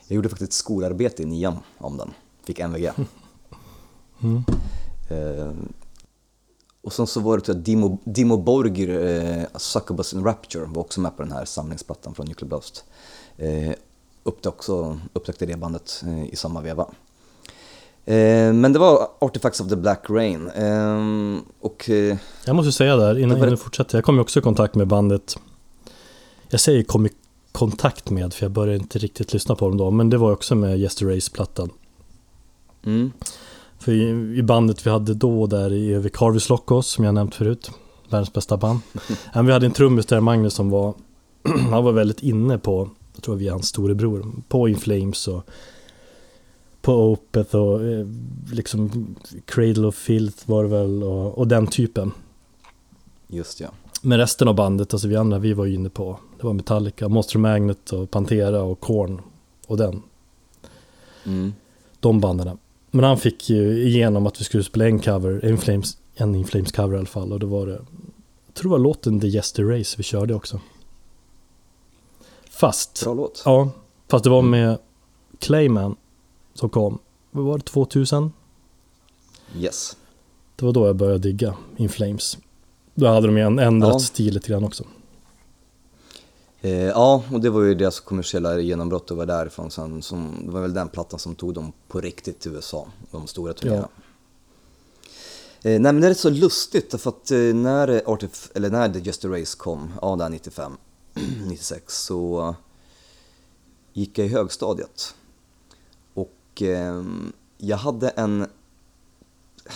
Jag 0.07 0.15
gjorde 0.15 0.29
faktiskt 0.29 0.53
skolarbete 0.53 1.23
i 1.23 1.25
nian 1.25 1.57
om 1.77 1.97
den, 1.97 2.13
fick 2.43 2.59
MVG. 2.59 2.91
Mm. 4.21 4.43
Eh, 5.09 5.53
och 6.81 6.93
sen 6.93 7.07
så 7.07 7.19
var 7.19 7.37
det 7.37 7.49
att 7.49 7.65
Dimo, 7.65 7.97
Dimo 8.03 8.37
Borgir, 8.37 8.89
eh, 8.89 9.43
Succubus 9.55 10.13
in 10.13 10.23
Rapture, 10.23 10.65
var 10.65 10.81
också 10.81 11.01
med 11.01 11.17
på 11.17 11.23
den 11.23 11.31
här 11.31 11.45
samlingsplattan 11.45 12.15
från 12.15 12.27
Nuclear 12.27 12.49
Blast. 12.49 12.85
Eh, 13.37 13.73
upptäckte, 14.23 14.49
också, 14.49 14.99
upptäckte 15.13 15.45
det 15.45 15.57
bandet 15.57 16.03
eh, 16.05 16.33
i 16.33 16.35
samma 16.35 16.61
veva. 16.61 16.87
Eh, 18.05 18.53
men 18.53 18.73
det 18.73 18.79
var 18.79 19.07
Artifacts 19.19 19.61
of 19.61 19.69
the 19.69 19.75
Black 19.75 20.09
Rain. 20.09 20.49
Eh, 20.49 21.41
och, 21.59 21.89
Jag 22.45 22.55
måste 22.55 22.71
säga 22.71 22.95
där, 22.95 23.19
innan, 23.19 23.39
du 23.39 23.57
fortsätter, 23.57 23.97
jag 23.97 24.05
kom 24.05 24.15
ju 24.15 24.21
också 24.21 24.39
i 24.39 24.41
kontakt 24.41 24.75
med 24.75 24.87
bandet 24.87 25.37
Jag 26.49 26.59
säger 26.59 26.83
kom 26.83 27.05
i 27.05 27.09
kontakt 27.51 28.09
med, 28.09 28.33
för 28.33 28.45
jag 28.45 28.51
började 28.51 28.77
inte 28.77 28.99
riktigt 28.99 29.33
lyssna 29.33 29.55
på 29.55 29.67
dem 29.67 29.77
då, 29.77 29.91
men 29.91 30.09
det 30.09 30.17
var 30.17 30.31
också 30.31 30.55
med 30.55 30.79
Yester 30.79 31.05
Race-plattan. 31.05 31.69
mm, 32.85 33.11
För 33.79 33.91
i, 34.37 34.43
bandet 34.43 34.85
vi 34.85 34.89
hade 34.89 35.13
då 35.13 35.47
där 35.47 35.73
i 35.73 35.93
Övik 35.93 36.17
Harvis 36.17 36.49
Lockos, 36.49 36.87
som 36.87 37.05
jag 37.05 37.13
nämnt 37.13 37.35
förut, 37.35 37.71
världens 38.09 38.33
bästa 38.33 38.57
band. 38.57 38.79
Men 39.33 39.45
vi 39.45 39.53
hade 39.53 39.65
en 39.65 39.71
trummis 39.71 40.05
där, 40.05 40.19
Magnus, 40.19 40.53
som 40.53 40.69
var, 40.69 40.93
han 41.71 41.83
var 41.83 41.91
väldigt 41.91 42.23
inne 42.23 42.57
på, 42.57 42.89
jag 43.23 43.25
tror 43.25 43.35
vi 43.35 43.47
är 43.47 43.51
hans 43.51 43.67
storebror, 43.67 44.31
på 44.47 44.69
In 44.69 44.77
Flames 44.77 45.27
och 45.27 45.43
på 46.81 47.11
Opeth 47.11 47.55
och 47.55 47.83
eh, 47.83 48.07
liksom 48.51 49.15
Cradle 49.45 49.87
of 49.87 49.95
Filth 49.95 50.49
var 50.49 50.63
det 50.63 50.69
väl 50.69 51.03
och, 51.03 51.37
och 51.37 51.47
den 51.47 51.67
typen. 51.67 52.11
just 53.27 53.59
ja. 53.59 53.67
Men 54.01 54.17
resten 54.17 54.47
av 54.47 54.55
bandet, 54.55 54.93
alltså 54.93 55.07
vi 55.07 55.15
andra, 55.15 55.39
vi 55.39 55.53
var 55.53 55.65
ju 55.65 55.73
inne 55.73 55.89
på, 55.89 56.19
det 56.39 56.45
var 56.45 56.53
Metallica, 56.53 57.09
Monster 57.09 57.39
Magnet 57.39 57.93
och 57.93 58.11
Pantera 58.11 58.61
och 58.61 58.79
Korn 58.79 59.21
och 59.67 59.77
den, 59.77 60.01
Mm, 61.25 61.53
de 61.99 62.19
banden. 62.19 62.57
Men 62.91 63.03
han 63.03 63.17
fick 63.17 63.49
ju 63.49 63.87
igenom 63.87 64.27
att 64.27 64.41
vi 64.41 64.43
skulle 64.43 64.63
spela 64.63 64.85
en 64.85 64.99
cover, 64.99 65.45
en 65.45 65.57
Flames, 65.57 65.97
en 66.15 66.35
In 66.35 66.45
Flames 66.45 66.71
cover 66.71 66.95
i 66.95 66.97
alla 66.97 67.05
fall 67.05 67.33
och 67.33 67.39
då 67.39 67.47
var 67.47 67.67
det, 67.67 67.73
jag 68.47 68.53
tror 68.53 68.69
det 68.69 68.77
var 68.77 68.83
låten 68.83 69.19
The 69.19 69.27
Jester 69.27 69.63
Race 69.63 69.95
vi 69.97 70.03
körde 70.03 70.35
också. 70.35 70.59
Fast, 72.53 73.03
bra 73.03 73.13
låt. 73.13 73.41
ja, 73.45 73.69
fast 74.09 74.23
det 74.23 74.29
var 74.29 74.41
med 74.41 74.77
Clayman 75.39 75.95
som 76.53 76.69
kom, 76.69 76.99
vad 77.31 77.45
var 77.45 77.57
det, 77.57 77.63
2000? 77.63 78.31
Yes. 79.57 79.97
Det 80.55 80.65
var 80.65 80.73
då 80.73 80.87
jag 80.87 80.95
började 80.95 81.19
digga 81.19 81.55
In 81.77 81.89
Flames. 81.89 82.37
Då 82.95 83.07
hade 83.07 83.27
de 83.27 83.37
ju 83.37 83.43
ändrat 83.43 83.93
Ja. 83.93 83.99
stil 83.99 84.33
lite 84.33 84.49
grann 84.49 84.63
också. 84.63 84.83
Eh, 86.61 86.71
ja, 86.71 87.23
och 87.31 87.39
det 87.41 87.49
var 87.49 87.61
ju 87.61 87.75
deras 87.75 87.99
kommersiella 87.99 88.59
genombrott 88.59 89.11
och 89.11 89.17
var 89.17 89.25
därifrån 89.25 89.71
sen, 89.71 90.01
som, 90.01 90.41
det 90.45 90.51
var 90.51 90.61
väl 90.61 90.73
den 90.73 90.89
plattan 90.89 91.19
som 91.19 91.35
tog 91.35 91.53
dem 91.53 91.73
på 91.87 92.01
riktigt 92.01 92.39
till 92.39 92.51
USA, 92.51 92.87
de 93.11 93.27
stora 93.27 93.53
turnéerna. 93.53 93.87
Eh, 95.61 95.71
nej 95.71 95.79
men 95.79 96.01
det 96.01 96.07
är 96.07 96.09
rätt 96.09 96.19
så 96.19 96.29
lustigt 96.29 96.91
därför 96.91 97.09
att 97.09 97.31
eh, 97.31 97.37
när, 97.37 97.87
Artif- 97.87 98.51
eller 98.55 98.69
när 98.69 98.89
The 98.93 98.99
Just 98.99 99.25
a 99.25 99.27
Race 99.27 99.57
kom, 99.57 99.93
ja 100.01 100.15
där 100.15 100.29
95, 100.29 100.77
96, 101.47 102.03
så 102.03 102.55
gick 103.93 104.17
jag 104.17 104.27
i 104.27 104.29
högstadiet. 104.29 105.15
Och 106.13 106.61
eh, 106.61 107.03
jag 107.57 107.77
hade 107.77 108.09
en, 108.09 108.45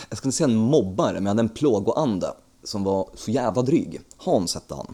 jag 0.09 0.17
ska 0.17 0.27
inte 0.27 0.37
säga 0.37 0.47
en 0.47 0.55
mobbare, 0.55 1.13
men 1.13 1.23
jag 1.23 1.29
hade 1.29 1.41
en 1.41 1.49
plågoande 1.49 2.33
som 2.63 2.83
var 2.83 3.09
så 3.13 3.31
jävla 3.31 3.61
dryg. 3.61 4.01
Hans 4.17 4.55
hette 4.55 4.75
han. 4.75 4.93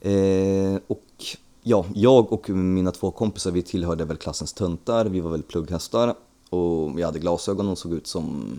Eh, 0.00 0.80
och 0.86 1.24
ja, 1.62 1.84
jag 1.94 2.32
och 2.32 2.50
mina 2.50 2.92
två 2.92 3.10
kompisar 3.10 3.50
vi 3.50 3.62
tillhörde 3.62 4.04
väl 4.04 4.16
klassens 4.16 4.52
töntar, 4.52 5.04
vi 5.04 5.20
var 5.20 5.30
väl 5.30 5.42
plugghästar 5.42 6.14
och 6.50 6.98
vi 6.98 7.02
hade 7.02 7.18
glasögon 7.18 7.68
och 7.68 7.78
såg 7.78 7.92
ut 7.92 8.06
som 8.06 8.58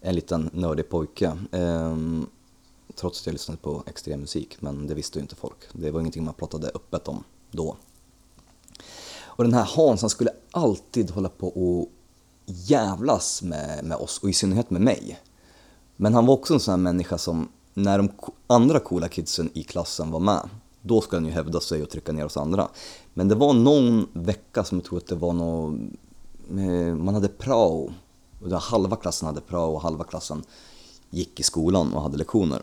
en 0.00 0.14
liten 0.14 0.50
nördig 0.52 0.88
pojke. 0.88 1.36
Eh, 1.52 1.96
trots 2.94 3.20
att 3.20 3.26
jag 3.26 3.32
lyssnade 3.32 3.60
på 3.60 3.82
extrem 3.86 4.20
musik, 4.20 4.56
men 4.60 4.86
det 4.86 4.94
visste 4.94 5.18
ju 5.18 5.22
inte 5.22 5.36
folk. 5.36 5.56
Det 5.72 5.90
var 5.90 6.00
ingenting 6.00 6.24
man 6.24 6.34
pratade 6.34 6.70
öppet 6.74 7.08
om 7.08 7.24
då. 7.50 7.76
Och 9.36 9.44
den 9.44 9.54
här 9.54 9.68
Hans, 9.76 10.00
han 10.00 10.10
skulle 10.10 10.30
alltid 10.50 11.10
hålla 11.10 11.28
på 11.28 11.48
och 11.48 11.88
jävlas 12.46 13.42
med, 13.42 13.84
med 13.84 13.96
oss 13.96 14.18
och 14.18 14.30
i 14.30 14.32
synnerhet 14.32 14.70
med 14.70 14.80
mig. 14.80 15.20
Men 15.96 16.14
han 16.14 16.26
var 16.26 16.34
också 16.34 16.54
en 16.54 16.60
sån 16.60 16.72
här 16.72 16.78
människa 16.78 17.18
som, 17.18 17.48
när 17.74 17.98
de 17.98 18.08
andra 18.46 18.80
coola 18.80 19.08
kidsen 19.08 19.50
i 19.54 19.62
klassen 19.62 20.10
var 20.10 20.20
med, 20.20 20.48
då 20.82 21.00
skulle 21.00 21.20
han 21.20 21.26
ju 21.26 21.32
hävda 21.32 21.60
sig 21.60 21.82
och 21.82 21.90
trycka 21.90 22.12
ner 22.12 22.24
oss 22.24 22.36
andra. 22.36 22.68
Men 23.14 23.28
det 23.28 23.34
var 23.34 23.52
någon 23.52 24.08
vecka 24.12 24.64
som 24.64 24.78
jag 24.78 24.84
tror 24.84 24.98
att 24.98 25.06
det 25.06 25.14
var 25.14 25.32
någon, 25.32 25.96
eh, 26.50 26.94
man 26.94 27.14
hade 27.14 27.28
prao, 27.28 27.92
och 28.40 28.50
halva 28.50 28.96
klassen 28.96 29.26
hade 29.26 29.40
prao 29.40 29.74
och 29.74 29.82
halva 29.82 30.04
klassen 30.04 30.42
gick 31.10 31.40
i 31.40 31.42
skolan 31.42 31.94
och 31.94 32.02
hade 32.02 32.16
lektioner. 32.16 32.62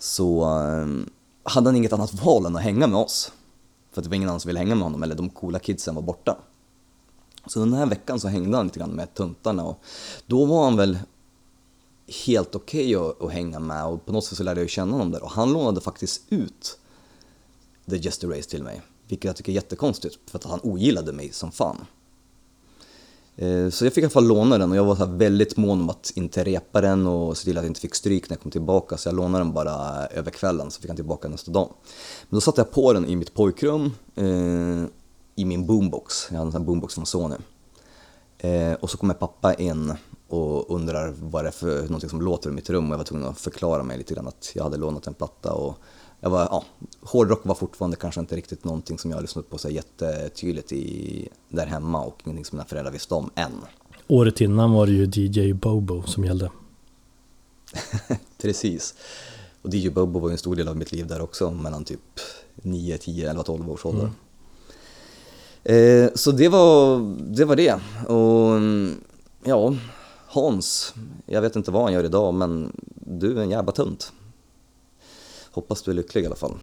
Så 0.00 0.44
ehm, 0.44 1.10
hade 1.42 1.68
han 1.68 1.76
inget 1.76 1.92
annat 1.92 2.14
val 2.24 2.46
än 2.46 2.56
att 2.56 2.62
hänga 2.62 2.86
med 2.86 2.98
oss. 2.98 3.32
För 3.92 4.00
att 4.00 4.04
det 4.04 4.10
var 4.10 4.16
ingen 4.16 4.28
annan 4.28 4.40
som 4.40 4.48
ville 4.48 4.58
hänga 4.58 4.74
med 4.74 4.84
honom, 4.84 5.02
eller 5.02 5.14
de 5.14 5.30
coola 5.30 5.58
kidsen 5.58 5.94
var 5.94 6.02
borta. 6.02 6.38
Så 7.46 7.58
den 7.60 7.72
här 7.72 7.86
veckan 7.86 8.20
så 8.20 8.28
hängde 8.28 8.56
han 8.56 8.66
lite 8.66 8.78
grann 8.78 8.90
med 8.90 9.14
tuntarna 9.14 9.64
och 9.64 9.78
då 10.26 10.44
var 10.44 10.64
han 10.64 10.76
väl 10.76 10.98
helt 12.26 12.54
okej 12.54 12.94
att, 12.96 13.22
att 13.22 13.32
hänga 13.32 13.58
med 13.58 13.86
och 13.86 14.06
på 14.06 14.12
något 14.12 14.24
sätt 14.24 14.38
så 14.38 14.44
lärde 14.44 14.60
jag 14.60 14.64
ju 14.64 14.68
känna 14.68 14.92
honom 14.92 15.10
där 15.10 15.22
och 15.22 15.30
han 15.30 15.52
lånade 15.52 15.80
faktiskt 15.80 16.22
ut 16.28 16.78
The 17.90 17.96
Just 17.96 18.24
Race 18.24 18.50
till 18.50 18.62
mig. 18.62 18.82
Vilket 19.08 19.24
jag 19.24 19.36
tycker 19.36 19.52
är 19.52 19.54
jättekonstigt 19.54 20.18
för 20.30 20.38
att 20.38 20.44
han 20.44 20.60
ogillade 20.62 21.12
mig 21.12 21.32
som 21.32 21.52
fan. 21.52 21.86
Eh, 23.36 23.70
så 23.70 23.84
jag 23.84 23.92
fick 23.92 24.02
i 24.02 24.04
alla 24.04 24.10
fall 24.10 24.26
låna 24.26 24.58
den 24.58 24.70
och 24.70 24.76
jag 24.76 24.84
var 24.84 24.96
så 24.96 25.04
här 25.04 25.12
väldigt 25.12 25.56
mån 25.56 25.80
om 25.80 25.90
att 25.90 26.12
inte 26.14 26.44
repa 26.44 26.80
den 26.80 27.06
och 27.06 27.36
se 27.36 27.44
till 27.44 27.58
att 27.58 27.64
jag 27.64 27.70
inte 27.70 27.80
fick 27.80 27.94
stryk 27.94 28.30
när 28.30 28.36
jag 28.36 28.42
kom 28.42 28.50
tillbaka 28.50 28.96
så 28.96 29.08
jag 29.08 29.16
lånade 29.16 29.44
den 29.44 29.52
bara 29.52 30.06
eh, 30.06 30.18
över 30.18 30.30
kvällen 30.30 30.70
så 30.70 30.80
fick 30.80 30.90
han 30.90 30.96
tillbaka 30.96 31.28
nästa 31.28 31.50
dag. 31.50 31.68
Men 32.28 32.36
då 32.36 32.40
satte 32.40 32.60
jag 32.60 32.70
på 32.70 32.92
den 32.92 33.06
i 33.06 33.16
mitt 33.16 33.34
pojkrum 33.34 33.92
eh, 34.14 34.84
i 35.36 35.44
min 35.44 35.66
boombox, 35.66 36.26
jag 36.30 36.36
hade 36.36 36.48
en 36.48 36.52
sån 36.52 36.60
här 36.60 36.66
boombox 36.66 36.94
från 36.94 37.06
Sony. 37.06 37.36
Eh, 38.40 38.72
och 38.72 38.90
så 38.90 38.98
kommer 38.98 39.14
pappa 39.14 39.54
in 39.54 39.94
och 40.28 40.74
undrar 40.74 41.14
vad 41.20 41.44
det 41.44 41.48
är 41.48 41.52
för 41.52 41.82
någonting 41.82 42.10
som 42.10 42.22
låter 42.22 42.50
i 42.50 42.52
mitt 42.52 42.70
rum 42.70 42.86
och 42.86 42.92
jag 42.92 42.98
var 42.98 43.04
tvungen 43.04 43.28
att 43.28 43.40
förklara 43.40 43.82
mig 43.82 43.98
lite 43.98 44.14
grann 44.14 44.28
att 44.28 44.52
jag 44.54 44.64
hade 44.64 44.76
lånat 44.76 45.06
en 45.06 45.14
platta 45.14 45.52
och 45.52 45.78
jag 46.20 46.30
var, 46.30 46.40
ja, 46.40 46.64
hårdrock 47.00 47.40
var 47.44 47.54
fortfarande 47.54 47.96
kanske 47.96 48.20
inte 48.20 48.36
riktigt 48.36 48.64
någonting 48.64 48.98
som 48.98 49.10
jag 49.10 49.22
lyssnat 49.22 49.50
på 49.50 49.58
så 49.58 49.68
jättetydligt 49.68 50.72
i, 50.72 51.28
där 51.48 51.66
hemma 51.66 52.04
och 52.04 52.22
ingenting 52.24 52.44
som 52.44 52.56
mina 52.56 52.68
föräldrar 52.68 52.92
visste 52.92 53.14
om 53.14 53.30
än. 53.34 53.52
Året 54.08 54.40
innan 54.40 54.72
var 54.72 54.86
det 54.86 54.92
ju 54.92 55.10
DJ 55.12 55.52
Bobo 55.52 56.02
som 56.02 56.24
gällde. 56.24 56.50
Precis. 58.42 58.94
Och 59.62 59.74
DJ 59.74 59.88
Bobo 59.88 60.18
var 60.18 60.28
ju 60.28 60.32
en 60.32 60.38
stor 60.38 60.56
del 60.56 60.68
av 60.68 60.76
mitt 60.76 60.92
liv 60.92 61.06
där 61.06 61.20
också, 61.20 61.50
mellan 61.50 61.84
typ 61.84 62.20
9, 62.54 62.98
10, 62.98 63.30
11, 63.30 63.42
12 63.42 63.70
års 63.70 63.86
ålder. 63.86 64.10
Eh, 65.64 66.10
så 66.14 66.32
det 66.32 66.48
var, 66.48 67.00
det 67.34 67.44
var 67.44 67.56
det. 67.56 67.74
Och 68.08 68.60
ja, 69.44 69.74
Hans, 70.26 70.94
jag 71.26 71.42
vet 71.42 71.56
inte 71.56 71.70
vad 71.70 71.82
han 71.82 71.92
gör 71.92 72.04
idag, 72.04 72.34
men 72.34 72.72
du 72.94 73.38
är 73.38 73.42
en 73.42 73.50
jävla 73.50 73.72
tunt. 73.72 74.12
Hoppas 75.52 75.82
du 75.82 75.90
är 75.90 75.94
lycklig 75.94 76.22
i 76.22 76.26
alla 76.26 76.36
fall. 76.36 76.54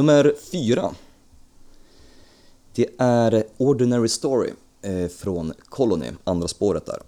Nummer 0.00 0.34
fyra. 0.52 0.94
Det 2.74 2.86
är 2.98 3.44
Ordinary 3.56 4.08
Story 4.08 4.50
eh, 4.82 5.08
från 5.08 5.52
Colony, 5.68 6.06
andra 6.24 6.48
spåret 6.48 6.86
där. 6.86 7.02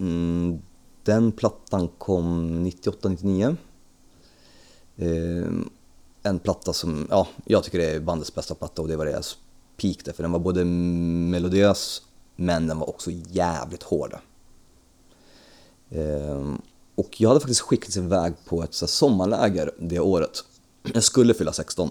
Mm, 0.00 0.62
den 1.02 1.32
plattan 1.32 1.88
kom 1.98 2.50
98-99. 2.66 3.56
Eh, 4.96 5.52
en 6.22 6.38
platta 6.38 6.72
som, 6.72 7.06
ja, 7.10 7.28
jag 7.44 7.64
tycker 7.64 7.78
det 7.78 7.90
är 7.90 8.00
bandets 8.00 8.34
bästa 8.34 8.54
platta 8.54 8.82
och 8.82 8.88
det 8.88 8.96
var 8.96 9.06
deras 9.06 9.38
peak 9.76 10.04
där, 10.04 10.12
för 10.12 10.22
den 10.22 10.32
var 10.32 10.38
både 10.38 10.64
melodiös 10.64 12.02
men 12.36 12.66
den 12.66 12.78
var 12.78 12.88
också 12.88 13.10
jävligt 13.10 13.82
hård. 13.82 14.16
Ehm, 15.90 16.62
och 16.94 17.20
jag 17.20 17.28
hade 17.28 17.40
faktiskt 17.40 17.60
skickats 17.60 17.96
iväg 17.96 18.34
på 18.44 18.62
ett 18.62 18.74
sommarläger 18.74 19.70
det 19.78 20.00
året. 20.00 20.44
Jag 20.92 21.04
skulle 21.04 21.34
fylla 21.34 21.52
16. 21.52 21.90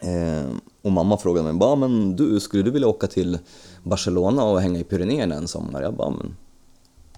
Eh, 0.00 0.50
och 0.82 0.92
mamma 0.92 1.16
frågade 1.16 1.44
mig 1.44 1.58
bara, 1.58 1.76
men 1.76 2.16
du, 2.16 2.40
skulle 2.40 2.62
du 2.62 2.70
vilja 2.70 2.88
åka 2.88 3.06
till 3.06 3.38
Barcelona 3.82 4.44
och 4.44 4.60
hänga 4.60 4.80
i 4.80 4.84
Pyrenéerna 4.84 5.34
en 5.34 5.48
sommar? 5.48 5.82
Jag 5.82 5.94
bara, 5.94 6.10
men 6.10 6.36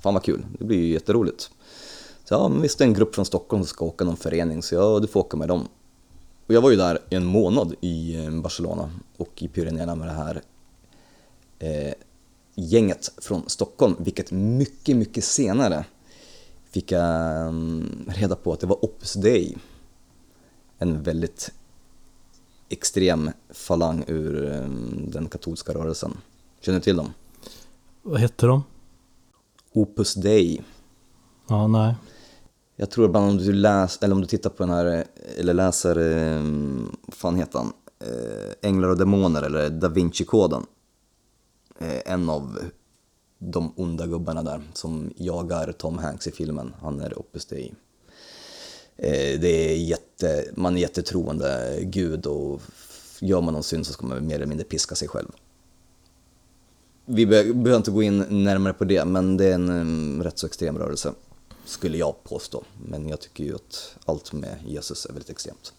fan 0.02 0.14
vad 0.14 0.22
kul, 0.22 0.46
det 0.58 0.64
blir 0.64 0.78
ju 0.78 0.92
jätteroligt. 0.92 1.50
Så 2.24 2.34
ja, 2.34 2.48
men 2.48 2.62
visst 2.62 2.78
det 2.78 2.84
är 2.84 2.88
en 2.88 2.94
grupp 2.94 3.14
från 3.14 3.24
Stockholm 3.24 3.62
som 3.62 3.68
ska 3.68 3.84
åka 3.84 4.04
någon 4.04 4.16
förening, 4.16 4.62
så 4.62 4.74
ja, 4.74 4.98
du 4.98 5.06
får 5.06 5.20
åka 5.20 5.36
med 5.36 5.48
dem. 5.48 5.68
Och 6.46 6.54
jag 6.54 6.60
var 6.60 6.70
ju 6.70 6.76
där 6.76 6.98
en 7.10 7.24
månad 7.24 7.74
i 7.80 8.24
eh, 8.24 8.30
Barcelona 8.30 8.90
och 9.16 9.42
i 9.42 9.48
Pyrenéerna 9.48 9.94
med 9.94 10.08
det 10.08 10.12
här 10.12 10.42
eh, 11.58 11.94
gänget 12.54 13.12
från 13.16 13.42
Stockholm, 13.46 13.96
vilket 13.98 14.30
mycket, 14.30 14.96
mycket 14.96 15.24
senare 15.24 15.84
fick 16.70 16.92
jag 16.92 17.40
mm, 17.40 18.04
reda 18.08 18.36
på 18.36 18.52
att 18.52 18.60
det 18.60 18.66
var 18.66 18.84
Opus 18.84 19.14
Dei. 19.14 19.56
En 20.78 21.02
väldigt 21.02 21.52
extrem 22.70 23.30
falang 23.50 24.04
ur 24.06 24.44
um, 24.44 25.10
den 25.10 25.28
katolska 25.28 25.72
rörelsen. 25.72 26.16
Känner 26.60 26.78
du 26.78 26.82
till 26.82 26.96
dem? 26.96 27.12
Vad 28.02 28.20
hette 28.20 28.46
de? 28.46 28.62
Opus 29.72 30.14
Dei. 30.14 30.62
Ja, 31.48 31.66
nej. 31.66 31.94
Jag 32.76 32.90
tror 32.90 33.06
ibland 33.06 33.30
om 33.30 33.36
du 33.36 33.52
läser, 33.52 34.04
eller 34.04 34.14
om 34.14 34.20
du 34.20 34.26
tittar 34.26 34.50
på 34.50 34.62
den 34.62 34.70
här, 34.70 35.04
eller 35.38 35.54
läser, 35.54 35.96
eh, 35.96 36.42
vad 37.06 37.14
fan 37.14 37.36
heter 37.36 37.58
han? 37.58 37.72
Eh, 37.98 38.68
Änglar 38.70 38.88
och 38.88 38.98
Demoner 38.98 39.42
eller 39.42 39.70
Da 39.70 39.88
Vinci-koden. 39.88 40.66
Eh, 41.78 42.12
en 42.12 42.30
av 42.30 42.58
de 43.38 43.72
onda 43.76 44.06
gubbarna 44.06 44.42
där 44.42 44.62
som 44.72 45.10
jagar 45.16 45.72
Tom 45.72 45.98
Hanks 45.98 46.26
i 46.26 46.30
filmen, 46.30 46.74
han 46.80 47.00
är 47.00 47.18
Opus 47.18 47.46
Dei. 47.46 47.74
Eh, 49.02 49.40
det 49.40 49.70
är 49.70 49.76
jätte, 49.76 50.44
man 50.54 50.76
är 50.76 50.80
jättetroende 50.80 51.78
gud 51.82 52.26
och 52.26 52.60
gör 53.20 53.40
man 53.40 53.54
någon 53.54 53.62
synd 53.62 53.86
så 53.86 53.92
ska 53.92 54.06
man 54.06 54.26
mer 54.26 54.34
eller 54.34 54.46
mindre 54.46 54.64
piska 54.64 54.94
sig 54.94 55.08
själv. 55.08 55.28
Vi 57.04 57.26
behöver 57.26 57.76
inte 57.76 57.90
gå 57.90 58.02
in 58.02 58.44
närmare 58.44 58.72
på 58.72 58.84
det, 58.84 59.04
men 59.04 59.36
det 59.36 59.44
är 59.44 59.54
en 59.54 59.68
mm, 59.68 60.22
rätt 60.22 60.38
så 60.38 60.46
extrem 60.46 60.78
rörelse, 60.78 61.12
skulle 61.64 61.98
jag 61.98 62.24
påstå. 62.24 62.64
Men 62.86 63.08
jag 63.08 63.20
tycker 63.20 63.44
ju 63.44 63.54
att 63.54 63.96
allt 64.04 64.32
med 64.32 64.56
Jesus 64.66 65.06
är 65.06 65.12
väldigt 65.12 65.30
extremt. 65.30 65.72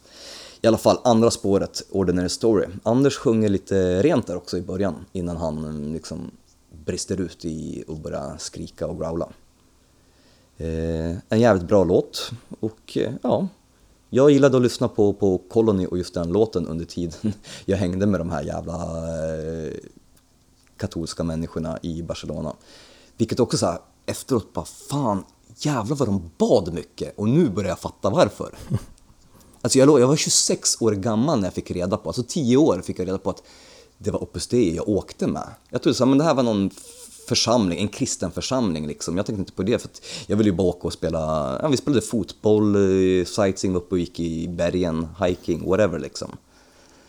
I 0.62 0.68
alla 0.68 0.78
fall, 0.78 0.98
andra 1.04 1.32
spåret, 1.32 1.84
Ordinary 1.90 2.30
Story. 2.30 2.66
Anders 2.84 3.18
sjunger 3.18 3.50
lite 3.50 4.02
rent 4.02 4.28
där 4.28 4.36
också 4.36 4.58
i 4.58 4.62
början, 4.62 5.06
innan 5.12 5.38
han 5.38 5.58
mm, 5.58 5.94
liksom 5.94 6.32
brister 6.86 7.22
ut 7.22 7.46
i 7.46 7.84
att 7.88 8.04
börja 8.04 8.38
skrika 8.38 8.88
och 8.88 9.00
growla. 9.00 9.30
Eh, 10.62 11.18
en 11.30 11.40
jävligt 11.40 11.68
bra 11.68 11.84
låt 11.84 12.32
och 12.60 12.98
eh, 12.98 13.14
ja, 13.22 13.48
jag 14.10 14.32
gillade 14.32 14.58
att 14.58 14.64
lyssna 14.64 14.88
på, 14.88 15.14
på 15.14 15.38
Colony 15.38 15.86
och 15.86 15.98
just 15.98 16.14
den 16.14 16.30
låten 16.30 16.68
under 16.68 16.86
tiden 16.86 17.34
jag 17.66 17.78
hängde 17.78 18.06
med 18.06 18.20
de 18.20 18.30
här 18.30 18.44
jävla 18.44 18.74
eh, 18.74 19.74
katolska 20.78 21.24
människorna 21.24 21.80
i 21.82 22.04
Barcelona. 22.04 22.54
Vilket 23.18 23.40
också 23.40 23.58
så 23.58 23.66
här, 23.66 23.80
efteråt 24.06 24.54
bara 24.54 24.66
fan, 24.66 25.24
jävlar 25.58 25.96
vad 25.96 26.08
de 26.08 26.32
bad 26.38 26.74
mycket 26.74 27.18
och 27.18 27.30
nu 27.30 27.50
börjar 27.50 27.70
jag 27.70 27.80
fatta 27.80 28.10
varför. 28.10 28.56
Alltså 29.64 29.80
jag, 29.80 30.00
jag 30.00 30.08
var 30.08 30.16
26 30.16 30.82
år 30.82 30.92
gammal 30.92 31.40
när 31.40 31.48
jag 31.48 31.54
fick 31.54 31.72
reda 31.72 31.98
på, 31.98 32.10
alltså 32.10 32.24
10 32.28 32.58
år 32.58 32.82
fick 32.82 33.00
jag 33.00 33.08
reda 33.08 33.18
på 33.18 33.30
att 33.30 33.44
det 33.98 34.12
var 34.12 34.24
Opus 34.24 34.48
Dei 34.48 34.76
jag 34.76 34.90
åkte 34.90 35.28
med. 35.28 35.48
Jag 35.70 35.82
trodde 35.82 35.96
så 35.96 36.04
här, 36.04 36.10
men 36.10 36.18
det 36.18 36.24
här 36.24 36.34
var 36.34 36.44
någon 36.44 36.70
församling, 37.32 37.80
en 37.80 37.88
kristen 37.88 38.32
församling 38.32 38.88
liksom. 38.88 39.18
Jag 39.18 39.26
tänkte 39.26 39.40
inte 39.40 39.52
på 39.52 39.64
det 39.64 39.82
för 39.82 39.88
att 39.88 40.02
jag 40.28 40.38
ville 40.38 40.50
ju 40.50 40.56
bara 40.56 40.68
åka 40.68 40.88
och 40.88 40.94
spela, 40.94 41.20
ja, 41.62 41.68
vi 41.68 41.78
spelade 41.78 42.02
fotboll, 42.02 42.76
eh, 42.76 43.26
sightseeing 43.26 43.76
upp 43.76 43.92
och 43.92 44.00
gick 44.00 44.20
i 44.20 44.48
bergen, 44.48 45.08
hiking, 45.26 45.70
whatever 45.70 46.00
liksom. 46.00 46.30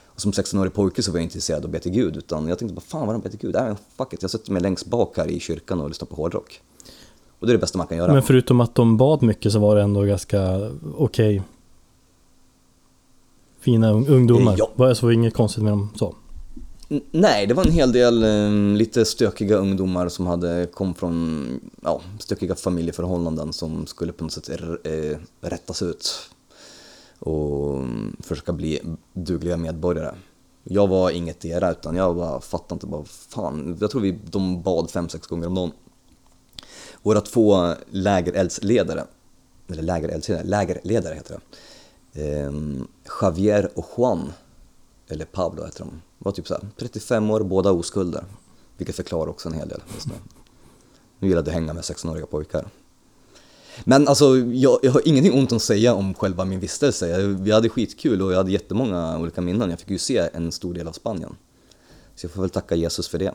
Och 0.07 0.21
som 0.21 0.33
16-årig 0.33 0.73
pojke 0.73 1.03
så 1.03 1.13
var 1.13 1.19
jag 1.19 1.25
inte 1.25 1.33
intresserad 1.33 1.59
av 1.59 1.65
att 1.65 1.71
be 1.71 1.79
till 1.79 1.93
Gud 1.93 2.17
utan 2.17 2.49
jag 2.49 2.59
tänkte 2.59 2.75
bara 2.75 2.81
fan 2.81 3.07
vad 3.07 3.15
de 3.15 3.23
ber 3.23 3.31
till 3.31 3.39
Gud, 3.39 3.57
äh, 3.57 3.77
fuck 3.97 4.13
it, 4.13 4.23
jag 4.23 4.31
sätter 4.31 4.53
mig 4.53 4.63
längst 4.63 4.87
bak 4.87 5.17
här 5.17 5.29
i 5.31 5.41
kyrkan 5.41 5.81
och 5.81 5.89
lyssnar 5.89 6.07
på 6.07 6.17
hårdrock. 6.17 6.61
Och 7.39 7.47
det 7.47 7.53
är 7.53 7.55
det 7.55 7.61
bästa 7.61 7.79
man 7.79 7.87
kan 7.87 7.99
göra. 7.99 8.13
Men 8.13 8.23
förutom 8.23 8.61
att 8.61 8.75
de 8.75 8.97
bad 8.97 9.23
mycket 9.23 9.53
så 9.53 9.59
var 9.59 9.77
det 9.77 9.83
ändå 9.83 10.03
ganska 10.03 10.57
okej. 10.97 11.37
Okay. 11.37 11.41
Fina 13.61 13.93
ungdomar. 13.93 14.55
Ja. 14.59 14.71
Det 14.77 15.03
var 15.03 15.13
inget 15.13 15.35
konstigt 15.35 15.63
med 15.63 15.73
dem 15.73 15.89
så. 15.97 16.15
Nej, 17.11 17.47
det 17.47 17.55
var 17.55 17.65
en 17.65 17.73
hel 17.73 17.93
del 17.93 18.23
eh, 18.23 18.77
lite 18.77 19.05
stökiga 19.05 19.57
ungdomar 19.57 20.09
som 20.09 20.27
hade 20.27 20.67
kom 20.75 20.95
från 20.95 21.61
ja, 21.83 22.01
stökiga 22.19 22.55
familjeförhållanden 22.55 23.53
som 23.53 23.87
skulle 23.87 24.13
på 24.13 24.25
något 24.25 24.33
sätt 24.33 24.49
eh, 24.85 25.19
rättas 25.41 25.83
ut 25.83 26.31
och 27.19 27.77
mm, 27.77 28.17
försöka 28.21 28.53
bli 28.53 28.81
dugliga 29.13 29.57
medborgare. 29.57 30.15
Jag 30.65 30.89
var 30.89 31.11
inget 31.11 31.45
era 31.45 31.71
utan 31.71 31.97
jag 31.97 32.17
bara 32.17 32.41
fattade 32.41 32.75
inte 32.75 32.87
bara 32.87 33.05
fan, 33.05 33.77
jag 33.81 33.91
tror 33.91 34.01
vi, 34.01 34.19
de 34.31 34.63
bad 34.63 34.91
fem 34.91 35.09
sex 35.09 35.27
gånger 35.27 35.47
om 35.47 35.55
dagen. 35.55 35.73
Våra 37.03 37.21
två 37.21 37.75
lägereldsledare, 37.91 39.05
eller 39.69 39.83
lägereldsledare, 39.83 40.45
lägerledare 40.45 41.15
heter 41.15 41.41
det, 42.13 42.41
eh, 42.41 42.53
Javier 43.21 43.71
och 43.75 43.87
Juan, 43.97 44.33
eller 45.09 45.25
Pablo 45.25 45.65
heter 45.65 45.79
de, 45.79 46.03
var 46.23 46.33
typ 46.33 46.47
så 46.47 46.55
här, 46.55 46.69
35 46.77 47.31
år, 47.31 47.41
båda 47.41 47.73
oskulder. 47.73 48.25
Vilket 48.77 48.97
förklarar 48.97 49.31
också 49.31 49.49
en 49.49 49.55
hel 49.55 49.69
del 49.69 49.81
just 49.95 50.07
nu. 50.07 50.15
Nu 51.19 51.29
gillade 51.29 51.51
jag 51.51 51.57
att 51.57 51.61
hänga 51.61 51.73
med 51.73 51.83
16-åriga 51.83 52.27
pojkar. 52.27 52.69
Men 53.85 54.09
alltså, 54.09 54.37
jag, 54.37 54.79
jag, 54.83 54.93
har 54.93 55.09
ingenting 55.09 55.33
ont 55.33 55.53
att 55.53 55.63
säga 55.63 55.95
om 55.95 56.15
själva 56.15 56.45
min 56.45 56.61
vistelse. 56.61 57.27
Vi 57.27 57.51
hade 57.51 57.69
skitkul 57.69 58.23
och 58.23 58.33
jag 58.33 58.37
hade 58.37 58.53
jättemånga 58.53 59.19
olika 59.19 59.41
minnen. 59.41 59.71
Jag 59.71 59.81
fick 59.81 59.91
ju 59.91 59.99
se 59.99 60.29
en 60.33 60.53
stor 60.53 60.75
del 60.75 60.89
av 60.89 60.93
Spanien. 60.93 61.37
Så 62.15 62.25
jag 62.25 62.33
får 62.33 62.41
väl 62.43 62.51
tacka 62.51 62.75
Jesus 62.75 63.09
för 63.09 63.19
det. 63.19 63.35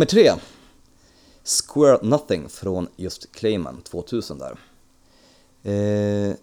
Nummer 0.00 0.06
tre. 0.06 0.34
Square 1.44 1.98
Nothing 2.02 2.48
från 2.48 2.88
just 2.96 3.32
Clayman 3.32 3.82
2000 3.82 4.38
där. 4.38 4.58
Eh, 5.62 6.34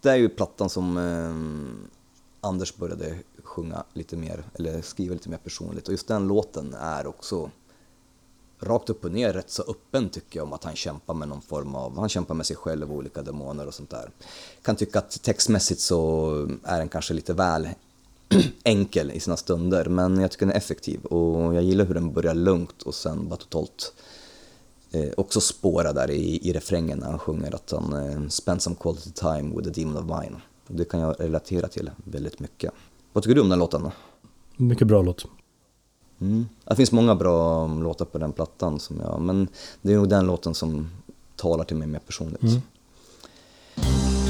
det 0.00 0.10
är 0.10 0.16
ju 0.16 0.28
plattan 0.28 0.70
som 0.70 0.96
eh, 0.96 2.48
Anders 2.48 2.76
började 2.76 3.18
sjunga 3.42 3.84
lite 3.92 4.16
mer, 4.16 4.44
eller 4.54 4.82
skriva 4.82 5.14
lite 5.14 5.28
mer 5.28 5.36
personligt 5.36 5.86
och 5.86 5.92
just 5.92 6.08
den 6.08 6.28
låten 6.28 6.74
är 6.74 7.06
också 7.06 7.50
rakt 8.60 8.90
upp 8.90 9.04
och 9.04 9.12
ner 9.12 9.32
rätt 9.32 9.50
så 9.50 9.62
öppen 9.62 10.08
tycker 10.08 10.38
jag 10.38 10.46
om 10.46 10.52
att 10.52 10.64
han 10.64 10.76
kämpar 10.76 11.14
med 11.14 11.28
någon 11.28 11.42
form 11.42 11.74
av, 11.74 11.98
han 11.98 12.08
kämpar 12.08 12.34
med 12.34 12.46
sig 12.46 12.56
själv 12.56 12.90
och 12.90 12.96
olika 12.96 13.22
demoner 13.22 13.66
och 13.66 13.74
sånt 13.74 13.90
där. 13.90 14.10
Kan 14.62 14.76
tycka 14.76 14.98
att 14.98 15.22
textmässigt 15.22 15.80
så 15.80 16.30
är 16.64 16.78
den 16.78 16.88
kanske 16.88 17.14
lite 17.14 17.32
väl 17.32 17.68
enkel 18.64 19.10
i 19.10 19.20
sina 19.20 19.36
stunder 19.36 19.84
men 19.84 20.20
jag 20.20 20.30
tycker 20.30 20.46
den 20.46 20.52
är 20.52 20.58
effektiv 20.58 21.04
och 21.04 21.54
jag 21.54 21.62
gillar 21.62 21.84
hur 21.84 21.94
den 21.94 22.12
börjar 22.12 22.34
lugnt 22.34 22.82
och 22.82 22.94
sen 22.94 23.28
bara 23.28 23.36
totalt 23.36 23.92
eh, 24.92 25.10
också 25.16 25.40
spåra 25.40 25.92
där 25.92 26.10
i, 26.10 26.48
i 26.48 26.52
refrängen 26.52 26.98
när 26.98 27.06
han 27.06 27.18
sjunger 27.18 27.54
att 27.54 27.70
han 27.70 27.92
eh, 27.92 28.28
spend 28.28 28.62
some 28.62 28.76
quality 28.80 29.10
time 29.10 29.56
with 29.56 29.72
the 29.72 29.80
demon 29.80 29.96
of 29.96 30.04
mine. 30.04 30.36
Och 30.68 30.74
det 30.74 30.84
kan 30.84 31.00
jag 31.00 31.16
relatera 31.18 31.68
till 31.68 31.90
väldigt 32.04 32.40
mycket. 32.40 32.72
Vad 33.12 33.24
tycker 33.24 33.34
du 33.34 33.40
om 33.40 33.48
den 33.48 33.58
låten? 33.58 33.90
Mycket 34.56 34.86
bra 34.86 35.02
låt. 35.02 35.26
Mm. 36.20 36.48
Det 36.64 36.76
finns 36.76 36.92
många 36.92 37.14
bra 37.14 37.66
låtar 37.66 38.04
på 38.04 38.18
den 38.18 38.32
plattan, 38.32 38.80
som 38.80 39.00
jag, 39.00 39.20
men 39.20 39.48
det 39.82 39.92
är 39.92 39.96
nog 39.96 40.08
den 40.08 40.26
låten 40.26 40.54
som 40.54 40.88
talar 41.36 41.64
till 41.64 41.76
mig 41.76 41.88
mer 41.88 41.98
personligt. 41.98 42.42
Mm. 42.42 44.29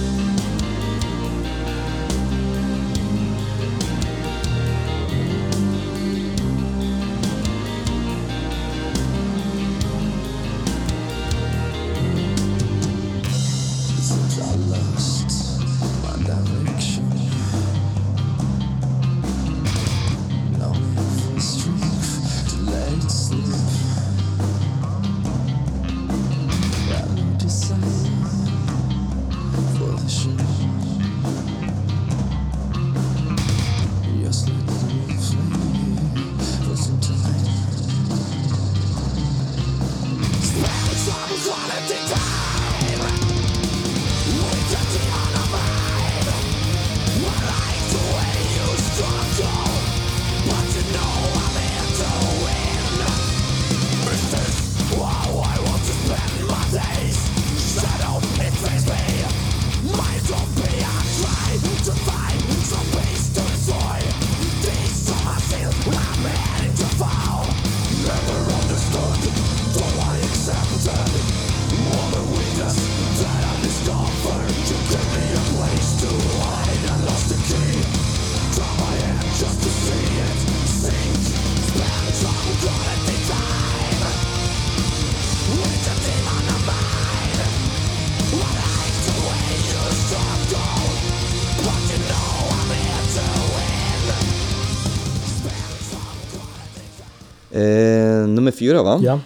Nummer 98.51 98.59
fyra 98.59 98.83
va? 98.83 99.01
Ja. 99.03 99.21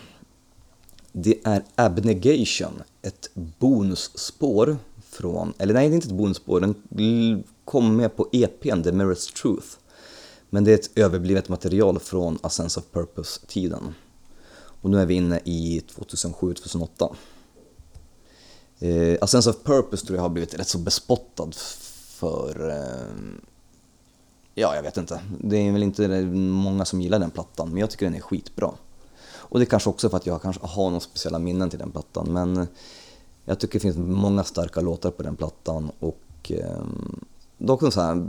Det 1.13 1.41
är 1.45 1.65
Abnegation, 1.75 2.83
ett 3.03 3.31
bonusspår 3.35 4.77
från, 5.11 5.53
eller 5.59 5.75
nej 5.75 5.89
det 5.89 5.95
är 5.95 5.97
inte 5.97 6.09
ett 6.09 6.15
bonusspår, 6.15 6.61
den 6.61 7.45
kom 7.65 7.97
med 7.97 8.17
på 8.17 8.29
EPn 8.33 8.83
The 8.83 8.91
Mirror's 8.91 9.35
Truth. 9.43 9.67
Men 10.51 10.65
det 10.65 10.71
är 10.71 10.75
ett 10.75 10.99
överblivet 10.99 11.49
material 11.49 11.99
från 11.99 12.39
A 12.43 12.49
Sense 12.49 12.81
of 12.81 12.87
Purpose-tiden. 12.93 13.95
Och 14.83 14.91
nu 14.91 15.01
är 15.01 15.07
vi 15.07 15.15
inne 15.15 15.41
i 15.45 15.83
2007-2008. 15.97 17.15
Eh, 18.79 19.19
A 19.21 19.27
Sense 19.27 19.51
of 19.51 19.57
Purpose 19.65 20.07
tror 20.07 20.17
jag 20.17 20.23
har 20.23 20.29
blivit 20.29 20.55
rätt 20.55 20.69
så 20.69 20.79
bespottad 20.79 21.51
för 22.19 22.71
eh, 22.71 23.41
Ja, 24.55 24.77
jag 24.77 24.83
vet 24.83 24.97
inte. 24.97 25.21
Det 25.41 25.57
är 25.57 25.73
väl 25.73 25.83
inte 25.83 26.23
många 26.37 26.85
som 26.85 27.01
gillar 27.01 27.19
den 27.19 27.31
plattan, 27.31 27.69
men 27.69 27.79
jag 27.79 27.91
tycker 27.91 28.07
den 28.07 28.15
är 28.15 28.21
skitbra. 28.21 28.75
Och 29.55 29.61
det 29.61 29.65
är 29.65 29.71
kanske 29.71 29.91
också 29.91 30.11
för 30.11 30.17
att 30.17 30.27
jag 30.27 30.43
kanske 30.43 30.67
har 30.67 30.85
några 30.85 31.01
speciella 31.01 31.39
minnen 31.39 31.71
till 31.71 31.79
den 31.79 31.91
plattan, 31.91 32.33
men 32.33 32.67
jag 33.45 33.61
tycker 33.61 33.75
det 33.75 33.81
finns 33.81 33.97
många 33.97 34.45
starka 34.45 34.81
låtar 34.81 35.11
på 35.11 35.23
den 35.23 35.37
plattan 35.37 35.91
och 36.01 36.21
eh, 36.49 36.83
det 37.59 37.67
är 37.67 37.71
också 37.71 37.87
en 37.87 37.93
så 37.93 38.01
här 38.01 38.27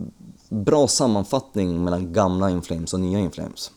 bra 0.49 0.87
sammanfattning 0.87 1.83
mellan 1.83 2.13
gamla 2.13 2.49
Inflames 2.49 2.93
och 2.93 2.99
nya 2.99 3.19
Inflames. 3.19 3.71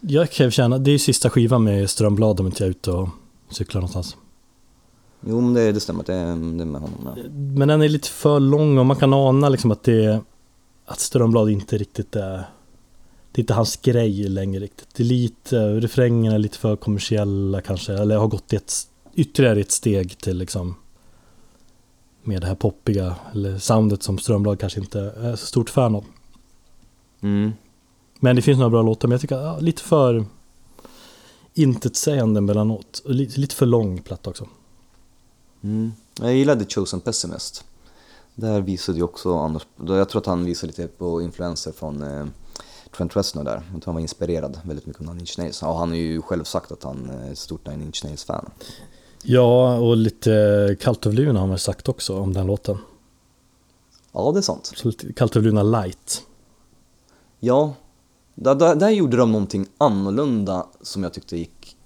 Jag 0.00 0.30
kan 0.30 0.50
känna, 0.50 0.78
det 0.78 0.90
är 0.90 0.92
ju 0.92 0.98
sista 0.98 1.30
skivan 1.30 1.64
med 1.64 1.90
Strömblad 1.90 2.40
om 2.40 2.46
inte 2.46 2.62
jag 2.62 2.66
är 2.66 2.70
ute 2.70 2.90
och 2.90 3.08
cyklar 3.50 3.80
någonstans. 3.80 4.16
Jo, 5.20 5.40
men 5.40 5.54
det, 5.54 5.72
det 5.72 5.80
stämmer, 5.80 6.04
det, 6.04 6.12
det 6.12 6.18
är 6.62 6.66
med 6.66 6.80
honom. 6.80 7.08
Ja. 7.16 7.22
Men 7.30 7.68
den 7.68 7.82
är 7.82 7.88
lite 7.88 8.08
för 8.08 8.40
lång 8.40 8.78
och 8.78 8.86
man 8.86 8.96
kan 8.96 9.12
ana 9.12 9.48
liksom 9.48 9.70
att 9.70 9.82
det 9.82 10.20
att 10.86 11.00
Strömblad 11.00 11.50
inte 11.50 11.78
riktigt 11.78 12.16
är 12.16 12.44
det 13.38 13.40
är 13.40 13.42
inte 13.42 13.54
hans 13.54 13.76
grej 13.76 14.28
längre 14.28 14.60
riktigt. 14.60 14.88
Det 14.94 15.02
är 15.02 15.04
lite, 15.04 15.80
refrängerna 15.80 16.34
är 16.34 16.38
lite 16.38 16.58
för 16.58 16.76
kommersiella 16.76 17.60
kanske, 17.60 17.92
eller 17.92 18.16
har 18.16 18.26
gått 18.26 18.52
ett, 18.52 18.72
ytterligare 19.14 19.60
ett 19.60 19.72
steg 19.72 20.18
till 20.18 20.38
liksom 20.38 20.74
med 22.22 22.40
det 22.40 22.46
här 22.46 22.54
poppiga, 22.54 23.16
eller 23.32 23.58
soundet 23.58 24.02
som 24.02 24.18
Strömblad 24.18 24.60
kanske 24.60 24.80
inte 24.80 25.00
är 25.00 25.36
så 25.36 25.46
stort 25.46 25.70
fan 25.70 25.94
av. 25.94 26.04
Mm. 27.20 27.52
Men 28.20 28.36
det 28.36 28.42
finns 28.42 28.58
några 28.58 28.70
bra 28.70 28.82
låtar, 28.82 29.08
men 29.08 29.12
jag 29.12 29.20
tycker 29.20 29.36
ja, 29.36 29.58
lite 29.58 29.82
för 29.82 30.24
intetsägande 31.54 32.40
mellanåt. 32.40 33.02
Lite, 33.04 33.40
lite 33.40 33.54
för 33.54 33.66
lång 33.66 34.02
platta 34.02 34.30
också. 34.30 34.48
Mm. 35.62 35.92
Jag 36.20 36.34
gillade 36.34 36.64
Chosen 36.64 37.00
Pessimist. 37.00 37.64
Där 38.34 38.60
visade 38.60 38.98
ju 38.98 39.04
också 39.04 39.38
Anders, 39.38 39.66
jag 39.86 40.08
tror 40.08 40.20
att 40.20 40.26
han 40.26 40.44
visade 40.44 40.66
lite 40.66 40.86
på 40.88 41.22
influenser 41.22 41.72
från 41.72 42.02
eh, 42.02 42.26
Trent 42.98 43.16
Reznor 43.16 43.44
där. 43.44 43.62
Jag 43.72 43.82
tror 43.82 43.84
han 43.84 43.94
var 43.94 44.00
inspirerad 44.00 44.60
väldigt 44.64 44.86
mycket 44.86 45.02
av 45.02 45.06
Nine 45.06 45.20
Inch 45.20 45.38
Nails. 45.38 45.62
Och 45.62 45.74
han 45.74 45.88
har 45.88 45.96
ju 45.96 46.22
själv 46.22 46.44
sagt 46.44 46.72
att 46.72 46.82
han 46.82 47.10
är 47.10 47.32
ett 47.32 47.38
stort 47.38 47.66
Nine 47.66 47.82
Inch 47.82 48.04
Nails-fan. 48.04 48.50
Ja, 49.22 49.76
och 49.76 49.96
lite 49.96 50.76
Cult 50.80 51.06
of 51.06 51.14
Luna 51.14 51.40
har 51.40 51.46
man 51.46 51.58
sagt 51.58 51.88
också 51.88 52.18
om 52.18 52.32
den 52.32 52.46
låten. 52.46 52.78
Ja, 54.12 54.32
det 54.32 54.40
är 54.40 54.42
sant. 54.42 54.72
Så 54.76 54.88
lite 54.88 55.12
Cult 55.12 55.36
of 55.36 55.42
Luna 55.42 55.62
light. 55.62 56.22
Ja, 57.40 57.74
där, 58.34 58.54
där, 58.54 58.74
där 58.74 58.90
gjorde 58.90 59.16
de 59.16 59.32
någonting 59.32 59.66
annorlunda 59.78 60.66
som 60.82 61.02
jag 61.02 61.12
tyckte 61.12 61.36
gick 61.36 61.76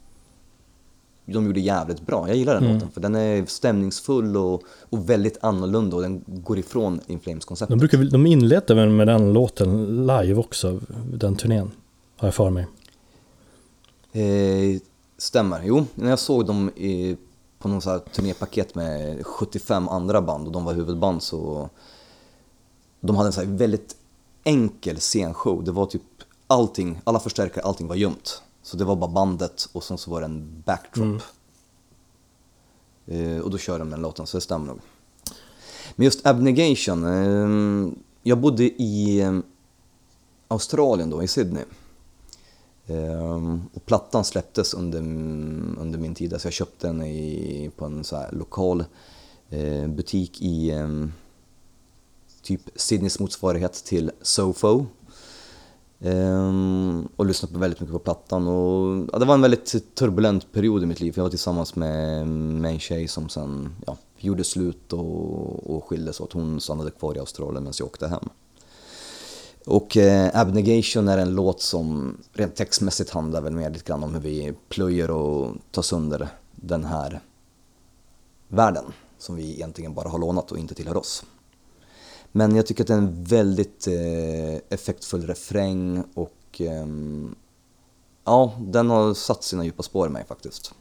de 1.25 1.47
gjorde 1.47 1.61
jävligt 1.61 2.07
bra. 2.07 2.29
Jag 2.29 2.37
gillar 2.37 2.55
den 2.55 2.64
mm. 2.64 2.75
låten 2.75 2.91
för 2.91 3.01
den 3.01 3.14
är 3.14 3.47
stämningsfull 3.47 4.37
och, 4.37 4.62
och 4.91 5.11
väldigt 5.11 5.39
annorlunda 5.45 5.97
och 5.97 6.03
den 6.03 6.25
går 6.27 6.59
ifrån 6.59 7.01
In 7.07 7.20
Flames-konceptet. 7.20 7.68
De, 7.68 7.79
brukar, 7.79 8.11
de 8.11 8.27
inleder 8.27 8.75
även 8.75 8.97
med 8.97 9.07
den 9.07 9.33
låten 9.33 9.87
live 10.07 10.35
också, 10.35 10.81
den 11.12 11.37
turnén, 11.37 11.70
har 12.16 12.29
jag 12.29 12.35
för 12.35 12.51
mig. 12.51 12.66
Eh, 14.12 14.81
stämmer, 15.18 15.62
jo. 15.64 15.85
När 15.95 16.11
jag 16.11 16.18
såg 16.18 16.47
dem 16.47 16.70
i, 16.77 17.16
på 17.59 17.68
någon 17.68 17.81
sån 17.81 17.93
här 17.93 17.99
turnépaket 17.99 18.75
med 18.75 19.27
75 19.27 19.89
andra 19.89 20.23
band 20.23 20.47
och 20.47 20.53
de 20.53 20.64
var 20.64 20.73
huvudband 20.73 21.23
så 21.23 21.70
de 23.01 23.16
hade 23.16 23.29
en 23.29 23.33
här 23.33 23.57
väldigt 23.57 23.97
enkel 24.45 24.97
scenshow. 24.97 25.64
Det 25.64 25.73
var 25.73 25.87
typ 25.87 26.03
allting, 26.47 27.01
alla 27.05 27.20
förstärkare, 27.20 27.64
allting 27.64 27.87
var 27.87 27.97
gömt. 27.97 28.43
Så 28.62 28.76
det 28.76 28.84
var 28.84 28.96
bara 28.96 29.10
bandet 29.10 29.68
och 29.72 29.84
sen 29.84 29.98
så 29.98 30.10
var 30.10 30.20
det 30.20 30.24
en 30.24 30.62
backdrop. 30.66 31.22
Mm. 33.06 33.36
Eh, 33.36 33.42
och 33.42 33.50
då 33.50 33.58
körde 33.58 33.78
de 33.78 33.90
den 33.90 34.00
låten, 34.00 34.26
så 34.26 34.36
det 34.36 34.40
stämmer 34.40 34.66
nog. 34.66 34.80
Men 35.96 36.04
just 36.04 36.26
Abnegation, 36.26 37.04
eh, 37.04 37.92
jag 38.22 38.38
bodde 38.38 38.64
i 38.64 39.20
eh, 39.20 39.38
Australien 40.48 41.10
då, 41.10 41.22
i 41.22 41.28
Sydney. 41.28 41.64
Ehm, 42.86 43.60
och 43.74 43.86
plattan 43.86 44.24
släpptes 44.24 44.74
under, 44.74 44.98
under 45.80 45.98
min 45.98 46.14
tid, 46.14 46.32
alltså 46.32 46.46
jag 46.46 46.52
köpte 46.52 46.86
den 46.86 47.02
i, 47.02 47.70
på 47.76 47.84
en 47.84 48.04
så 48.04 48.24
lokal 48.32 48.84
eh, 49.50 49.88
butik 49.88 50.42
i 50.42 50.70
eh, 50.70 51.06
typ 52.42 52.60
Sydneys 52.76 53.18
motsvarighet 53.18 53.72
till 53.84 54.10
Sofo. 54.22 54.86
Ehm, 56.05 57.09
och 57.16 57.26
lyssnade 57.26 57.55
på 57.55 57.61
väldigt 57.61 57.80
mycket 57.80 57.92
på 57.92 57.98
plattan 57.98 58.48
och 58.48 59.09
ja, 59.12 59.18
det 59.18 59.24
var 59.24 59.34
en 59.34 59.40
väldigt 59.40 59.94
turbulent 59.94 60.53
period 60.53 60.82
i 60.82 60.86
mitt 60.86 61.00
liv. 61.00 61.12
Jag 61.16 61.22
var 61.22 61.30
tillsammans 61.30 61.76
med, 61.76 62.26
med 62.26 62.72
en 62.72 62.78
tjej 62.78 63.09
som 63.09 63.28
sen 63.28 63.76
ja, 63.86 63.96
gjorde 64.18 64.44
slut 64.44 64.92
och, 64.92 65.76
och 65.76 65.84
skildes 65.84 66.20
åt. 66.20 66.32
Hon 66.32 66.61
stannade 66.61 66.90
kvar 66.90 67.16
i 67.16 67.18
Australien 67.18 67.64
medan 67.64 67.74
jag 67.78 67.86
åkte 67.86 68.09
hem. 68.09 68.28
Och 69.66 69.96
eh, 69.96 70.30
Abnegation 70.34 71.09
är 71.09 71.18
en 71.18 71.34
låt 71.34 71.61
som 71.61 72.16
rent 72.32 72.57
textmässigt 72.57 73.11
handlar 73.11 73.40
väl 73.40 73.53
mer 73.53 73.70
lite 73.70 73.84
grann 73.84 74.05
om 74.05 74.14
hur 74.14 74.20
vi 74.20 74.53
plöjer 74.68 75.11
och 75.11 75.50
tar 75.70 75.82
sönder 75.82 76.28
den 76.53 76.84
här 76.84 77.20
världen 78.48 78.84
som 79.18 79.36
vi 79.36 79.53
egentligen 79.53 79.94
bara 79.94 80.09
har 80.09 80.18
lånat 80.18 80.53
och 80.53 80.59
inte 80.59 80.74
tillhör 80.74 80.96
oss. 80.96 81.24
Men 82.33 82.57
jag 82.57 82.66
tycker 82.66 82.85
att 82.85 82.89
det 82.89 82.95
är 82.95 82.99
en 82.99 83.24
väldigt 83.24 83.87
eh, 83.87 84.74
effektfull 84.74 85.26
refräng 85.26 86.05
och 86.14 86.61
eh, 86.61 86.87
ja, 88.24 88.53
den 88.59 88.91
har 88.91 89.14
satt 89.14 89.45
sina 89.45 89.64
djupa 89.64 89.83
spår 89.83 90.07
i 90.07 90.11
mig 90.11 90.24
faktiskt. 90.28 90.74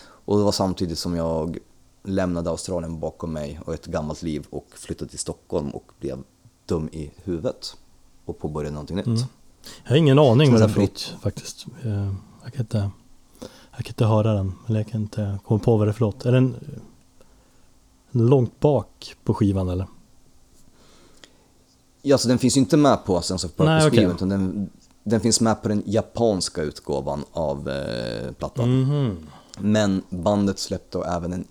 Och 0.00 0.38
det 0.38 0.44
var 0.44 0.52
samtidigt 0.52 0.98
som 0.98 1.16
jag 1.16 1.58
lämnade 2.04 2.50
Australien 2.50 3.00
bakom 3.00 3.32
mig 3.32 3.60
och 3.64 3.74
ett 3.74 3.86
gammalt 3.86 4.22
liv 4.22 4.46
och 4.50 4.66
flyttade 4.74 5.10
till 5.10 5.18
Stockholm 5.18 5.70
och 5.70 5.92
blev 6.00 6.18
dum 6.66 6.88
i 6.92 7.10
huvudet 7.24 7.76
och 8.24 8.38
påbörjade 8.38 8.74
någonting 8.74 8.96
nytt. 8.96 9.06
Mm. 9.06 9.18
Jag 9.82 9.90
har 9.90 9.96
ingen 9.96 10.18
aning 10.18 10.52
vad 10.52 10.60
det 10.60 10.64
är 10.64 11.18
faktiskt. 11.20 11.66
Jag 12.44 12.52
kan, 12.52 12.60
inte, 12.60 12.90
jag 13.70 13.84
kan 13.84 13.88
inte 13.88 14.04
höra 14.04 14.32
den, 14.32 14.54
eller 14.66 14.80
jag 14.80 14.88
kan 14.88 15.00
inte 15.00 15.38
komma 15.44 15.60
på 15.60 15.76
vad 15.76 15.86
det 15.86 15.90
är 15.90 15.92
för 15.92 16.00
låt. 16.00 16.26
Är 16.26 16.32
den 16.32 16.56
långt 18.10 18.60
bak 18.60 19.14
på 19.24 19.34
skivan 19.34 19.68
eller? 19.68 19.86
Ja, 22.02 22.18
så 22.18 22.28
den 22.28 22.38
finns 22.38 22.56
ju 22.56 22.60
inte 22.60 22.76
med 22.76 23.04
på 23.04 23.22
Sense 23.22 23.46
of 23.46 23.52
Purpose-skivan, 23.52 24.14
utan 24.14 24.28
den, 24.28 24.70
den, 25.04 25.20
finns 25.20 25.40
med 25.40 25.62
på 25.62 25.68
den 25.68 25.82
japanska 25.86 26.62
utgåvan 26.62 27.24
av 27.32 27.68
eh, 27.68 28.32
plattan. 28.32 28.64
Mm 28.64 28.90
-hmm. 28.90 29.16
Men 29.58 30.02
bandet 30.08 30.58
släppte 30.58 30.98
även 30.98 31.32
en 31.32 31.44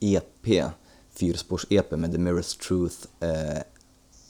EP, 0.00 0.64
fyrspårs-EP 1.14 1.96
med 1.96 2.12
The 2.12 2.18
Mirror's 2.18 2.58
Truth 2.68 2.96
eh, 3.20 3.62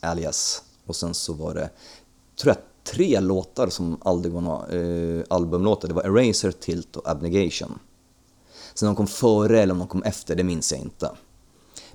alias. 0.00 0.62
Och 0.86 0.96
sen 0.96 1.14
så 1.14 1.32
var 1.32 1.54
det, 1.54 1.70
tror 2.40 2.54
jag, 2.54 2.84
tre 2.84 3.20
låtar 3.20 3.68
som 3.68 3.98
aldrig 4.04 4.34
var 4.34 4.40
några 4.40 4.66
eh, 4.66 5.24
albumlåtar. 5.30 5.88
Det 5.88 5.94
var 5.94 6.02
Eraser, 6.02 6.52
Tilt 6.52 6.96
och 6.96 7.08
Abnegation. 7.08 7.78
Sen 8.74 8.88
om 8.88 8.94
de 8.94 8.96
kom 8.96 9.06
före 9.06 9.60
eller 9.60 9.72
om 9.72 9.78
de 9.78 9.88
kom 9.88 10.02
efter, 10.02 10.36
det 10.36 10.44
minns 10.44 10.72
jag 10.72 10.80
inte. 10.80 11.10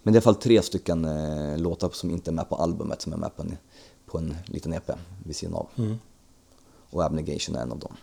Men 0.04 0.14
det 0.14 0.18
är 0.18 0.22
i 0.22 0.24
alla 0.24 0.34
fall 0.34 0.42
tre 0.42 0.62
stycken 0.62 1.06
eh, 1.06 1.58
låtar 1.58 1.90
som 1.90 2.10
inte 2.10 2.30
är 2.30 2.34
med 2.34 2.50
på 2.50 2.56
albumet 2.56 3.02
som 3.02 3.14
är 3.14 3.18
med 3.18 3.36
på 3.36 3.42
en, 3.42 3.58
på 4.06 4.18
en 4.18 4.36
liten 4.46 4.74
EP 4.74 4.92
vid 5.26 5.36
sidan 5.36 5.54
av. 5.54 5.68
Mm. 5.76 6.00
Och 6.90 7.04
Abnegation 7.04 7.56
är 7.56 7.62
en 7.62 7.72
av 7.72 7.80
dem. 7.80 7.96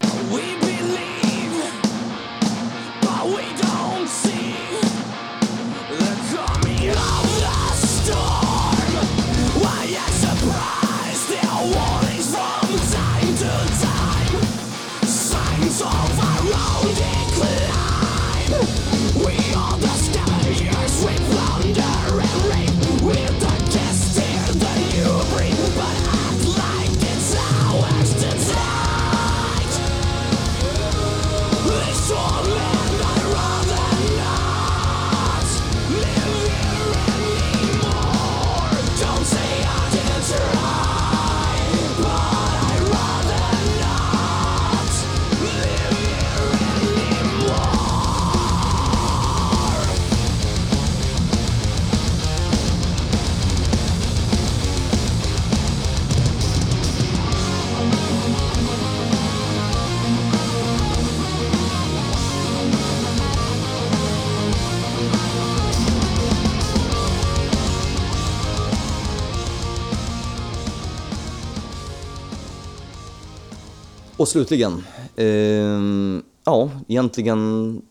Och 74.20 74.28
slutligen, 74.28 74.84
eh, 75.16 76.24
ja, 76.44 76.70
egentligen 76.88 77.82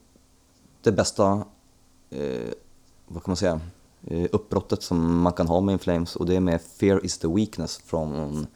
det 0.81 0.91
bästa, 0.91 1.45
eh, 2.09 2.49
vad 3.07 3.23
kan 3.23 3.31
man 3.31 3.35
säga, 3.35 3.61
eh, 4.07 4.27
uppbrottet 4.31 4.83
som 4.83 5.21
man 5.21 5.33
kan 5.33 5.47
ha 5.47 5.61
med 5.61 5.73
In 5.73 5.79
Flames 5.79 6.15
och 6.15 6.25
det 6.25 6.35
är 6.35 6.39
med 6.39 6.61
Fear 6.61 7.05
is 7.05 7.17
the 7.17 7.27
weakness 7.27 7.77
från 7.85 8.47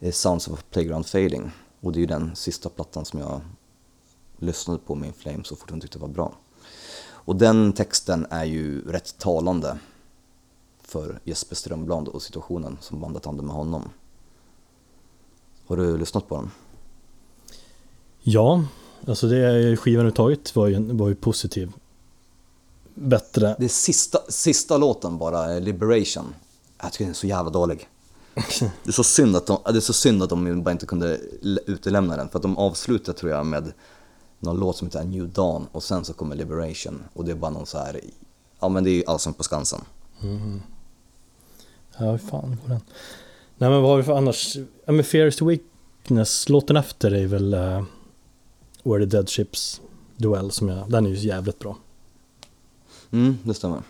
eh, 0.00 0.12
Sounds 0.12 0.48
of 0.48 0.58
a 0.58 0.62
Playground 0.70 1.06
Failing. 1.06 1.50
Och 1.80 1.92
det 1.92 1.98
är 1.98 2.00
ju 2.00 2.06
den 2.06 2.36
sista 2.36 2.68
plattan 2.68 3.04
som 3.04 3.20
jag 3.20 3.40
lyssnade 4.38 4.78
på 4.78 4.94
med 4.94 5.06
In 5.06 5.14
Flames 5.14 5.50
och 5.52 5.58
fortfarande 5.58 5.84
tyckte 5.84 5.98
var 5.98 6.08
bra. 6.08 6.32
Och 7.08 7.36
den 7.36 7.72
texten 7.72 8.26
är 8.30 8.44
ju 8.44 8.80
rätt 8.80 9.18
talande 9.18 9.78
för 10.82 11.20
Jesper 11.24 11.56
Strömblad 11.56 12.08
och 12.08 12.22
situationen 12.22 12.78
som 12.80 13.00
bandet 13.00 13.24
hade 13.24 13.42
med 13.42 13.54
honom. 13.54 13.90
Har 15.66 15.76
du 15.76 15.98
lyssnat 15.98 16.28
på 16.28 16.36
den? 16.36 16.50
Ja, 18.28 18.64
alltså 19.06 19.28
det 19.28 19.76
skivan 19.76 19.94
överhuvudtaget 19.94 20.56
var 20.56 20.66
ju, 20.66 20.92
var 20.92 21.08
ju 21.08 21.14
positiv. 21.14 21.72
Bättre. 22.94 23.56
Det 23.58 23.68
sista, 23.68 24.18
sista 24.28 24.76
låten 24.76 25.18
bara, 25.18 25.58
Liberation. 25.58 26.34
Jag 26.82 26.92
tycker 26.92 27.04
den 27.04 27.10
är 27.10 27.14
så 27.14 27.26
jävla 27.26 27.50
dålig. 27.50 27.88
Det 28.60 28.88
är 28.88 28.92
så 28.92 29.04
synd 29.04 29.36
att 29.36 29.46
de, 29.46 29.58
det 29.64 29.76
är 29.76 29.80
så 29.80 29.92
synd 29.92 30.22
att 30.22 30.30
de 30.30 30.62
bara 30.62 30.72
inte 30.72 30.86
kunde 30.86 31.20
utelämna 31.66 32.16
den. 32.16 32.28
För 32.28 32.38
att 32.38 32.42
de 32.42 32.58
avslutar 32.58 33.12
tror 33.12 33.32
jag 33.32 33.46
med 33.46 33.72
någon 34.38 34.60
låt 34.60 34.76
som 34.76 34.86
heter 34.86 35.04
New 35.04 35.28
Dawn 35.28 35.66
och 35.72 35.82
sen 35.82 36.04
så 36.04 36.12
kommer 36.12 36.36
Liberation. 36.36 37.02
Och 37.12 37.24
det 37.24 37.30
är 37.30 37.36
bara 37.36 37.50
någon 37.50 37.66
så 37.66 37.78
här, 37.78 38.00
ja 38.60 38.68
men 38.68 38.84
det 38.84 38.90
är 38.90 38.94
ju 38.94 39.04
Allsång 39.06 39.34
på 39.34 39.42
Skansen. 39.42 39.80
Mm. 40.22 40.62
Ja, 41.98 42.18
fan 42.18 42.58
på 42.62 42.68
den. 42.68 42.80
Nej 43.58 43.70
men 43.70 43.82
vad 43.82 43.90
har 43.90 43.96
vi 43.96 44.02
för 44.02 44.16
annars? 44.16 44.56
Ja 44.84 44.92
men 44.92 45.04
Fear 45.04 45.26
is 45.26 45.36
the 45.36 45.44
Weakness, 45.44 46.48
låten 46.48 46.76
efter 46.76 47.14
är 47.14 47.26
väl 47.26 47.54
uh, 47.54 47.82
Where 48.86 49.06
the 49.06 49.16
Dead 49.16 49.28
Ships 49.28 49.80
Duell 50.16 50.50
som 50.50 50.68
jag, 50.68 50.90
den 50.90 51.06
är 51.06 51.10
ju 51.10 51.16
jävligt 51.16 51.58
bra. 51.58 51.76
Mm, 53.10 53.38
det 53.42 53.54
stämmer. 53.54 53.82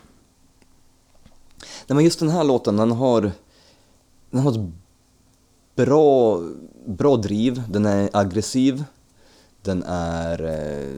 Nej 1.87 1.95
men 1.95 2.03
just 2.03 2.19
den 2.19 2.29
här 2.29 2.43
låten, 2.43 2.77
den 2.77 2.91
har, 2.91 3.31
den 4.31 4.41
har 4.41 4.51
ett 4.51 4.71
bra, 5.75 6.41
bra 6.85 7.17
driv, 7.17 7.63
den 7.69 7.85
är 7.85 8.09
aggressiv, 8.13 8.83
den 9.61 9.83
är 9.87 10.43
eh, 10.43 10.97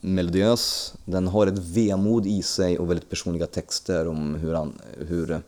melodiös, 0.00 0.94
den 1.04 1.28
har 1.28 1.46
ett 1.46 1.58
vemod 1.58 2.26
i 2.26 2.42
sig 2.42 2.78
och 2.78 2.90
väldigt 2.90 3.10
personliga 3.10 3.46
texter 3.46 4.08
om 4.08 4.34
hur, 4.34 4.54
han, 4.54 4.80
hur 4.98 5.42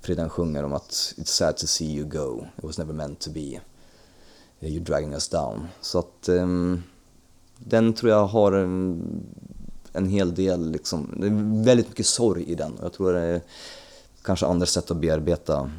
Friden 0.00 0.30
sjunger 0.30 0.62
om 0.62 0.72
att 0.72 0.90
It's 0.90 1.24
sad 1.24 1.56
to 1.56 1.66
see 1.66 1.96
you 1.96 2.08
go, 2.08 2.46
it 2.58 2.64
was 2.64 2.78
never 2.78 2.92
meant 2.92 3.20
to 3.20 3.30
be, 3.30 3.60
you're 4.60 4.84
dragging 4.84 5.12
us 5.12 5.28
down. 5.28 5.68
Så 5.80 5.98
att 5.98 6.28
Eh, 6.28 6.46
den 7.58 7.92
tror 7.92 8.12
jag 8.12 8.26
har 8.26 8.52
en, 8.52 9.02
en 9.92 10.08
hel 10.08 10.34
del, 10.34 10.70
liksom, 10.70 11.14
det 11.20 11.26
är 11.26 11.64
väldigt 11.64 11.88
mycket 11.88 12.06
sorg 12.06 12.44
i 12.44 12.54
den. 12.54 12.78
Jag 12.82 12.92
tror 12.92 13.12
det 13.12 13.20
är 13.20 13.40
kanske 14.22 14.46
andra 14.46 14.66
sätt 14.66 14.90
att 14.90 14.96
bearbeta 14.96 15.70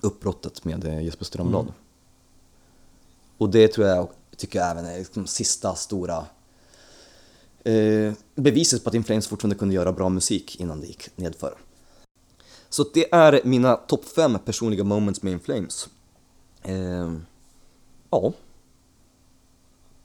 uppbrottet 0.00 0.64
med 0.64 1.04
Jesper 1.04 1.24
Strömblad. 1.24 1.62
Mm. 1.62 1.74
Och 3.38 3.50
det 3.50 3.68
tror 3.68 3.86
jag, 3.86 4.08
tycker 4.36 4.58
jag 4.58 4.70
även 4.70 4.86
är 4.86 4.98
liksom 4.98 5.26
sista 5.26 5.74
stora 5.74 6.26
eh, 7.64 8.12
beviset 8.34 8.84
på 8.84 8.88
att 8.88 8.94
Inflames 8.94 9.26
fortfarande 9.26 9.56
kunde 9.56 9.74
göra 9.74 9.92
bra 9.92 10.08
musik 10.08 10.60
innan 10.60 10.80
det 10.80 10.86
gick 10.86 11.16
nedför. 11.16 11.54
Så 12.68 12.84
det 12.94 13.14
är 13.14 13.40
mina 13.44 13.76
topp 13.76 14.04
fem 14.04 14.38
personliga 14.44 14.84
moments 14.84 15.22
med 15.22 15.32
Inflames. 15.32 15.88
Eh, 16.62 17.12
ja, 18.10 18.32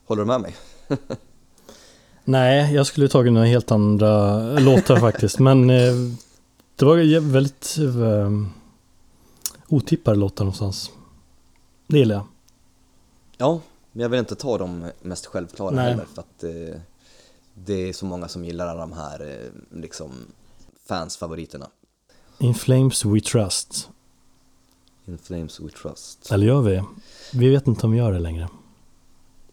Håller 0.06 0.22
du 0.22 0.26
med 0.26 0.40
mig? 0.40 0.56
Nej, 2.24 2.74
jag 2.74 2.86
skulle 2.86 3.08
tagit 3.08 3.32
några 3.32 3.46
helt 3.46 3.70
andra 3.70 4.40
låtar 4.58 4.96
faktiskt. 5.00 5.38
Men 5.38 5.70
eh, 5.70 5.94
det 6.76 6.84
var 6.84 7.20
väldigt 7.20 7.76
eh, 7.78 8.30
otippade 9.68 10.16
låtar 10.16 10.44
någonstans. 10.44 10.90
Det 11.86 11.98
gillar 11.98 12.14
jag. 12.14 12.26
Ja, 13.36 13.60
men 13.92 14.02
jag 14.02 14.08
vill 14.08 14.18
inte 14.18 14.34
ta 14.34 14.58
de 14.58 14.90
mest 15.02 15.26
självklara 15.26 15.74
Nej. 15.74 15.90
heller 15.90 16.06
för 16.14 16.20
att 16.22 16.44
eh, 16.44 16.80
det 17.54 17.88
är 17.88 17.92
så 17.92 18.06
många 18.06 18.28
som 18.28 18.44
gillar 18.44 18.66
alla 18.66 18.80
de 18.80 18.92
här 18.92 19.20
eh, 19.20 19.78
liksom 19.80 20.10
fansfavoriterna. 20.86 21.68
In 22.38 22.54
Flames 22.54 23.04
We 23.04 23.20
Trust. 23.20 23.88
In 25.04 25.18
Flames 25.18 25.60
We 25.60 25.68
Trust. 25.68 26.32
Eller 26.32 26.46
gör 26.46 26.60
vi? 26.60 26.82
Vi 27.32 27.48
vet 27.48 27.66
inte 27.66 27.86
om 27.86 27.92
vi 27.92 27.98
gör 27.98 28.12
det 28.12 28.18
längre. 28.18 28.48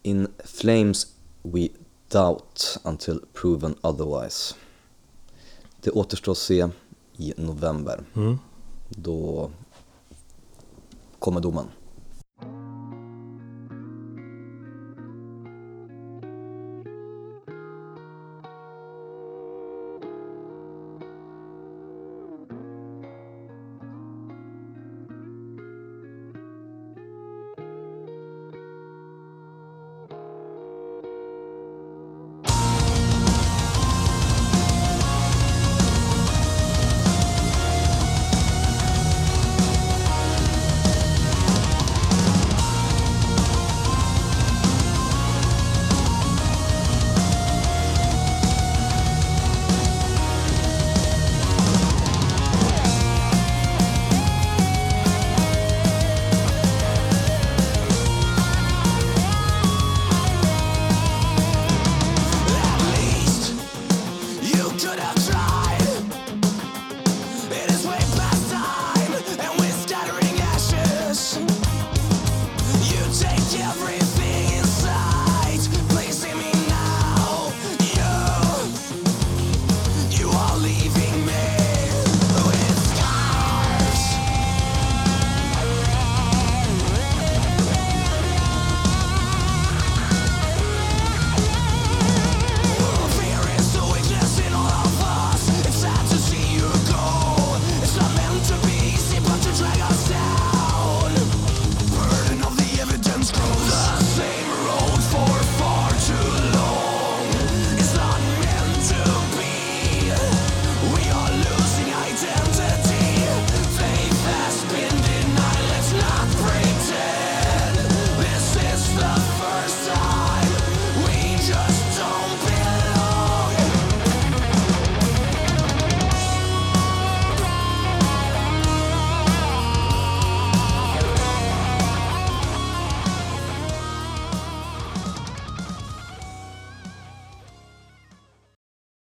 In 0.02 0.28
Flames 0.44 1.06
We 1.42 1.68
Doubt 2.08 2.78
Until 2.84 3.20
Proven 3.32 3.74
Otherwise. 3.80 4.54
Det 5.80 5.90
återstår 5.90 6.32
att 6.32 6.38
se 6.38 6.68
i 7.16 7.34
november. 7.36 8.04
Mm. 8.16 8.38
Då 8.88 9.50
kommer 11.18 11.40
domen. 11.40 11.66